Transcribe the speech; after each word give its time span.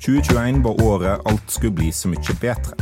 2021 0.00 0.62
var 0.64 0.82
året 0.82 1.20
alt 1.24 1.50
skulle 1.50 1.74
bli 1.76 1.90
så 1.92 2.08
mye 2.08 2.34
bedre. 2.40 2.76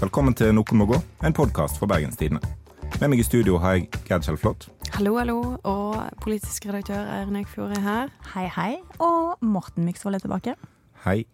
Velkommen 0.00 0.34
til 0.36 0.52
Noen 0.56 0.78
må 0.80 0.86
gå, 0.88 0.96
en 1.24 1.36
podkast 1.36 1.76
fra 1.80 1.88
Bergenstidene. 1.90 2.40
Med 3.02 3.10
meg 3.12 3.20
i 3.20 3.26
studio 3.26 3.58
har 3.60 3.76
jeg 3.76 3.90
Gerd 4.08 4.24
Kjellflot. 4.24 4.64
Hallo, 4.94 5.16
hallo. 5.18 5.36
Og 5.68 5.98
politisk 6.22 6.64
redaktør 6.70 7.04
Eirin 7.18 7.36
Eikfjord 7.40 7.74
er 7.76 7.82
her. 7.84 8.12
Hei, 8.32 8.46
hei. 8.56 8.70
Og 9.02 9.42
Morten 9.44 9.84
Myksvold 9.84 10.16
er 10.16 10.24
tilbake. 10.24 10.54
Hei. 11.04 11.24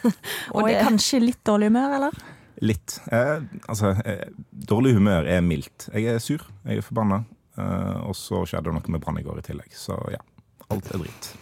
Og 0.54 0.62
det- 0.68 0.76
er 0.76 0.84
kanskje 0.86 1.22
litt 1.24 1.42
dårlig 1.46 1.72
humør, 1.72 1.96
eller? 1.98 2.22
Litt. 2.62 3.00
Eh, 3.10 3.42
altså, 3.68 3.94
eh, 4.04 4.28
dårlig 4.52 4.94
humør 4.98 5.26
er 5.26 5.40
mildt. 5.42 5.88
Jeg 5.94 6.06
er 6.14 6.18
sur, 6.22 6.44
jeg 6.68 6.78
er 6.78 6.86
forbanna. 6.86 7.24
Eh, 7.58 7.96
og 8.06 8.14
så 8.14 8.44
skjedde 8.46 8.68
det 8.70 8.78
noe 8.78 8.92
med 8.94 9.02
Brann 9.02 9.18
i 9.18 9.24
går 9.26 9.40
i 9.40 9.48
tillegg, 9.50 9.72
så 9.74 9.96
ja. 10.12 10.20
Alt 10.70 10.92
er 10.94 11.02
dritt. 11.02 11.32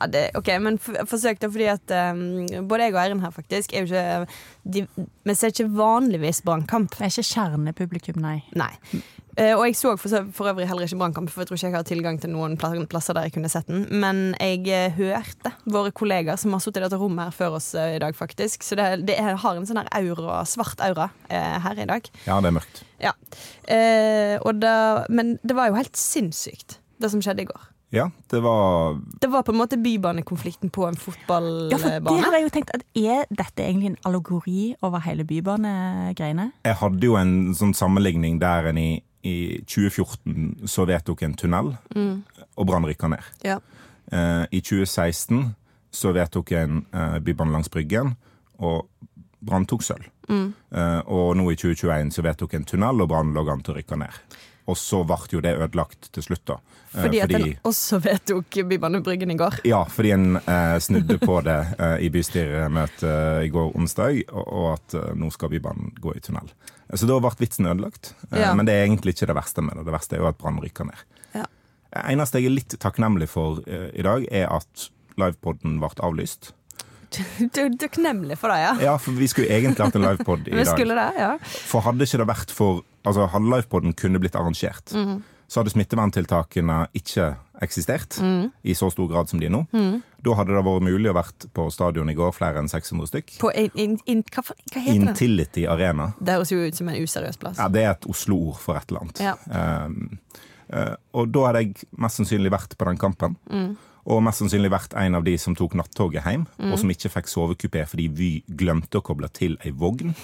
Ja, 0.00 0.08
det, 0.08 0.24
ok, 0.38 0.48
men 0.64 0.78
forsøk 0.80 1.40
da, 1.42 1.50
fordi 1.52 1.68
at 1.68 1.94
um, 2.14 2.66
både 2.68 2.88
jeg 2.88 2.96
og 2.96 3.00
Eirin 3.02 3.22
her 3.24 3.32
faktisk 3.34 3.74
er 3.74 3.84
jo 3.84 3.90
ikke 3.90 4.26
de, 4.64 4.84
Vi 5.28 5.34
ser 5.36 5.52
ikke 5.52 5.70
vanligvis 5.76 6.42
Brannkamp. 6.46 6.94
Det 6.96 7.06
er 7.06 7.12
ikke 7.12 7.28
kjernepublikum, 7.34 8.20
nei. 8.24 8.38
Nei. 8.56 8.72
Uh, 9.38 9.54
og 9.54 9.62
jeg 9.68 9.76
så 9.78 9.94
for, 10.00 10.26
for 10.34 10.50
øvrig 10.50 10.66
heller 10.68 10.88
ikke 10.88 10.98
Brannkamp, 11.00 11.30
for 11.30 11.44
jeg 11.44 11.50
tror 11.50 11.60
ikke 11.60 11.68
jeg 11.68 11.76
har 11.76 11.88
tilgang 11.88 12.20
til 12.20 12.32
noen 12.32 12.56
plasser 12.58 13.16
der 13.16 13.28
jeg 13.28 13.36
kunne 13.36 13.52
sett 13.52 13.68
den. 13.68 13.86
Men 14.02 14.34
jeg 14.40 14.64
uh, 14.66 14.98
hørte 14.98 15.54
våre 15.70 15.92
kollegaer 15.92 16.40
som 16.40 16.56
har 16.56 16.64
sittet 16.64 16.82
i 16.82 16.88
dette 16.88 17.00
rommet 17.00 17.28
her 17.28 17.36
før 17.36 17.60
oss 17.60 17.72
uh, 17.76 17.92
i 17.94 18.00
dag, 18.02 18.16
faktisk. 18.16 18.64
Så 18.66 18.80
det, 18.80 18.90
det 19.08 19.20
er, 19.20 19.36
har 19.40 19.60
en 19.60 19.68
sånn 19.68 19.82
her 19.84 19.92
aura, 20.00 20.42
svart 20.48 20.80
aura 20.84 21.10
her 21.30 21.78
i 21.78 21.88
dag. 21.88 22.08
Ja, 22.26 22.40
det 22.40 22.50
er 22.50 22.56
mørkt. 22.58 22.84
Ja. 23.00 23.14
Eh, 23.64 24.36
og 24.44 24.60
da, 24.60 25.06
men 25.08 25.38
det 25.42 25.56
var 25.56 25.70
jo 25.70 25.78
helt 25.78 25.96
sinnssykt, 25.96 26.78
det 27.00 27.10
som 27.12 27.22
skjedde 27.24 27.46
i 27.46 27.50
går. 27.50 27.69
Ja, 27.92 28.10
det 28.30 28.38
var 28.42 29.00
Det 29.22 29.30
var 29.30 29.42
på 29.42 29.52
en 29.52 29.58
måte 29.58 29.76
bybanekonflikten 29.76 30.70
på 30.70 30.86
en 30.86 30.96
fotballbane. 30.96 31.70
Ja, 31.72 31.78
for 31.78 32.14
det 32.14 32.24
hadde 32.24 32.38
jeg 32.38 32.46
jo 32.46 32.52
tenkt 32.54 32.70
at 32.74 32.84
Er 32.94 33.24
dette 33.30 33.64
egentlig 33.64 33.90
en 33.90 33.96
allegori 34.06 34.74
over 34.82 35.02
hele 35.02 35.24
bybanegreiene? 35.24 36.52
Jeg 36.64 36.78
hadde 36.82 37.06
jo 37.06 37.16
en 37.18 37.54
sånn 37.54 37.74
sammenligning 37.74 38.38
der 38.40 38.70
en 38.70 38.78
i, 38.78 39.02
i 39.26 39.36
2014 39.66 40.68
så 40.70 40.86
vedtok 40.86 41.22
en 41.26 41.34
tunnel, 41.34 41.74
og 42.56 42.66
Brann 42.66 42.86
rykka 42.86 43.10
ned. 43.10 43.26
Ja. 43.44 43.58
Eh, 44.12 44.44
I 44.50 44.60
2016 44.60 45.54
så 45.90 46.12
vedtok 46.14 46.52
en 46.52 46.84
eh, 46.94 47.18
bybane 47.18 47.52
langs 47.52 47.68
Bryggen, 47.68 48.14
og 48.58 48.86
Brann 49.40 49.66
tok 49.66 49.82
sølv. 49.82 50.06
Eh, 50.30 51.00
og 51.10 51.34
nå 51.36 51.48
i 51.50 51.58
2021 51.58 52.14
så 52.14 52.22
vedtok 52.22 52.54
en 52.54 52.64
tunnel, 52.64 53.02
og 53.02 53.10
Brann 53.10 53.34
lå 53.34 53.44
an 53.50 53.62
til 53.66 53.74
å 53.74 53.80
rykke 53.80 53.98
ned. 53.98 54.38
Og 54.70 54.76
så 54.78 55.00
ble 55.08 55.16
jo 55.34 55.40
det 55.44 55.56
ødelagt 55.58 56.10
til 56.14 56.22
slutt, 56.28 56.44
da. 56.46 56.58
Eh, 56.94 57.02
Fordi 57.04 57.20
at 57.24 57.32
en 57.36 57.46
også 57.70 57.98
vedtok 58.02 58.60
Bybanebryggen 58.70 59.30
i 59.34 59.36
går. 59.38 59.60
Ja, 59.68 59.82
fordi 59.90 60.12
en 60.14 60.36
eh, 60.40 60.76
snudde 60.82 61.18
på 61.22 61.40
det 61.46 61.58
eh, 61.78 61.96
i 62.06 62.10
bystyremøtet 62.14 63.44
i 63.46 63.50
går 63.54 63.72
onsdag, 63.78 64.22
og, 64.32 64.44
og 64.46 64.68
at 64.76 64.94
eh, 65.00 65.10
nå 65.18 65.30
skal 65.34 65.52
Bybanen 65.52 65.92
gå 66.00 66.14
i 66.16 66.22
tunnel. 66.24 66.50
Eh, 66.90 66.96
Så 66.98 67.08
da 67.10 67.18
ble 67.22 67.32
vitsen 67.42 67.66
ødelagt. 67.70 68.14
Eh, 68.30 68.40
Ja. 68.40 68.54
Men 68.54 68.66
det 68.68 68.74
er 68.78 68.86
egentlig 68.86 69.14
ikke 69.16 69.30
det 69.32 69.38
verste 69.38 69.62
med 69.66 69.76
det. 69.78 69.86
Det 69.88 69.94
verste 69.96 70.16
er 70.18 70.24
jo 70.24 70.30
at 70.30 70.38
Brann 70.40 70.60
rykker 70.62 70.88
ned. 70.90 71.02
Ja. 71.34 71.44
Det 71.90 72.06
eneste 72.14 72.38
jeg 72.40 72.46
er 72.50 72.56
litt 72.58 72.78
takknemlig 72.82 73.28
for 73.30 73.62
eh, 73.66 73.90
i 73.98 74.02
dag, 74.06 74.26
er 74.30 74.48
at 74.60 74.88
livepoden 75.20 75.78
ble 75.82 75.90
avlyst. 76.06 76.52
Du 77.10 77.58
er 77.58 77.72
takknemlig 77.74 78.36
for 78.38 78.52
det, 78.54 78.60
ja. 78.62 78.74
Ja, 78.86 78.92
for 79.02 79.16
vi 79.18 79.26
skulle 79.26 79.50
egentlig 79.50 79.82
hatt 79.82 79.96
en 79.98 80.04
livepod 80.06 80.46
i 80.50 80.52
Vi 80.54 80.62
dag. 80.62 80.68
skulle 80.76 80.94
det, 80.94 81.08
ja. 81.18 81.32
For 81.42 81.82
hadde 81.82 82.06
ikke 82.06 82.20
det 82.22 82.28
vært 82.30 82.52
for 82.54 82.84
Altså, 83.04 83.26
Halvlife-poden 83.32 83.94
kunne 83.96 84.18
blitt 84.20 84.34
arrangert, 84.36 84.92
Mhm. 84.92 85.22
så 85.48 85.60
hadde 85.62 85.70
smitteverntiltakene 85.72 86.86
ikke 86.94 87.36
eksistert 87.62 88.18
Mhm. 88.20 88.52
i 88.64 88.72
så 88.74 88.90
stor 88.92 89.08
grad 89.08 89.28
som 89.28 89.40
de 89.40 89.46
er 89.46 89.50
nå. 89.50 89.66
Da 90.22 90.34
hadde 90.34 90.48
det 90.54 90.64
vært 90.64 90.82
mulig 90.82 91.10
å 91.10 91.14
vært 91.14 91.46
på 91.54 91.70
stadion 91.72 92.08
i 92.10 92.14
går 92.14 92.32
flere 92.34 92.58
enn 92.58 92.68
600 92.68 93.06
stykk. 93.08 93.38
På 93.40 93.50
in, 93.56 93.70
in, 93.74 93.98
in, 94.06 94.22
hva, 94.22 94.42
hva 94.44 94.80
heter? 94.82 94.94
Intility 95.08 95.66
Arena. 95.66 96.12
Det 96.22 96.34
høres 96.34 96.50
jo 96.50 96.58
ut 96.66 96.74
som 96.76 96.88
en 96.88 96.94
useriøs 97.02 97.38
plass. 97.38 97.56
Ja, 97.58 97.68
det 97.68 97.82
er 97.84 97.90
et 97.92 98.06
Oslo-ord 98.06 98.58
for 98.58 98.76
et 98.76 98.84
eller 98.90 99.00
annet. 99.00 99.18
Ja. 99.20 99.84
Um, 99.86 100.18
uh, 100.72 100.94
og 101.14 101.32
da 101.32 101.46
hadde 101.46 101.62
jeg 101.64 101.74
mest 101.98 102.20
sannsynlig 102.20 102.50
vært 102.52 102.76
på 102.76 102.84
den 102.86 102.98
kampen. 102.98 103.36
Mm. 103.50 103.76
Og 104.08 104.22
mest 104.24 104.40
sannsynlig 104.40 104.70
vært 104.72 104.94
en 104.96 105.18
av 105.18 105.24
de 105.26 105.34
som 105.38 105.54
tok 105.56 105.74
nattoget 105.78 106.24
hjem, 106.24 106.46
Mm. 106.60 106.72
og 106.72 106.78
som 106.78 106.90
ikke 106.92 107.10
fikk 107.12 107.28
sovekupé 107.28 107.82
fordi 107.88 108.08
Vy 108.08 108.30
glemte 108.48 108.98
å 109.00 109.02
koble 109.04 109.28
til 109.32 109.56
ei 109.64 109.70
vogn. 109.72 110.14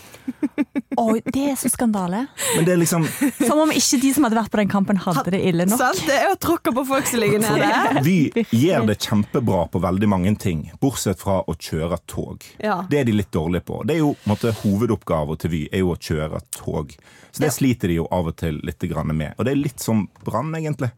Oi, 1.01 1.21
det 1.25 1.43
er 1.53 1.57
så 1.61 1.69
skandale. 1.69 2.27
Men 2.57 2.65
det 2.65 2.73
er 2.73 2.81
liksom 2.81 3.05
Som 3.47 3.61
om 3.61 3.73
ikke 3.75 4.01
de 4.01 4.13
som 4.17 4.25
hadde 4.25 4.39
vært 4.39 4.53
på 4.53 4.61
den 4.61 4.71
kampen, 4.73 4.97
hadde 4.97 5.31
det 5.35 5.43
ille 5.45 5.67
nok. 5.69 5.79
Sant? 5.81 6.03
Det 6.09 6.17
er 6.17 6.33
å 6.33 6.39
tråkke 6.41 6.73
på 6.77 6.87
folk 6.89 7.09
som 7.11 7.21
ligger 7.21 7.43
nede. 7.45 8.03
Vy 8.07 8.45
gjør 8.55 8.87
det 8.91 8.99
kjempebra 9.05 9.67
på 9.73 9.83
veldig 9.85 10.09
mange 10.09 10.33
ting, 10.41 10.67
bortsett 10.81 11.21
fra 11.21 11.43
å 11.45 11.57
kjøre 11.57 11.99
tog. 12.09 12.45
Ja. 12.63 12.83
Det 12.91 13.01
er 13.03 13.09
de 13.09 13.17
litt 13.19 13.33
dårlige 13.35 13.67
på. 13.69 13.83
Det 13.87 13.97
er 13.99 14.05
jo 14.05 14.15
måtte, 14.29 14.55
Hovedoppgaven 14.63 15.41
til 15.43 15.53
Vy 15.53 15.63
er 15.73 15.85
jo 15.85 15.93
å 15.95 16.01
kjøre 16.01 16.41
tog. 16.57 16.97
Så 17.33 17.45
det 17.45 17.53
sliter 17.53 17.93
de 17.93 17.99
jo 18.01 18.07
av 18.13 18.31
og 18.31 18.37
til 18.41 18.61
litt 18.65 18.81
med. 19.13 19.35
Og 19.37 19.45
det 19.45 19.53
er 19.53 19.61
litt 19.61 19.81
som 19.83 20.07
Brann, 20.25 20.55
egentlig. 20.57 20.91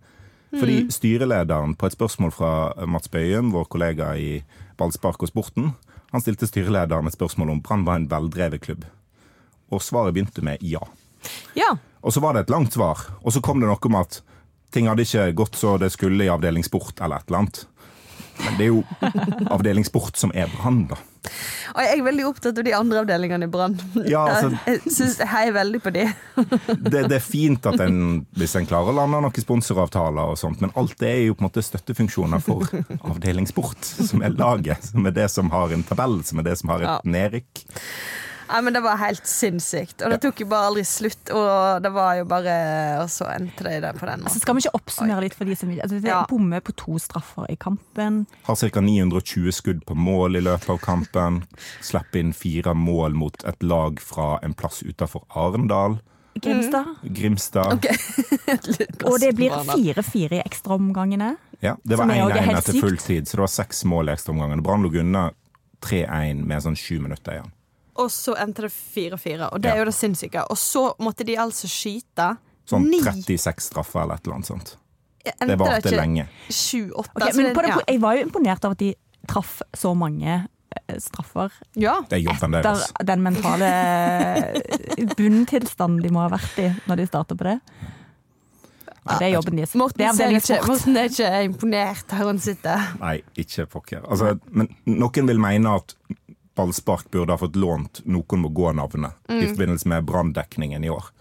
Fordi 0.51 0.79
Mm. 0.85 0.91
styrelederen, 0.91 1.75
på 1.77 1.87
et 1.87 1.93
spørsmål 1.93 2.33
fra 2.33 2.87
Mats 2.87 3.09
Bøyen, 3.09 3.51
vår 3.53 3.67
kollega 3.69 4.15
i 4.17 4.43
Ballspark 4.79 5.23
og 5.23 5.29
Sporten, 5.29 5.75
han 6.13 6.21
stilte 6.21 6.47
styrelederen 6.49 7.07
et 7.07 7.13
spørsmål 7.17 7.51
om 7.51 7.61
Brann 7.61 7.85
var 7.85 7.97
en 7.97 8.09
veldrevet 8.09 8.61
klubb. 8.61 8.85
Og 9.71 9.83
svaret 9.83 10.15
begynte 10.15 10.43
med 10.43 10.59
ja. 10.63 10.81
Ja. 11.55 11.77
Og 12.03 12.13
så 12.13 12.21
var 12.21 12.33
det 12.33 12.47
et 12.47 12.51
langt 12.51 12.73
svar, 12.73 12.97
og 13.23 13.33
så 13.33 13.43
kom 13.43 13.61
det 13.61 13.69
noe 13.69 13.77
om 13.85 13.95
at 14.01 14.23
ting 14.73 14.87
hadde 14.89 15.03
ikke 15.05 15.35
gått 15.35 15.57
så 15.57 15.79
det 15.79 15.93
skulle 15.93 16.25
i 16.25 16.29
avdeling 16.33 16.65
sport 16.65 17.01
eller 17.01 17.17
et 17.17 17.29
eller 17.29 17.39
annet. 17.39 17.67
Men 18.45 18.57
det 18.59 18.67
er 18.69 18.73
jo 18.73 18.83
avdeling 19.53 19.85
sport 19.87 20.17
som 20.21 20.31
er 20.35 20.51
Brann, 20.53 20.85
da. 20.91 20.99
Og 21.75 21.81
jeg 21.85 21.99
er 21.99 22.05
veldig 22.07 22.25
opptatt 22.29 22.59
av 22.61 22.65
de 22.65 22.73
andre 22.73 23.01
avdelingene 23.03 23.49
i 23.49 23.51
Brann. 23.53 23.75
Ja, 24.09 24.23
altså- 24.31 24.53
Jeg 24.71 24.81
synes 24.95 25.19
jeg 25.21 25.29
heier 25.29 25.53
veldig 25.57 25.81
på 25.85 25.93
de. 25.93 26.05
Det, 26.89 27.03
det 27.11 27.17
er 27.19 27.25
fint 27.25 27.67
at 27.69 27.81
en, 27.85 27.99
hvis 28.39 28.55
en 28.57 28.69
klarer 28.71 28.93
å 28.95 28.97
lande 29.01 29.21
noen 29.27 29.43
sponsoravtaler 29.45 30.33
og 30.33 30.39
sånt, 30.41 30.63
men 30.65 30.73
alt 30.79 30.95
det 31.03 31.11
er 31.11 31.21
jo 31.27 31.35
på 31.37 31.45
en 31.45 31.49
måte 31.51 31.65
støttefunksjoner 31.67 32.41
for 32.45 32.65
avdeling 33.03 33.49
sport, 33.51 33.83
som 33.85 34.23
er 34.25 34.37
laget. 34.39 34.89
Som 34.93 35.07
er 35.11 35.17
det 35.19 35.29
som 35.35 35.51
har 35.53 35.75
en 35.75 35.85
tabell, 35.89 36.21
som 36.25 36.41
er 36.41 36.49
det 36.49 36.57
som 36.63 36.73
har 36.73 36.85
et 36.87 36.89
Ja. 36.89 36.99
nedrykk. 37.05 37.67
Nei, 38.49 38.61
men 38.65 38.73
Det 38.77 38.81
var 38.85 38.97
helt 39.01 39.27
sinnssykt. 39.29 40.03
Og 40.05 40.11
det 40.15 40.21
tok 40.23 40.41
jo 40.43 40.47
bare 40.51 40.71
aldri 40.71 40.85
slutt. 40.89 41.31
Og 41.37 41.83
det 41.85 41.93
var 41.95 42.15
jo 42.21 42.25
bare 42.29 42.55
Og 43.03 43.11
så 43.13 43.29
endte 43.35 43.67
det 43.67 43.77
i 43.79 43.81
den 43.85 43.99
på 43.99 44.07
den 44.09 44.25
Altså, 44.25 44.41
skal 44.41 44.57
vi 44.59 44.65
ikke 44.65 44.75
oppsummere 44.81 45.25
litt 45.27 45.37
for 45.37 45.45
de 45.49 45.57
som 45.59 45.71
altså, 45.75 46.01
det 46.01 46.09
Ja. 46.09 46.25
bommer 46.31 46.61
på 46.65 46.73
to 46.77 46.99
straffer 46.99 47.47
i 47.51 47.57
kampen? 47.57 48.27
Har 48.49 48.57
ca. 48.57 48.81
920 48.81 49.53
skudd 49.53 49.85
på 49.87 49.95
mål 49.95 50.37
i 50.37 50.41
løpet 50.41 50.71
av 50.71 50.79
kampen. 50.83 51.43
Slipper 51.85 52.21
inn 52.23 52.33
fire 52.33 52.75
mål 52.75 53.15
mot 53.15 53.45
et 53.45 53.63
lag 53.63 54.01
fra 54.01 54.39
en 54.43 54.55
plass 54.55 54.83
utafor 54.83 55.25
Arendal. 55.37 55.99
Grimstad. 56.39 56.95
Grimstad. 57.03 57.87
Og 59.11 59.19
det 59.21 59.33
blir 59.35 59.51
4-4 59.51 60.39
i 60.39 60.43
ekstraomgangene. 60.45 61.37
Ja, 61.61 61.77
det 61.83 61.99
var 61.99 62.05
Som 62.07 62.11
er 62.15 62.23
også 62.23 62.39
1-1 62.39 62.59
etter 62.59 62.73
fulltid, 62.73 62.81
full 62.81 62.97
tid, 63.03 63.29
så 63.29 63.37
det 63.37 63.43
var 63.43 63.53
seks 63.53 63.85
mål 63.85 64.09
i 64.09 64.13
ekstraomgangene. 64.15 64.63
Brann 64.63 64.85
lå 64.87 64.93
unna 65.03 65.25
3-1 65.85 66.45
med 66.47 66.63
sånn 66.63 66.77
sju 66.79 66.99
minutter 67.03 67.39
igjen. 67.39 67.53
Og 67.99 68.11
så 68.15 68.35
endte 68.39 68.63
det 68.67 68.71
4-4. 68.73 69.49
Og 69.53 69.61
det 69.63 69.73
er 69.73 69.81
jo 69.83 69.87
det 69.89 69.95
sinnssyke. 69.97 70.45
Og 70.51 70.59
så 70.61 70.85
måtte 71.03 71.25
de 71.27 71.35
altså 71.41 71.67
skyte 71.71 72.37
Sånn 72.69 72.85
ni 72.91 73.01
36 73.03 73.65
straffer 73.71 74.03
eller 74.05 74.21
et 74.21 74.27
eller 74.29 74.37
annet 74.39 74.51
sånt. 74.53 74.77
Endte 75.29 75.47
Det 75.51 75.59
varte 75.61 75.91
lenge. 75.97 76.29
7-8. 76.49 76.93
Ok, 76.95 77.09
Altså, 77.23 77.43
men 77.43 77.55
det- 77.55 77.67
ja. 77.69 77.79
Jeg 77.89 78.01
var 78.01 78.15
jo 78.17 78.23
imponert 78.29 78.65
av 78.65 78.73
at 78.77 78.79
de 78.79 78.95
traff 79.29 79.63
så 79.77 79.95
mange 79.97 80.37
eh, 80.89 80.97
straffer. 80.99 81.51
ja. 81.77 81.97
Det 82.09 82.19
er 82.21 82.25
jobben 82.31 82.55
Etter 82.55 82.75
deres. 82.75 82.93
den 83.05 83.23
mentale 83.23 83.71
bunntilstanden 85.19 86.03
de 86.03 86.11
må 86.15 86.21
ha 86.25 86.29
vært 86.33 86.59
i 86.63 86.69
når 86.89 86.97
de 87.03 87.07
starter 87.11 87.39
på 87.41 87.49
det. 87.49 87.59
Ja, 89.09 89.17
det 89.19 89.27
er 89.29 89.33
jobben 89.39 89.57
deres. 89.57 89.75
Morten, 89.75 89.99
det 90.05 90.27
er 90.27 90.37
ikke. 90.37 90.67
Morten 90.69 90.97
er 91.01 91.09
ikke 91.09 91.29
imponert 91.49 92.11
her 92.13 92.27
han 92.29 92.39
sitter. 92.45 92.83
Nei, 93.01 93.15
ikke 93.41 93.65
pokker. 93.73 94.03
Altså, 94.05 94.35
men 94.53 94.69
noen 94.85 95.31
vil 95.31 95.41
mene 95.41 95.77
at 95.81 95.95
ballspark 96.59 97.09
burde 97.15 97.35
ha 97.35 97.41
fått 97.41 97.57
lånt 97.57 98.03
Noen 98.05 98.43
må 98.43 98.51
gå-navnet 98.55 99.31
i 99.31 99.47
forbindelse 99.47 99.89
med 99.91 100.07
branndekningen 100.09 100.85
i 100.85 100.91
år. 100.93 101.13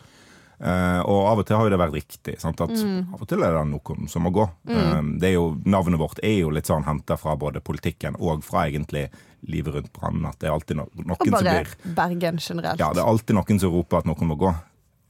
Uh, 0.57 1.03
og 1.05 1.19
av 1.29 1.39
og 1.43 1.45
til 1.45 1.53
har 1.53 1.67
jo 1.67 1.69
det 1.69 1.77
vært 1.77 1.93
riktig. 1.93 2.33
Sant? 2.41 2.61
At 2.65 2.71
Av 2.73 3.21
og 3.21 3.27
til 3.29 3.43
er 3.45 3.53
det 3.53 3.65
noen 3.69 4.07
som 4.09 4.25
må 4.25 4.31
gå. 4.33 4.47
Eh, 4.73 5.01
det 5.21 5.29
er 5.29 5.35
jo, 5.35 5.51
navnet 5.69 6.01
vårt 6.01 6.21
er 6.25 6.39
jo 6.39 6.49
litt 6.53 6.69
sånn 6.69 6.87
henta 6.87 7.17
fra 7.21 7.35
både 7.37 7.61
politikken 7.61 8.17
og 8.17 8.41
fra 8.45 8.65
egentlig 8.65 9.05
livet 9.45 9.77
rundt 9.77 9.91
brannen. 9.93 10.25
At 10.25 10.41
det 10.41 10.49
er 10.49 10.55
alltid 10.55 10.79
no 10.79 10.87
noen 10.97 11.13
Og 11.13 11.29
bare 11.35 11.61
Bergen 11.85 12.41
generelt. 12.41 12.81
Ja, 12.81 12.89
det 12.89 13.03
er 13.03 13.11
alltid 13.11 13.37
noen 13.37 13.61
som 13.61 13.75
roper 13.75 14.01
at 14.01 14.09
noen 14.09 14.31
må 14.31 14.39
gå. 14.41 14.53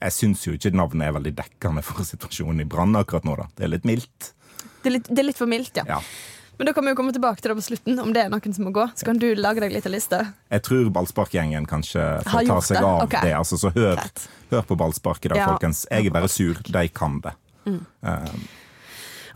Jeg 0.04 0.14
syns 0.14 0.44
jo 0.46 0.58
ikke 0.58 0.76
navnet 0.76 1.08
er 1.08 1.16
veldig 1.16 1.34
dekkende 1.40 1.86
for 1.86 2.04
situasjonen 2.06 2.66
i 2.66 2.68
Brann 2.70 3.00
akkurat 3.00 3.26
nå, 3.26 3.38
da. 3.40 3.48
Det 3.56 3.66
er 3.66 3.72
litt 3.78 3.88
mildt. 3.88 4.34
Det, 4.84 4.90
er 4.92 4.98
litt, 5.00 5.08
det 5.08 5.24
er 5.24 5.30
litt 5.32 5.40
for 5.40 5.50
mildt, 5.50 5.80
ja. 5.80 5.88
Ja. 5.96 6.02
Men 6.58 6.70
da 6.70 6.74
kan 6.74 6.86
vi 6.86 6.92
jo 6.92 6.98
komme 6.98 7.14
tilbake 7.14 7.42
til 7.42 7.52
det 7.52 7.58
på 7.60 7.66
slutten, 7.68 8.00
om 8.02 8.14
det 8.16 8.24
er 8.26 8.32
noen 8.34 8.56
som 8.56 8.66
må 8.66 8.74
gå. 8.74 8.88
Så 8.98 9.06
kan 9.06 9.20
du 9.22 9.28
lage 9.38 9.62
deg 9.62 9.76
litt 9.76 9.86
av 9.86 9.94
liste. 9.94 10.22
Jeg 10.54 10.64
tror 10.66 10.90
ballsparkgjengen 10.96 11.68
kanskje 11.70 12.06
får 12.26 12.48
ta 12.50 12.60
seg 12.66 12.80
det? 12.80 12.86
av 12.86 13.04
okay. 13.06 13.28
det. 13.30 13.34
Altså, 13.38 13.60
så 13.62 13.72
hør, 13.76 14.02
hør 14.54 14.64
på 14.66 14.78
ballsparket 14.80 15.36
da, 15.36 15.42
Ja. 15.44 15.52
folkens. 15.54 15.86
Jeg 15.92 16.10
er 16.10 16.16
bare 16.16 16.32
sur. 16.32 16.58
De 16.66 16.88
kan 16.90 17.20
det. 17.22 17.36
Mm. 17.68 17.84
Um. 18.02 18.48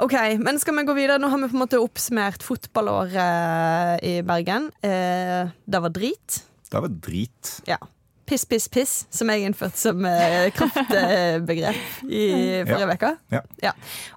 OK, 0.01 0.15
men 0.41 0.57
skal 0.57 0.73
vi 0.79 0.87
gå 0.87 0.97
videre? 0.97 1.19
Nå 1.21 1.29
har 1.29 1.37
vi 1.37 1.51
på 1.51 1.57
en 1.59 1.61
måte 1.61 1.77
oppsummert 1.77 2.41
fotballåret 2.41 4.01
i 4.01 4.21
Bergen. 4.25 4.71
Eh, 4.81 5.51
det 5.65 5.81
var 5.83 5.93
drit. 5.93 6.41
Det 6.71 6.81
var 6.81 6.89
drit. 6.89 7.61
Ja. 7.69 7.77
Piss, 8.25 8.45
piss, 8.49 8.65
piss, 8.71 9.05
som 9.13 9.29
jeg 9.29 9.45
innførte 9.45 9.77
som 9.77 10.05
eh, 10.07 10.49
kraftbegrep 10.55 12.03
i 12.07 12.25
forrige 12.65 12.97
uke. 12.97 13.15
Ja. 13.35 13.45
Ja. 13.61 13.73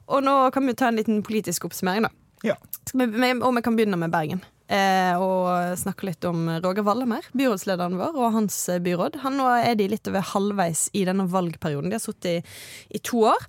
Og 0.08 0.24
nå 0.24 0.38
kan 0.54 0.64
vi 0.64 0.76
ta 0.78 0.88
en 0.88 1.02
liten 1.02 1.20
politisk 1.26 1.66
oppsummering, 1.68 2.06
da. 2.06 2.23
Ja. 2.44 2.58
Vi, 2.92 3.30
og 3.40 3.54
vi 3.56 3.62
kan 3.64 3.76
begynne 3.78 3.98
med 3.98 4.12
Bergen. 4.12 4.42
Eh, 4.68 5.20
og 5.20 5.76
snakke 5.76 6.08
litt 6.08 6.24
om 6.24 6.46
Roger 6.64 6.84
Vallemer, 6.86 7.26
byrådslederen 7.36 7.98
vår, 8.00 8.16
og 8.16 8.36
hans 8.38 8.56
eh, 8.72 8.80
byråd. 8.84 9.18
Han 9.24 9.36
Nå 9.40 9.48
er 9.58 9.76
de 9.76 9.90
litt 9.92 10.08
over 10.08 10.24
halvveis 10.34 10.86
i 10.96 11.04
denne 11.08 11.26
valgperioden. 11.28 11.90
De 11.92 11.98
har 11.98 12.04
sittet 12.04 12.30
i, 12.30 12.54
i 12.96 13.02
to 13.04 13.26
år. 13.32 13.48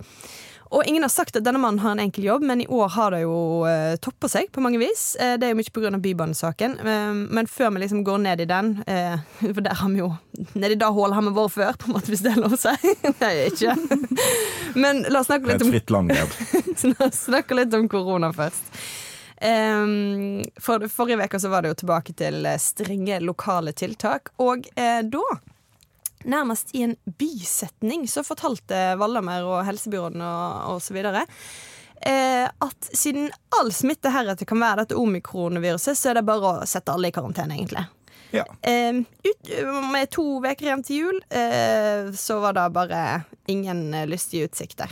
Og 0.75 0.83
ingen 0.83 1.05
har 1.05 1.11
sagt 1.13 1.37
at 1.39 1.45
denne 1.45 1.61
mannen 1.61 1.79
har 1.79 1.95
en 1.95 2.03
enkel 2.03 2.25
jobb, 2.27 2.43
men 2.43 2.61
i 2.61 2.67
år 2.67 2.89
har 2.97 3.15
det 3.15 3.21
jo 3.23 3.37
eh, 3.69 3.95
toppa 4.03 4.27
seg 4.31 4.49
på 4.51 4.63
mange 4.63 4.79
vis. 4.81 5.13
Eh, 5.15 5.37
det 5.39 5.47
er 5.47 5.53
jo 5.53 5.59
mye 5.61 5.71
pga. 5.71 5.91
Bybanesaken. 6.05 6.75
Eh, 6.83 7.13
men 7.37 7.47
før 7.47 7.71
vi 7.71 7.85
liksom 7.85 8.03
går 8.03 8.19
ned 8.25 8.43
i 8.43 8.49
den, 8.49 8.73
eh, 8.91 9.15
for 9.55 9.63
der 9.63 9.79
har 9.79 9.93
vi 9.93 10.03
jo 10.03 10.13
Ned 10.35 10.73
i 10.73 10.75
det 10.75 10.87
hullet 10.91 11.15
har 11.15 11.23
vi 11.23 11.31
vært 11.31 11.53
før, 11.53 11.77
på 11.79 11.87
en 11.87 11.93
måte, 11.95 12.11
hvis 12.11 12.19
det 12.25 12.33
er 12.33 12.41
lov 12.43 12.57
å 12.57 12.59
si. 12.59 12.73
Er 13.23 13.37
ikke. 13.45 13.71
Men 14.75 15.05
la 15.07 15.21
oss 15.21 15.29
snakke 15.29 15.47
litt 15.47 15.63
om 15.63 15.69
et 15.69 15.77
fritt 15.77 15.93
land, 15.95 16.11
Gerd. 16.11 17.15
snakke 17.15 17.55
litt 17.55 17.75
om 17.77 17.87
korona 17.87 18.33
først. 18.35 18.67
Um, 19.41 20.43
for, 20.59 20.87
forrige 20.91 21.23
uke 21.23 21.39
så 21.39 21.51
var 21.51 21.63
det 21.63 21.73
jo 21.73 21.79
tilbake 21.83 22.15
til 22.15 22.45
eh, 22.47 22.59
strenge 22.61 23.19
lokale 23.23 23.73
tiltak. 23.75 24.31
Og 24.43 24.67
eh, 24.75 25.01
da, 25.03 25.23
nærmest 26.25 26.73
i 26.75 26.83
en 26.85 26.95
bysetning 27.19 28.07
så 28.09 28.23
fortalte 28.25 28.95
Vallamer 28.99 29.45
og 29.47 29.65
helsebyråden 29.67 30.23
og, 30.25 30.75
osv. 30.75 30.97
eh, 31.05 32.45
at 32.45 32.89
siden 32.91 33.29
all 33.59 33.71
smitte 33.73 34.11
heretter 34.13 34.49
kan 34.49 34.61
være 34.61 34.83
dette 34.83 34.99
omikronviruset, 34.99 35.97
så 35.97 36.11
er 36.11 36.19
det 36.19 36.27
bare 36.27 36.51
å 36.51 36.65
sette 36.69 36.93
alle 36.93 37.11
i 37.11 37.15
karantene, 37.15 37.57
egentlig. 37.57 37.85
Ja. 38.35 38.45
Eh, 38.61 38.95
ut, 39.23 39.53
med 39.91 40.09
to 40.11 40.25
uker 40.43 40.67
igjen 40.67 40.83
til 40.83 41.01
jul, 41.03 41.23
eh, 41.29 42.11
så 42.17 42.39
var 42.43 42.57
det 42.57 42.67
bare 42.75 43.01
ingen 43.51 43.87
eh, 43.93 44.07
lystige 44.09 44.49
utsikter. 44.49 44.91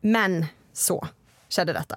Men 0.00 0.44
så 0.72 0.98
skjedde 1.48 1.76
dette. 1.76 1.96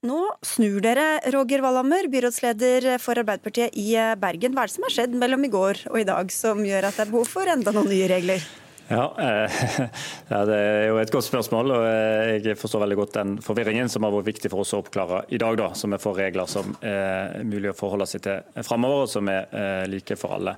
Nå 0.00 0.16
snur 0.40 0.80
dere, 0.80 1.18
Roger 1.28 1.60
Wallhammer, 1.60 2.06
byrådsleder 2.08 2.86
for 3.04 3.20
Arbeiderpartiet 3.20 3.74
i 3.76 3.90
eh, 4.00 4.14
Bergen. 4.16 4.54
Hva 4.56 4.64
er 4.64 4.70
det 4.70 4.72
som 4.72 4.86
har 4.86 4.94
skjedd 4.94 5.16
mellom 5.20 5.44
i 5.44 5.50
går 5.52 5.82
og 5.90 5.98
i 6.00 6.06
dag 6.08 6.32
som 6.32 6.62
gjør 6.64 6.86
at 6.88 6.96
det 6.96 7.04
er 7.04 7.10
behov 7.10 7.28
for 7.28 7.50
enda 7.52 7.74
noen 7.76 7.90
nye 7.92 8.06
regler? 8.08 8.46
Ja, 8.88 9.02
eh, 9.20 9.58
ja, 10.32 10.40
Det 10.48 10.56
er 10.56 10.86
jo 10.88 10.96
et 11.02 11.12
godt 11.12 11.28
spørsmål. 11.28 11.74
og 11.76 11.84
eh, 11.84 12.32
Jeg 12.40 12.56
forstår 12.56 12.86
veldig 12.86 12.98
godt 13.02 13.18
den 13.18 13.36
forvirringen 13.44 13.92
som 13.92 14.08
har 14.08 14.16
vært 14.16 14.30
viktig 14.32 14.48
for 14.48 14.64
oss 14.64 14.72
å 14.72 14.80
oppklare 14.80 15.26
i 15.28 15.42
dag. 15.44 15.60
da, 15.60 15.68
Så 15.76 15.92
vi 15.92 16.00
får 16.00 16.20
regler 16.22 16.48
som 16.48 16.72
er 16.80 17.44
mulig 17.44 17.74
å 17.74 17.76
forholde 17.76 18.08
seg 18.08 18.24
til 18.24 18.64
framover, 18.64 19.04
og 19.04 19.12
som 19.12 19.28
er 19.28 19.84
like 19.84 20.16
for 20.16 20.40
alle. 20.40 20.56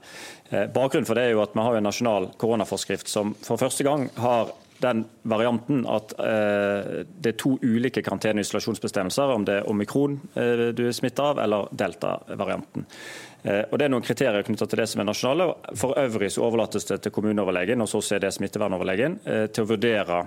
Bakgrunnen 0.71 1.11
for 1.11 1.19
det 1.19 1.27
er 1.27 1.35
jo 1.35 1.43
at 1.43 1.59
vi 1.59 1.67
har 1.67 1.81
en 1.81 1.91
nasjonal 1.91 2.31
koronaforskrift 2.39 3.11
som 3.11 3.35
for 3.43 3.59
første 3.59 3.91
gang 3.91 4.07
har 4.23 4.55
den 4.83 5.05
varianten 5.29 5.85
at 5.89 6.15
eh, 6.19 7.03
det 7.05 7.33
er 7.33 7.39
to 7.41 7.55
ulike 7.63 8.03
karantene- 8.05 8.43
og 8.43 8.47
isolasjonsbestemmelser, 8.47 9.35
om 9.35 9.47
det 9.47 9.61
er 9.61 9.69
omikron 9.71 10.19
eh, 10.35 10.69
du 10.77 10.85
er 10.87 10.97
smitta 10.97 11.31
av, 11.33 11.43
eller 11.43 11.71
delta-varianten. 11.71 12.87
Eh, 13.43 13.65
og 13.71 13.79
Det 13.79 13.87
er 13.87 13.95
noen 13.95 14.07
kriterier 14.07 14.47
knyttet 14.47 14.73
til 14.73 14.83
det 14.83 14.89
som 14.91 15.03
er 15.03 15.09
nasjonale. 15.09 15.49
For 15.79 15.99
øvrig 15.99 16.33
så 16.35 16.47
overlates 16.47 16.89
det 16.91 17.03
til 17.03 17.15
kommuneoverlegen 17.15 17.83
og 17.83 17.91
så 17.91 18.03
er 18.17 18.27
det 18.27 18.35
smittevernoverlegen 18.37 19.19
til 19.25 19.65
å 19.65 19.71
vurdere 19.75 20.25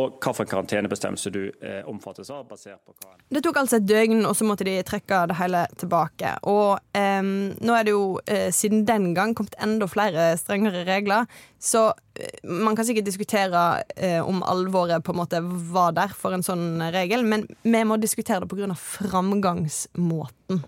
og 0.00 0.16
hvilken 0.24 0.48
karantenebestemmelse 0.48 1.30
du 1.32 1.42
eh, 1.60 1.82
omfattes 1.88 2.30
av, 2.32 2.46
basert 2.48 2.80
på 2.86 2.94
hva 2.96 3.16
Det 3.28 3.42
tok 3.44 3.58
altså 3.60 3.76
et 3.76 3.88
døgn, 3.88 4.22
og 4.24 4.36
så 4.38 4.46
måtte 4.48 4.64
de 4.64 4.78
trekke 4.88 5.18
det 5.28 5.36
hele 5.36 5.66
tilbake. 5.80 6.30
Og 6.48 6.80
eh, 6.96 7.20
nå 7.22 7.76
er 7.76 7.84
det 7.84 7.92
jo 7.92 8.06
eh, 8.24 8.48
siden 8.54 8.86
den 8.88 9.10
gang 9.16 9.34
kommet 9.36 9.58
enda 9.62 9.88
flere 9.90 10.30
strengere 10.40 10.86
regler. 10.88 11.28
Så 11.60 11.90
eh, 12.16 12.40
man 12.48 12.78
kan 12.78 12.88
sikkert 12.88 13.10
diskutere 13.10 13.66
eh, 13.96 14.20
om 14.24 14.40
alvoret 14.48 15.04
på 15.04 15.12
en 15.12 15.20
måte 15.20 15.42
var 15.44 15.92
der 15.98 16.16
for 16.16 16.32
en 16.32 16.46
sånn 16.46 16.80
regel, 16.94 17.26
men 17.28 17.44
vi 17.62 17.84
må 17.84 18.00
diskutere 18.00 18.46
det 18.46 18.48
pga. 18.48 18.72
framgangsmåten. 18.72 20.64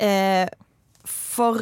Eh, 0.00 0.48
for 1.04 1.60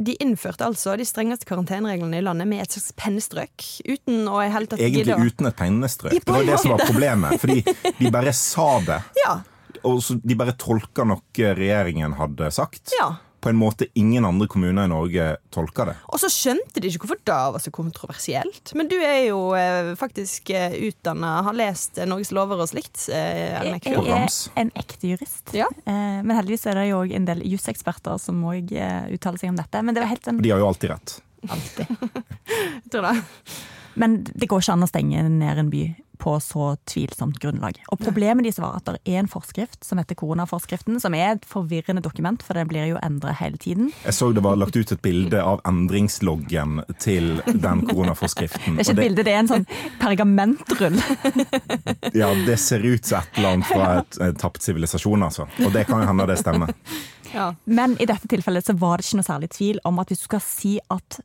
de 0.00 0.14
innførte 0.24 0.64
altså 0.64 0.94
de 0.96 1.04
strengeste 1.04 1.44
karantenereglene 1.48 2.20
i 2.20 2.24
landet 2.24 2.48
med 2.48 2.62
et 2.64 2.72
slags 2.72 2.94
pennestrøk. 2.96 3.66
Uten 3.84 4.22
å 4.32 4.38
i 4.40 4.48
hele 4.48 4.70
tatt 4.70 4.80
Egentlig 4.80 5.04
gidde 5.04 5.28
uten 5.28 5.50
et 5.50 5.58
pennestrøk. 5.58 6.14
Det 6.16 6.32
var 6.32 6.46
det 6.48 6.58
som 6.62 6.72
var 6.72 6.84
problemet. 6.88 7.36
Fordi 7.42 7.58
de 7.98 8.12
bare 8.12 8.32
sa 8.36 8.70
det. 8.86 9.00
Ja. 9.20 9.40
Og 9.86 10.00
så 10.04 10.16
de 10.20 10.34
bare 10.36 10.52
tolka 10.60 11.04
noe 11.08 11.52
regjeringen 11.56 12.16
hadde 12.18 12.48
sagt. 12.52 12.94
ja. 12.98 13.12
På 13.40 13.48
en 13.48 13.56
måte 13.56 13.86
ingen 13.96 14.24
andre 14.28 14.46
kommuner 14.52 14.84
i 14.84 14.90
Norge 14.92 15.26
tolka 15.54 15.86
det. 15.88 15.94
Og 16.12 16.20
så 16.20 16.28
skjønte 16.28 16.82
de 16.84 16.90
ikke 16.90 17.06
hvorfor 17.06 17.20
det 17.24 17.36
var 17.54 17.62
så 17.64 17.70
kontroversielt. 17.72 18.72
Men 18.76 18.90
du 18.90 18.96
er 19.00 19.22
jo 19.30 19.38
eh, 19.56 19.94
faktisk 19.96 20.50
eh, 20.52 20.74
utdanna, 20.90 21.30
har 21.46 21.56
lest 21.56 21.96
eh, 21.98 22.08
Norges 22.10 22.32
lover 22.36 22.60
og 22.60 22.68
slikt. 22.68 23.06
Eh, 23.08 23.16
Jeg 23.16 23.56
er 23.56 23.64
en 24.60 24.72
ekte 24.76 25.08
jurist. 25.14 25.54
Ja. 25.56 25.70
Eh, 25.86 26.20
Men 26.20 26.36
heldigvis 26.36 26.66
er 26.68 26.76
det 26.82 26.88
jo 26.90 27.00
òg 27.00 27.16
en 27.16 27.24
del 27.30 27.40
juseksperter 27.48 28.20
som 28.20 28.44
òg 28.44 28.70
uttaler 28.76 29.40
seg 29.40 29.54
om 29.54 29.58
dette. 29.62 29.82
Men 29.82 29.96
det 29.96 30.04
var 30.04 30.12
helt 30.12 30.28
sånn 30.28 30.42
De 30.44 30.52
har 30.52 30.60
jo 30.60 30.68
alltid 30.68 30.90
rett. 30.92 31.16
alltid. 31.48 31.86
Tror 32.92 33.08
jeg. 33.08 33.22
Men 33.94 34.22
det 34.24 34.48
går 34.50 34.62
ikke 34.62 34.76
an 34.76 34.86
å 34.86 34.90
stenge 34.90 35.26
ned 35.28 35.64
en 35.64 35.72
by 35.72 35.84
på 36.20 36.40
så 36.40 36.76
tvilsomt 36.84 37.38
grunnlag. 37.40 37.78
Og 37.88 38.00
Problemet 38.04 38.44
deres 38.44 38.60
var 38.60 38.76
at 38.78 38.88
det 38.90 39.00
er 39.08 39.22
en 39.22 39.30
forskrift 39.30 39.86
som 39.86 40.00
heter 40.00 40.18
koronaforskriften, 40.20 40.98
som 41.00 41.16
er 41.16 41.34
et 41.34 41.46
forvirrende 41.48 42.02
dokument, 42.04 42.42
for 42.44 42.58
det 42.58 42.66
blir 42.70 42.90
jo 42.92 42.98
endret 43.00 43.40
hele 43.40 43.60
tiden. 43.60 43.88
Jeg 44.04 44.16
så 44.18 44.30
det 44.36 44.44
var 44.44 44.58
lagt 44.60 44.76
ut 44.76 44.92
et 44.92 45.02
bilde 45.02 45.40
av 45.40 45.62
endringsloggen 45.68 46.82
til 47.00 47.40
den 47.46 47.84
koronaforskriften. 47.88 48.76
Det 48.76 48.84
er 48.84 48.90
ikke 48.90 48.98
et 48.98 49.04
bilde, 49.06 49.24
det 49.26 49.34
er 49.34 49.42
en 49.44 49.52
sånn 49.54 49.68
pergamentrull. 50.02 51.00
Ja, 52.16 52.28
det 52.46 52.56
ser 52.60 52.82
ut 52.82 53.06
som 53.06 53.20
et 53.20 53.38
eller 53.38 53.54
annet 53.54 53.68
fra 53.68 53.86
et, 54.00 54.16
et 54.24 54.38
tapt 54.40 54.64
sivilisasjon, 54.64 55.22
altså. 55.24 55.46
Og 55.64 55.72
det 55.72 55.84
kan 55.88 56.02
jo 56.02 56.08
hende 56.10 56.26
det 56.28 56.36
stemmer. 56.40 56.72
Ja. 57.30 57.52
Men 57.64 57.94
i 58.02 58.06
dette 58.10 58.28
tilfellet 58.30 58.66
så 58.66 58.74
var 58.78 58.98
det 58.98 59.06
ikke 59.06 59.20
noe 59.20 59.28
særlig 59.28 59.50
tvil 59.54 59.80
om 59.86 60.00
at 60.02 60.10
hvis 60.10 60.24
du 60.24 60.26
skal 60.26 60.42
si 60.42 60.72
at 60.90 61.20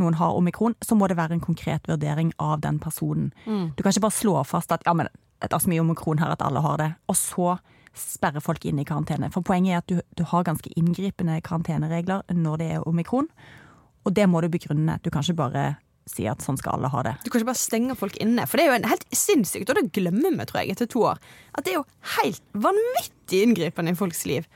noen 0.00 0.16
har 0.16 0.36
omikron, 0.38 0.74
så 0.80 0.96
må 0.96 1.08
det 1.10 1.18
være 1.18 1.36
en 1.36 1.44
konkret 1.44 1.88
vurdering 1.88 2.32
av 2.40 2.60
den 2.64 2.78
personen. 2.80 3.32
Du 3.76 3.82
kan 3.82 3.92
ikke 3.92 4.06
bare 4.06 4.16
slå 4.16 4.38
fast 4.48 4.72
at 4.72 4.84
ja, 4.88 4.94
men 4.96 5.10
det 5.42 5.50
er 5.52 5.58
så 5.62 5.70
mye 5.70 5.82
omikron 5.82 6.20
her 6.22 6.32
at 6.32 6.42
alle 6.42 6.62
har 6.64 6.78
det, 6.80 6.90
og 7.10 7.18
så 7.18 7.56
sperre 7.98 8.40
folk 8.40 8.64
inn 8.64 8.78
i 8.80 8.86
karantene. 8.88 9.28
For 9.34 9.44
poenget 9.44 9.72
er 9.74 9.82
at 9.82 9.90
du, 9.90 10.00
du 10.16 10.24
har 10.30 10.46
ganske 10.48 10.70
inngripende 10.80 11.40
karanteneregler 11.44 12.22
når 12.32 12.62
det 12.62 12.68
er 12.76 12.88
omikron, 12.88 13.28
og 14.06 14.14
det 14.16 14.28
må 14.30 14.40
du 14.40 14.48
begrunne. 14.48 14.98
Du 15.04 15.10
kan 15.10 15.22
ikke 15.22 15.40
bare 15.42 15.64
si 16.08 16.24
at 16.26 16.42
sånn 16.42 16.58
skal 16.58 16.78
alle 16.78 16.90
ha 16.90 17.02
det. 17.06 17.12
Du 17.22 17.30
kan 17.30 17.40
ikke 17.40 17.52
bare 17.52 17.60
stenge 17.60 17.94
folk 17.98 18.16
inne. 18.22 18.46
For 18.48 18.58
det 18.58 18.64
er 18.64 18.72
jo 18.72 18.78
en 18.80 18.90
helt 18.90 19.04
sinnssykt, 19.14 19.70
og 19.70 19.78
det 19.78 19.92
glemmer 19.94 20.34
vi, 20.34 20.46
tror 20.48 20.62
jeg, 20.62 20.74
etter 20.74 20.90
to 20.90 21.04
år. 21.12 21.20
At 21.54 21.66
det 21.66 21.74
er 21.74 21.78
jo 21.78 21.86
helt 22.16 22.42
vanvittig 22.64 23.42
inngripende 23.46 23.94
i 23.94 23.98
folks 23.98 24.24
liv. 24.26 24.48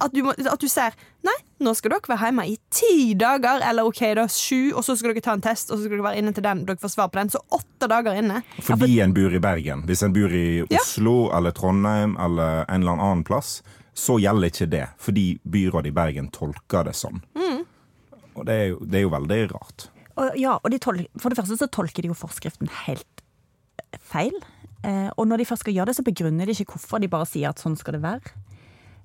At 0.00 0.12
du, 0.14 0.20
må, 0.22 0.30
at 0.36 0.60
du 0.62 0.68
ser 0.70 0.94
nei, 1.26 1.34
nå 1.64 1.72
skal 1.74 1.90
dere 1.96 2.06
være 2.12 2.28
hjemme 2.28 2.44
i 2.46 2.54
ti 2.70 3.14
dager, 3.18 3.64
eller 3.66 3.88
ok, 3.88 4.02
da 4.14 4.26
sju, 4.30 4.70
og 4.78 4.84
så 4.86 4.94
skal 4.98 5.10
dere 5.10 5.24
ta 5.26 5.34
en 5.34 5.42
test, 5.42 5.72
og 5.72 5.78
så 5.80 5.88
skal 5.88 5.96
dere 5.96 6.06
være 6.06 6.20
inne 6.22 6.32
til 6.36 6.44
den, 6.46 6.60
dere 6.68 6.78
får 6.78 6.92
svar 6.94 7.10
på 7.10 7.18
den. 7.18 7.32
Så 7.34 7.40
åtte 7.50 7.88
dager 7.90 8.14
inne. 8.20 8.42
Fordi 8.62 9.00
en 9.02 9.14
bor 9.16 9.34
i 9.34 9.40
Bergen. 9.42 9.82
Hvis 9.88 10.04
en 10.06 10.14
bor 10.14 10.30
i 10.34 10.44
Ja. 10.70 10.78
Oslo 10.78 11.16
eller 11.34 11.50
Trondheim 11.56 12.14
eller 12.22 12.62
en 12.68 12.82
eller 12.86 12.94
annen 13.02 13.24
plass, 13.26 13.58
så 13.98 14.20
gjelder 14.22 14.52
ikke 14.52 14.70
det. 14.70 14.84
Fordi 15.02 15.26
byrådet 15.42 15.90
i 15.90 15.96
Bergen 15.96 16.30
tolker 16.30 16.86
det 16.86 16.94
sånn. 16.94 17.18
Og 18.38 18.44
det 18.46 18.54
er, 18.54 18.66
jo, 18.70 18.78
det 18.86 19.00
er 19.00 19.02
jo 19.02 19.10
veldig 19.10 19.38
rart. 19.50 19.88
Og, 20.14 20.36
ja, 20.38 20.52
og 20.62 20.70
de 20.70 20.78
tol 20.78 21.00
for 21.18 21.30
det 21.34 21.38
første 21.40 21.56
så 21.58 21.66
tolker 21.74 22.06
de 22.06 22.12
jo 22.12 22.14
forskriften 22.18 22.70
helt 22.84 23.22
feil. 23.98 24.34
Eh, 24.86 25.08
og 25.18 25.26
når 25.26 25.42
de 25.42 25.46
først 25.48 25.64
skal 25.66 25.74
gjøre 25.74 25.90
det, 25.90 25.96
så 25.98 26.04
begrunner 26.06 26.46
de 26.46 26.54
ikke 26.54 26.76
hvorfor, 26.76 27.02
de 27.02 27.10
bare 27.10 27.26
sier 27.26 27.50
at 27.50 27.58
sånn 27.62 27.74
skal 27.78 27.96
det 27.98 28.02
være. 28.04 28.30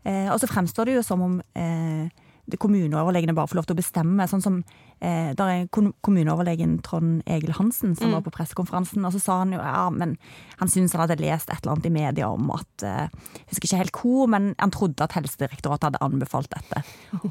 Eh, 0.03 0.29
og 0.31 0.39
så 0.41 0.49
fremstår 0.51 0.89
det 0.89 0.99
jo 0.99 1.05
som 1.05 1.23
om 1.23 1.39
eh, 1.57 2.11
kommuneoverlegene 2.59 3.33
bare 3.35 3.47
får 3.47 3.57
lov 3.61 3.67
til 3.67 3.75
å 3.75 3.79
bestemme. 3.79 4.25
Sånn 4.27 4.43
som 4.43 4.57
eh, 4.99 5.31
der 5.37 5.51
er 5.51 5.69
kommuneoverlegen 5.71 6.75
Trond 6.85 7.23
Egil 7.29 7.53
Hansen 7.55 7.95
som 7.95 8.11
var 8.11 8.23
på 8.25 8.33
pressekonferansen, 8.35 9.03
og 9.07 9.15
så 9.15 9.21
sa 9.23 9.37
han 9.41 9.53
jo 9.55 9.61
ja, 9.61 9.87
men 9.93 10.17
han 10.59 10.71
syntes 10.71 10.95
han 10.95 11.05
hadde 11.05 11.21
lest 11.21 11.49
et 11.49 11.61
eller 11.61 11.75
annet 11.75 11.87
i 11.87 11.93
media 11.93 12.29
om 12.29 12.51
at 12.53 12.85
eh, 12.85 13.07
Jeg 13.39 13.53
husker 13.53 13.69
ikke 13.69 13.81
helt 13.83 14.01
hvor, 14.01 14.31
men 14.33 14.51
han 14.59 14.73
trodde 14.75 15.05
at 15.05 15.15
Helsedirektoratet 15.15 15.89
hadde 15.89 16.03
anbefalt 16.03 16.51
dette. 16.51 16.83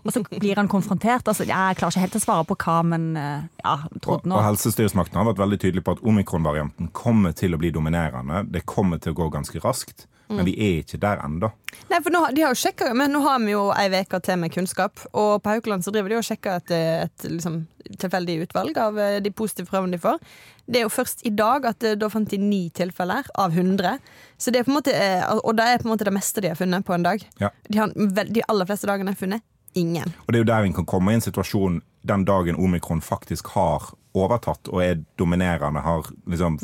Og 0.02 0.10
så 0.14 0.24
blir 0.30 0.58
han 0.58 0.70
konfrontert. 0.72 1.28
Altså, 1.28 1.44
ja, 1.48 1.68
jeg 1.70 1.80
klarer 1.82 1.96
ikke 1.96 2.06
helt 2.06 2.18
å 2.18 2.24
svare 2.24 2.48
på 2.48 2.58
hva, 2.64 2.78
men 2.94 3.12
eh, 3.20 3.48
ja, 3.62 3.76
trodde 4.00 4.30
nå. 4.30 4.36
og 4.36 4.42
og 4.42 4.48
helsestyresmakten 4.48 5.20
har 5.20 5.28
vært 5.28 5.42
veldig 5.44 5.60
tydelig 5.60 5.84
på 5.86 5.96
at 5.96 6.02
omikron-varianten 6.08 6.88
kommer 6.96 7.36
til 7.36 7.54
å 7.54 7.60
bli 7.60 7.70
dominerende. 7.74 8.46
Det 8.50 8.64
kommer 8.66 8.98
til 9.02 9.14
å 9.14 9.20
gå 9.22 9.28
ganske 9.36 9.60
raskt. 9.62 10.08
Men 10.38 10.48
vi 10.48 10.54
er 10.56 10.80
ikke 10.82 11.00
der 11.02 11.20
ennå. 11.24 11.50
Nei, 11.90 11.98
for 12.00 12.12
nå, 12.14 12.22
de 12.36 12.44
har 12.44 12.54
jo 12.54 12.60
sjekket, 12.62 12.94
men 12.96 13.12
nå 13.14 13.20
har 13.24 13.40
vi 13.42 13.54
jo 13.54 13.66
ei 13.76 13.88
uke 13.92 14.20
til 14.24 14.40
med 14.40 14.52
kunnskap. 14.54 15.02
Og 15.12 15.42
på 15.42 15.52
Haukeland 15.52 15.84
så 15.84 15.92
driver 15.94 16.12
de 16.12 16.18
og 16.20 16.26
sjekker 16.26 16.60
et, 16.60 16.72
et 17.06 17.28
liksom, 17.28 17.62
tilfeldig 18.00 18.38
utvalg 18.46 18.78
av 18.80 18.98
eh, 19.00 19.20
de 19.24 19.32
positive 19.34 19.70
prøvene 19.70 19.96
de 19.96 20.02
får. 20.02 20.20
Det 20.66 20.80
er 20.80 20.86
jo 20.86 20.92
først 20.92 21.24
i 21.28 21.32
dag 21.36 21.66
at 21.68 21.84
eh, 21.86 21.96
da 21.98 22.10
fant 22.12 22.30
de 22.30 22.38
ni 22.40 22.64
tilfeller 22.74 23.28
av 23.40 23.56
100. 23.56 23.98
Så 24.40 24.54
det 24.54 24.62
er 24.62 24.68
på 24.68 24.72
en 24.72 24.78
måte, 24.78 24.94
eh, 24.96 25.24
og 25.42 25.56
det 25.58 25.68
er 25.68 25.82
på 25.82 25.88
en 25.88 25.94
måte 25.94 26.08
det 26.08 26.14
meste 26.16 26.44
de 26.44 26.52
har 26.52 26.60
funnet 26.60 26.86
på 26.86 26.96
en 26.96 27.06
dag. 27.06 27.24
Ja. 27.42 27.52
De, 27.68 27.80
har, 27.80 27.92
de 27.92 28.46
aller 28.48 28.68
fleste 28.68 28.90
dagene 28.90 29.14
har 29.14 29.20
funnet 29.20 29.44
ingen. 29.78 30.12
Og 30.26 30.32
det 30.32 30.40
er 30.40 30.44
jo 30.44 30.52
der 30.52 30.68
en 30.68 30.76
kan 30.76 30.88
komme 30.88 31.12
i 31.12 31.18
en 31.18 31.24
situasjon 31.24 31.80
den 32.08 32.24
dagen 32.28 32.58
omikron 32.58 33.00
faktisk 33.04 33.52
har 33.54 33.92
overtatt 34.18 34.68
og 34.68 34.82
er 34.84 34.98
dominerende, 35.16 35.80
har 35.80 36.08
liksom 36.28 36.58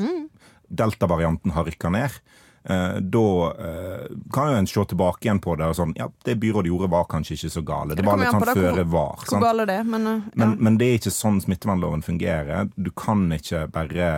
Delta-varianten 0.68 1.54
har 1.56 1.64
rykka 1.64 1.88
ned. 1.94 2.18
Eh, 2.64 2.96
da 3.00 3.54
eh, 3.58 4.06
kan 4.32 4.50
jo 4.50 4.56
en 4.58 4.66
se 4.66 4.84
tilbake 4.84 5.24
igjen 5.24 5.40
på 5.40 5.54
det 5.56 5.68
og 5.70 5.76
sånn 5.78 5.94
Ja, 5.96 6.08
det 6.26 6.34
byrådet 6.42 6.68
gjorde, 6.68 6.90
var 6.92 7.06
kanskje 7.08 7.36
ikke 7.38 7.52
så 7.54 7.62
gale. 7.64 7.96
Det 7.96 8.04
var 8.04 8.18
litt 8.20 8.34
sånn 8.34 8.48
føre 8.50 8.84
var. 8.92 9.24
Hvor 9.30 9.46
er 9.62 9.70
det? 9.70 9.78
Men, 9.88 10.06
eh, 10.06 10.24
ja. 10.26 10.40
Men, 10.42 10.56
men 10.60 10.80
det 10.80 10.88
er 10.88 10.98
ikke 11.00 11.14
sånn 11.14 11.40
smittevernloven 11.44 12.04
fungerer. 12.04 12.68
Du 12.76 12.90
kan 12.90 13.28
ikke 13.32 13.66
bare 13.72 14.10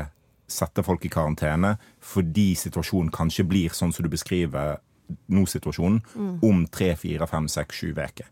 sette 0.50 0.82
folk 0.82 1.04
i 1.06 1.12
karantene 1.12 1.76
fordi 2.02 2.52
situasjonen 2.59 3.12
kanskje 3.14 3.47
blir 3.47 3.76
sånn 3.76 3.92
som 3.94 4.06
du 4.06 4.11
beskriver 4.11 4.80
nå-situasjonen 5.30 6.00
om 6.47 6.64
tre, 6.70 6.92
fire, 6.99 7.26
fem, 7.26 7.47
seks, 7.50 7.80
sju 7.80 7.92
uker. 7.94 8.26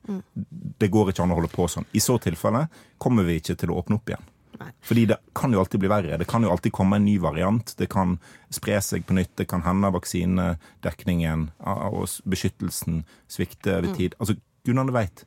Det 0.78 0.90
går 0.94 1.10
ikke 1.10 1.24
an 1.24 1.34
å 1.34 1.38
holde 1.38 1.50
på 1.50 1.66
sånn. 1.70 1.86
I 1.90 2.02
så 2.02 2.18
tilfelle 2.22 2.68
kommer 3.02 3.26
vi 3.26 3.38
ikke 3.40 3.56
til 3.58 3.72
å 3.74 3.80
åpne 3.82 3.98
opp 3.98 4.12
igjen. 4.12 4.28
Nei. 4.58 4.72
Fordi 4.82 5.04
det 5.06 5.16
kan 5.38 5.52
jo 5.54 5.60
alltid 5.62 5.80
bli 5.80 5.90
verre. 5.92 6.18
Det 6.18 6.26
kan 6.28 6.42
jo 6.42 6.50
alltid 6.50 6.72
komme 6.74 6.98
en 6.98 7.04
ny 7.06 7.18
variant. 7.22 7.74
Det 7.78 7.86
kan 7.92 8.16
spre 8.50 8.80
seg 8.82 9.06
på 9.06 9.14
nytt. 9.14 9.36
Det 9.38 9.46
kan 9.50 9.62
hende 9.62 9.92
vaksinedekningen 9.94 11.48
og 11.62 12.08
beskyttelsen 12.24 13.04
svikter 13.30 13.82
over 13.82 13.94
tid. 13.98 14.16
Altså, 14.18 14.38
gudene 14.66 14.94
veit. 14.94 15.24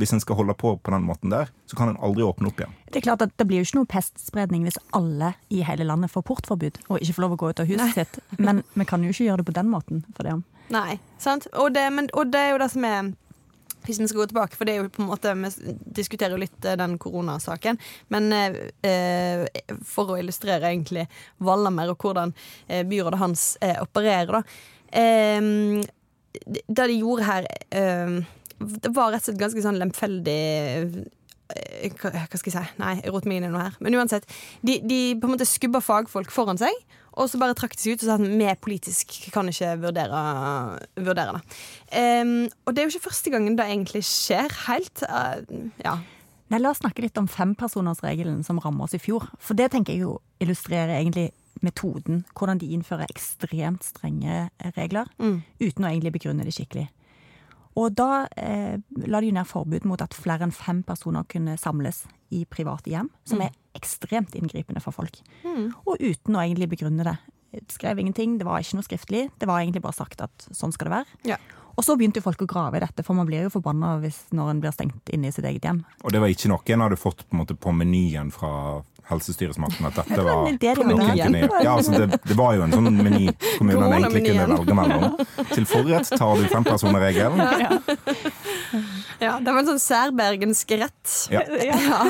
Hvis 0.00 0.10
en 0.10 0.18
skal 0.22 0.34
holde 0.40 0.56
på 0.58 0.72
på 0.82 0.90
den 0.90 1.04
måten 1.06 1.30
der, 1.30 1.52
så 1.70 1.76
kan 1.78 1.92
en 1.92 2.00
aldri 2.02 2.24
åpne 2.26 2.48
opp 2.50 2.58
igjen. 2.58 2.72
Det 2.90 2.98
er 2.98 3.04
klart 3.06 3.22
at 3.22 3.34
det 3.38 3.46
blir 3.46 3.60
jo 3.60 3.68
ikke 3.68 3.78
noe 3.78 3.90
pestspredning 3.92 4.64
hvis 4.66 4.80
alle 4.96 5.34
i 5.54 5.60
hele 5.62 5.86
landet 5.86 6.10
får 6.10 6.24
portforbud 6.26 6.80
og 6.88 6.98
ikke 6.98 7.14
får 7.14 7.22
lov 7.26 7.36
å 7.36 7.38
gå 7.44 7.50
ut 7.52 7.62
av 7.62 7.70
huset 7.70 7.94
sitt. 8.00 8.18
Men 8.38 8.64
vi 8.74 8.88
kan 8.90 9.04
jo 9.06 9.12
ikke 9.14 9.28
gjøre 9.28 9.44
det 9.44 9.46
på 9.52 9.58
den 9.60 9.70
måten. 9.70 10.02
for 10.16 10.26
det. 10.26 10.40
Nei, 10.74 10.98
sant? 11.20 11.46
Og 11.52 11.74
det, 11.76 11.84
men, 11.92 12.08
og 12.16 12.32
det 12.32 12.40
er 12.40 12.50
jo 12.54 12.58
det 12.64 12.70
som 12.72 12.84
er 12.88 13.12
hvis 13.84 14.00
vi 14.00 14.08
skal 14.08 14.22
gå 14.22 14.28
tilbake, 14.30 14.56
for 14.58 14.68
det 14.68 14.74
er 14.74 14.82
jo 14.82 14.92
på 14.92 15.02
en 15.02 15.10
måte 15.10 15.34
Vi 15.38 15.74
diskuterer 16.00 16.34
jo 16.34 16.42
litt 16.42 16.64
eh, 16.64 16.78
den 16.80 16.96
koronasaken. 16.98 17.78
Men 18.14 18.32
eh, 18.32 18.60
eh, 18.86 19.44
for 19.86 20.14
å 20.14 20.20
illustrere 20.20 20.70
egentlig 20.70 21.06
Vallamer 21.44 21.92
og 21.92 22.00
hvordan 22.04 22.34
eh, 22.68 22.84
byrådet 22.88 23.20
hans 23.20 23.48
eh, 23.60 23.76
opererer, 23.82 24.40
da. 24.40 24.42
Eh, 24.94 25.84
det 26.44 26.88
de 26.90 26.96
gjorde 26.98 27.26
her 27.28 27.44
eh, 27.70 28.16
Det 28.58 28.90
var 28.90 29.12
rett 29.12 29.22
og 29.22 29.28
slett 29.28 29.38
ganske 29.38 29.62
sånn 29.62 29.78
lemfeldig 29.78 30.40
hva 31.44 32.10
skal 32.38 32.48
jeg 32.48 32.54
si? 32.54 32.62
Nei, 32.80 32.94
jeg 33.02 33.12
roter 33.12 33.28
meg 33.30 33.38
inn 33.38 33.46
i 33.46 33.52
noe 33.52 33.66
her. 33.66 33.74
Men 33.84 33.94
uansett. 34.00 34.24
De, 34.64 34.78
de 34.82 35.00
på 35.20 35.28
en 35.28 35.34
måte 35.34 35.46
skubba 35.46 35.82
fagfolk 35.84 36.32
foran 36.32 36.58
seg, 36.58 36.72
og 37.14 37.30
så 37.30 37.38
bare 37.38 37.54
trakk 37.58 37.76
de 37.76 37.82
seg 37.82 37.94
ut 37.94 38.04
og 38.04 38.08
sa 38.08 38.16
at 38.18 38.24
vi 38.26 38.48
politisk 38.64 39.14
kan 39.34 39.48
ikke 39.50 39.74
vurdere, 39.84 40.22
vurdere 40.98 41.36
det. 41.36 41.60
Um, 41.94 42.34
og 42.66 42.74
det 42.74 42.82
er 42.82 42.88
jo 42.88 42.94
ikke 42.94 43.08
første 43.08 43.32
gangen 43.34 43.58
det 43.58 43.68
egentlig 43.70 44.02
skjer 44.08 44.50
helt. 44.66 45.04
Uh, 45.06 45.70
ja. 45.84 45.98
Nei, 46.50 46.60
La 46.60 46.72
oss 46.74 46.82
snakke 46.82 47.04
litt 47.04 47.18
om 47.20 47.30
fempersonersregelen 47.30 48.42
som 48.46 48.58
rammer 48.62 48.88
oss 48.88 48.96
i 48.98 49.02
fjor. 49.02 49.28
For 49.38 49.58
det 49.58 49.70
tenker 49.72 49.94
jeg 49.94 50.04
jo 50.04 50.18
illustrerer 50.42 50.98
egentlig 50.98 51.30
metoden. 51.64 52.24
Hvordan 52.34 52.60
de 52.60 52.72
innfører 52.74 53.08
ekstremt 53.08 53.86
strenge 53.86 54.48
regler 54.76 55.08
uten 55.62 55.86
å 55.86 55.90
egentlig 55.90 56.16
begrunne 56.18 56.44
det 56.46 56.54
skikkelig. 56.56 56.88
Og 57.80 57.94
da 57.98 58.26
eh, 58.38 58.76
la 59.10 59.20
de 59.22 59.32
ned 59.34 59.48
forbud 59.50 59.86
mot 59.88 60.02
at 60.02 60.14
flere 60.14 60.46
enn 60.46 60.54
fem 60.54 60.84
personer 60.86 61.26
kunne 61.30 61.56
samles 61.58 62.04
i 62.34 62.44
private 62.50 62.90
hjem, 62.90 63.10
som 63.28 63.42
er 63.44 63.54
ekstremt 63.78 64.34
inngripende 64.38 64.82
for 64.84 64.96
folk. 64.96 65.20
Og 65.44 66.00
uten 66.00 66.36
å 66.36 66.42
egentlig 66.44 66.70
begrunne 66.76 67.06
det. 67.06 67.16
Skrev 67.70 68.00
ingenting, 68.02 68.38
det 68.40 68.46
var 68.48 68.62
ikke 68.62 68.80
noe 68.80 68.86
skriftlig. 68.86 69.28
Det 69.38 69.46
var 69.50 69.62
egentlig 69.62 69.84
bare 69.84 69.96
sagt 69.96 70.24
at 70.24 70.48
sånn 70.50 70.74
skal 70.74 70.90
det 70.90 70.96
være. 70.96 71.20
Ja. 71.34 71.38
Og 71.74 71.82
så 71.82 71.96
begynte 71.98 72.20
jo 72.20 72.26
folk 72.28 72.42
å 72.44 72.48
grave 72.50 72.78
i 72.78 72.82
dette, 72.84 73.02
for 73.06 73.18
man 73.18 73.26
blir 73.26 73.46
jo 73.46 73.52
forbanna 73.54 73.96
hvis 74.02 74.20
når 74.34 74.50
en 74.52 74.60
blir 74.62 74.74
stengt 74.74 75.10
inne 75.14 75.30
i 75.30 75.34
sitt 75.34 75.46
eget 75.48 75.66
hjem. 75.66 75.80
Og 76.06 76.14
det 76.14 76.20
var 76.22 76.30
ikke 76.30 76.50
noe 76.52 76.74
en 76.74 76.84
hadde 76.86 76.98
fått 77.00 77.24
på, 77.24 77.34
en 77.34 77.42
måte, 77.42 77.56
på 77.58 77.74
menyen 77.74 78.30
fra 78.34 78.82
helsestyresmakten 79.10 79.84
at 79.84 79.98
dette 79.98 80.22
var 80.24 80.46
men 80.46 80.56
det 80.56 80.74
de 80.78 81.40
Ja, 81.60 81.74
altså 81.74 81.98
det, 81.98 82.20
det 82.24 82.36
var 82.38 82.54
jo 82.56 82.64
en 82.64 82.72
sånn 82.72 82.88
meny 82.96 83.26
kommunene 83.58 83.98
egentlig 83.98 84.22
kunne 84.30 84.46
velge 84.54 84.76
mellom. 84.78 85.18
Til 85.50 85.66
forrett 85.68 86.08
tar 86.14 86.40
du 86.40 86.46
fempersonerregelen. 86.48 87.42
ja, 87.64 88.80
Det 89.20 89.30
var 89.30 89.60
en 89.60 89.68
sånn 89.68 89.82
særbergensk 89.82 90.74
rett 90.80 91.14
Ja. 91.32 91.42
ja, 91.68 92.00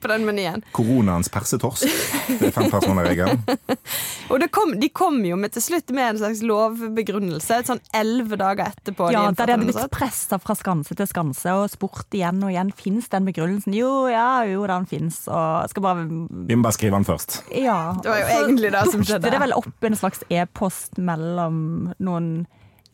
på 0.00 0.10
den 0.10 0.24
menyen. 0.28 0.64
Koronaens 0.76 1.30
persetorsk. 1.32 1.86
Det 2.28 2.50
er 2.50 2.54
fempersonerregelen. 2.54 3.42
Og 4.30 4.40
det 4.42 4.50
kom, 4.54 4.76
de 4.80 4.90
kom 4.94 5.18
jo 5.26 5.38
med 5.40 5.54
til 5.54 5.64
slutt 5.64 5.90
med 5.94 6.14
en 6.14 6.20
slags 6.22 6.42
lovbegrunnelse, 6.46 7.60
et 7.60 7.70
sånn 7.70 7.82
elleve 7.96 8.38
dager 8.40 8.70
etterpå. 8.70 9.10
Ja, 9.14 9.26
de 9.28 9.38
da 9.38 9.48
de 9.48 9.56
hadde 9.56 9.68
blitt 9.68 9.80
den, 9.80 9.92
pressa 9.94 10.40
fra 10.42 10.56
skanse 10.58 10.96
til 10.98 11.10
skanse 11.10 11.54
og 11.58 11.66
spurt 11.72 12.16
igjen 12.16 12.42
og 12.46 12.54
igjen. 12.54 12.72
Fins 12.76 13.10
den 13.12 13.26
begrunnelsen? 13.28 13.76
Jo, 13.76 13.92
ja, 14.12 14.44
jo, 14.48 14.62
den 14.70 14.86
fins. 14.90 15.22
Og 15.30 15.72
skal 15.72 15.86
bare 15.86 16.06
Vi 16.06 16.56
må 16.58 16.66
bare 16.66 16.78
skrive 16.78 16.96
den 16.98 17.08
først. 17.08 17.40
Ja. 17.54 17.80
Det 18.00 18.12
var 18.12 18.22
jo 18.22 18.30
egentlig 18.38 18.72
det 18.76 18.84
som 18.92 19.04
skjedde. 19.04 19.26
Det 19.26 19.36
er 19.36 19.44
vel 19.44 19.56
opp 19.58 19.90
en 19.90 19.98
slags 19.98 20.24
e-post 20.30 21.00
mellom 21.00 21.90
noen 21.98 22.30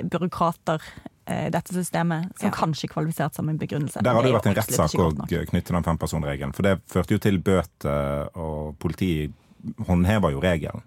byråkrater 0.02 0.82
dette 1.26 1.74
systemet, 1.74 2.28
som 2.38 2.48
Ja. 2.48 2.54
kanskje 2.54 2.88
kvalifisert 2.88 3.34
som 3.34 3.48
en 3.48 3.58
begrunnelse. 3.58 4.02
Der 4.02 4.14
har 4.14 4.22
det 4.22 4.30
jo 4.30 4.36
vært 4.38 4.46
en 4.46 4.54
rettssak 4.54 4.94
òg 4.94 5.16
knyttet 5.26 5.66
til 5.66 5.74
den 5.74 5.82
fempersonregelen. 5.84 6.52
For 6.54 6.62
det 6.62 6.76
førte 6.86 7.16
jo 7.16 7.18
til 7.18 7.38
bøter, 7.42 8.28
og 8.36 8.76
politiet 8.78 9.32
håndhever 9.88 10.30
jo 10.32 10.40
regelen. 10.40 10.82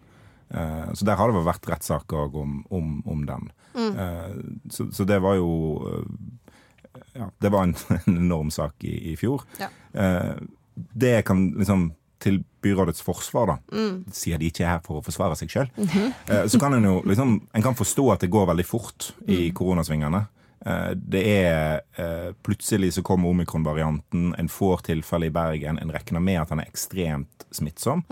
Eh, 0.51 0.93
Så 0.93 1.05
der 1.05 1.15
har 1.15 1.27
det 1.31 1.43
vært 1.45 1.67
rettssak 1.69 2.07
òg 2.07 2.35
om, 2.35 2.63
om, 2.71 3.03
om 3.05 3.25
den. 3.25 3.51
Mm. 3.75 4.63
Så, 4.71 4.87
så 4.91 5.05
det 5.05 5.19
var 5.21 5.35
jo 5.35 5.49
eh, 5.85 6.99
Ja, 7.19 7.29
det 7.41 7.51
var 7.51 7.63
en, 7.63 7.75
en 8.07 8.17
enorm 8.17 8.49
sak 8.51 8.73
i, 8.83 9.11
i 9.11 9.15
fjor. 9.15 9.43
Ja. 9.59 9.67
Eh, 9.93 10.35
Det 10.75 11.09
jeg 11.17 11.25
kan 11.25 11.51
liksom 11.59 11.91
til 12.19 12.43
byrådets 12.61 13.01
forsvar, 13.01 13.47
da, 13.47 13.57
sier 14.11 14.37
de 14.37 14.49
ikke 14.51 14.65
er 14.65 14.73
her 14.75 14.81
for 14.83 14.99
å 14.99 15.03
forsvare 15.05 15.35
seg 15.39 15.49
sjøl, 15.49 15.69
så 16.51 16.59
kan 16.59 16.73
en 16.75 16.83
jo 16.83 17.01
liksom 17.07 17.37
En 17.53 17.61
kan 17.63 17.75
forstå 17.75 18.11
at 18.13 18.19
det 18.25 18.29
går 18.29 18.47
veldig 18.51 18.65
fort 18.65 19.13
i 19.27 19.51
koronasvingene. 19.55 20.25
Eh, 20.65 20.91
Det 20.95 21.21
er 21.45 21.81
eh, 21.97 22.33
Plutselig 22.43 22.93
så 22.93 23.01
kommer 23.01 23.29
omikron-varianten, 23.29 24.35
en 24.37 24.49
får 24.49 24.81
tilfelle 24.89 25.25
i 25.27 25.29
Bergen, 25.31 25.79
en 25.79 25.91
regner 25.91 26.19
med 26.19 26.41
at 26.41 26.49
han 26.49 26.59
er 26.59 26.67
ekstremt 26.67 27.45
smittsom, 27.51 28.03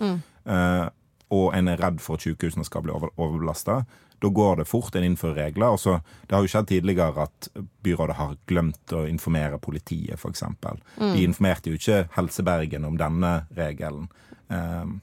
eh, 0.46 0.90
og 1.30 1.54
en 1.54 1.68
er 1.68 1.78
redd 1.78 2.00
for 2.00 2.16
at 2.16 2.22
sykehusene 2.24 2.64
skal 2.66 2.82
bli 2.86 2.92
over, 2.96 3.10
overbelasta. 3.18 3.82
Da 4.20 4.28
går 4.34 4.56
det 4.58 4.68
fort, 4.68 4.96
en 4.96 5.04
innfører 5.06 5.36
regler. 5.46 5.68
og 5.68 6.02
det 6.28 6.36
har 6.36 6.42
jo 6.42 6.48
skjedd 6.50 6.68
tidligere 6.72 7.22
at 7.28 7.50
byrådet 7.84 8.16
har 8.18 8.38
glemt 8.48 8.94
å 8.98 9.04
informere 9.08 9.60
politiet, 9.62 10.18
f.eks. 10.18 10.42
De 10.98 11.24
informerte 11.24 11.70
jo 11.70 11.78
ikke 11.78 12.08
Helse 12.16 12.44
Bergen 12.44 12.86
om 12.86 12.98
denne 12.98 13.46
regelen. 13.56 14.08
Um, 14.50 15.00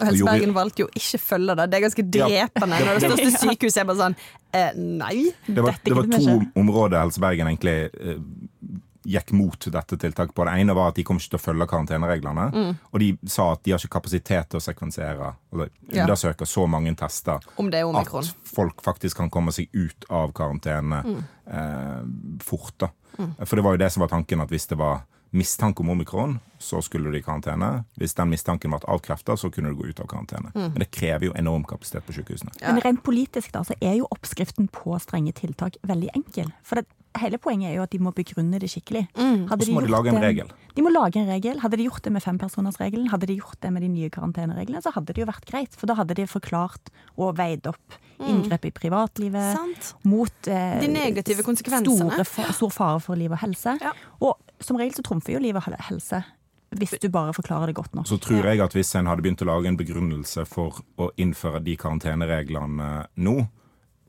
Og 0.00 0.06
Helse 0.06 0.24
Bergen 0.26 0.54
valgte 0.54 0.84
jo 0.84 0.88
ikke 0.94 1.18
følge 1.18 1.54
det. 1.58 1.70
Det 1.70 1.76
er 1.78 1.86
ganske 1.88 2.04
Ja. 2.14 2.26
drepende 2.28 2.76
når 2.86 2.98
det 3.00 3.08
største 3.10 3.40
sykehuset 3.48 3.80
er 3.82 3.84
bare 3.88 3.98
sånn 3.98 4.16
eh, 4.54 4.70
Nei. 4.76 5.32
Det 5.46 5.62
var, 5.62 5.72
Dette 5.72 5.84
det 5.84 5.96
var 5.96 6.06
to 6.18 6.36
områder 6.60 7.00
Helse 7.02 7.20
Bergen 7.20 7.46
egentlig 7.50 7.90
eh, 8.00 8.20
gikk 9.08 9.32
mot 9.32 9.66
dette 9.72 9.96
tiltaket 9.96 10.34
på. 10.36 10.44
Det 10.44 10.54
ene 10.60 10.74
var 10.76 10.90
at 10.92 10.98
de 10.98 11.04
kom 11.08 11.16
ikke 11.16 11.30
til 11.32 11.38
å 11.38 11.42
følge 11.42 11.66
karantenereglene. 11.70 12.46
Mm. 12.52 12.74
Og 12.92 13.00
de 13.00 13.08
sa 13.26 13.52
at 13.54 13.62
de 13.64 13.72
har 13.72 13.80
ikke 13.80 13.94
kapasitet 13.96 14.50
til 14.52 14.60
å 14.60 14.64
sekvensere 14.64 15.30
eller 15.52 15.70
Ja. 15.90 16.04
undersøke 16.04 16.44
så 16.46 16.66
mange 16.68 16.94
tester 16.96 17.40
er 17.58 17.84
at 17.96 18.34
folk 18.44 18.82
faktisk 18.84 19.16
kan 19.16 19.30
komme 19.30 19.50
seg 19.52 19.68
ut 19.72 20.04
av 20.10 20.32
karantene 20.32 21.02
Mm. 21.04 21.24
eh, 21.48 22.02
fort. 22.44 22.74
da. 22.78 22.88
For 23.44 23.56
det 23.56 23.64
var 23.64 23.72
jo 23.72 23.78
det 23.78 23.90
som 23.92 24.00
var 24.02 24.08
tanken, 24.08 24.40
at 24.42 24.48
hvis 24.50 24.68
det 24.68 24.78
var 24.78 25.02
mistanke 25.32 25.80
om 25.80 25.90
omikron, 25.90 26.38
så 26.58 26.80
skulle 26.82 27.10
du 27.12 27.18
i 27.18 27.22
karantene. 27.22 27.84
Hvis 28.00 28.14
den 28.18 28.30
mistanken 28.32 28.72
ble 28.72 28.80
avkrefta, 28.88 29.36
så 29.38 29.50
kunne 29.52 29.70
du 29.70 29.76
gå 29.82 29.90
ut 29.92 30.00
av 30.00 30.06
karantene. 30.10 30.50
Mm. 30.54 30.70
Men 30.72 30.78
det 30.82 30.90
krever 30.90 31.28
jo 31.28 31.34
enorm 31.38 31.64
kapasitet 31.68 32.06
på 32.08 32.16
sykehusene. 32.16 32.54
Men 32.64 32.80
rent 32.84 33.02
politisk 33.06 33.52
da, 33.54 33.62
så 33.66 33.76
er 33.80 33.98
jo 34.00 34.08
oppskriften 34.10 34.70
på 34.72 34.96
strenge 35.02 35.34
tiltak 35.38 35.76
veldig 35.86 36.10
enkel. 36.16 36.48
For 36.66 36.80
det, 36.80 36.86
hele 37.18 37.38
poenget 37.38 37.70
er 37.70 37.76
jo 37.78 37.84
at 37.84 37.92
de 37.94 38.00
må 38.02 38.12
begrunne 38.16 38.58
det 38.62 38.70
skikkelig. 38.72 39.04
Hadde 39.14 39.52
Og 39.52 39.68
så 39.68 39.74
må 39.76 39.84
de 39.84 39.86
gjort 39.86 39.94
lage 39.98 40.08
en 40.14 40.18
det- 40.20 40.24
regel. 40.26 40.50
De 40.74 40.82
må 40.82 40.90
lage 40.94 41.16
en 41.20 41.28
regel. 41.28 41.58
Hadde 41.60 41.76
de 41.76 41.84
gjort 41.88 42.02
det 42.02 42.12
med 42.12 42.22
fempersonersregelen, 42.22 43.08
hadde 43.10 43.26
de 43.26 43.36
gjort 43.38 43.60
det 43.60 43.72
med 43.72 43.82
de 43.82 43.88
nye 43.88 44.10
karantenereglene, 44.10 44.82
så 44.82 44.92
hadde 44.94 45.12
det 45.12 45.18
jo 45.22 45.26
vært 45.26 45.44
greit. 45.46 45.74
For 45.74 45.86
da 45.86 45.94
hadde 45.94 46.14
de 46.14 46.26
forklart 46.26 46.90
og 47.16 47.36
veid 47.36 47.66
opp 47.66 47.98
inngrep 48.18 48.64
i 48.66 48.70
privatlivet 48.74 49.54
Sant. 49.54 49.94
mot 50.04 50.48
eh, 50.50 50.80
De 50.80 50.88
negative 50.90 51.42
konsekvensene. 51.46 52.10
Store, 52.24 52.52
stor 52.52 52.70
fare 52.70 53.00
for 53.00 53.14
liv 53.14 53.30
og 53.30 53.38
helse. 53.38 53.78
Ja. 53.80 53.92
Og 54.20 54.36
som 54.64 54.78
regel 54.80 54.96
så 54.96 55.04
trumfer 55.06 55.36
jo 55.36 55.42
livet 55.42 55.66
helse 55.88 56.24
hvis 56.76 56.98
du 57.00 57.08
bare 57.08 57.32
forklarer 57.32 57.70
det 57.70 57.78
godt 57.78 57.94
nok. 57.96 58.06
Så 58.06 58.18
tror 58.20 58.44
jeg 58.44 58.60
at 58.60 58.74
hvis 58.76 58.90
en 58.98 59.06
hadde 59.08 59.24
begynt 59.24 59.40
å 59.40 59.48
lage 59.48 59.70
en 59.70 59.78
begrunnelse 59.78 60.44
for 60.48 60.82
å 61.00 61.08
innføre 61.16 61.62
de 61.64 61.76
karantenereglene 61.80 62.88
nå, 63.16 63.36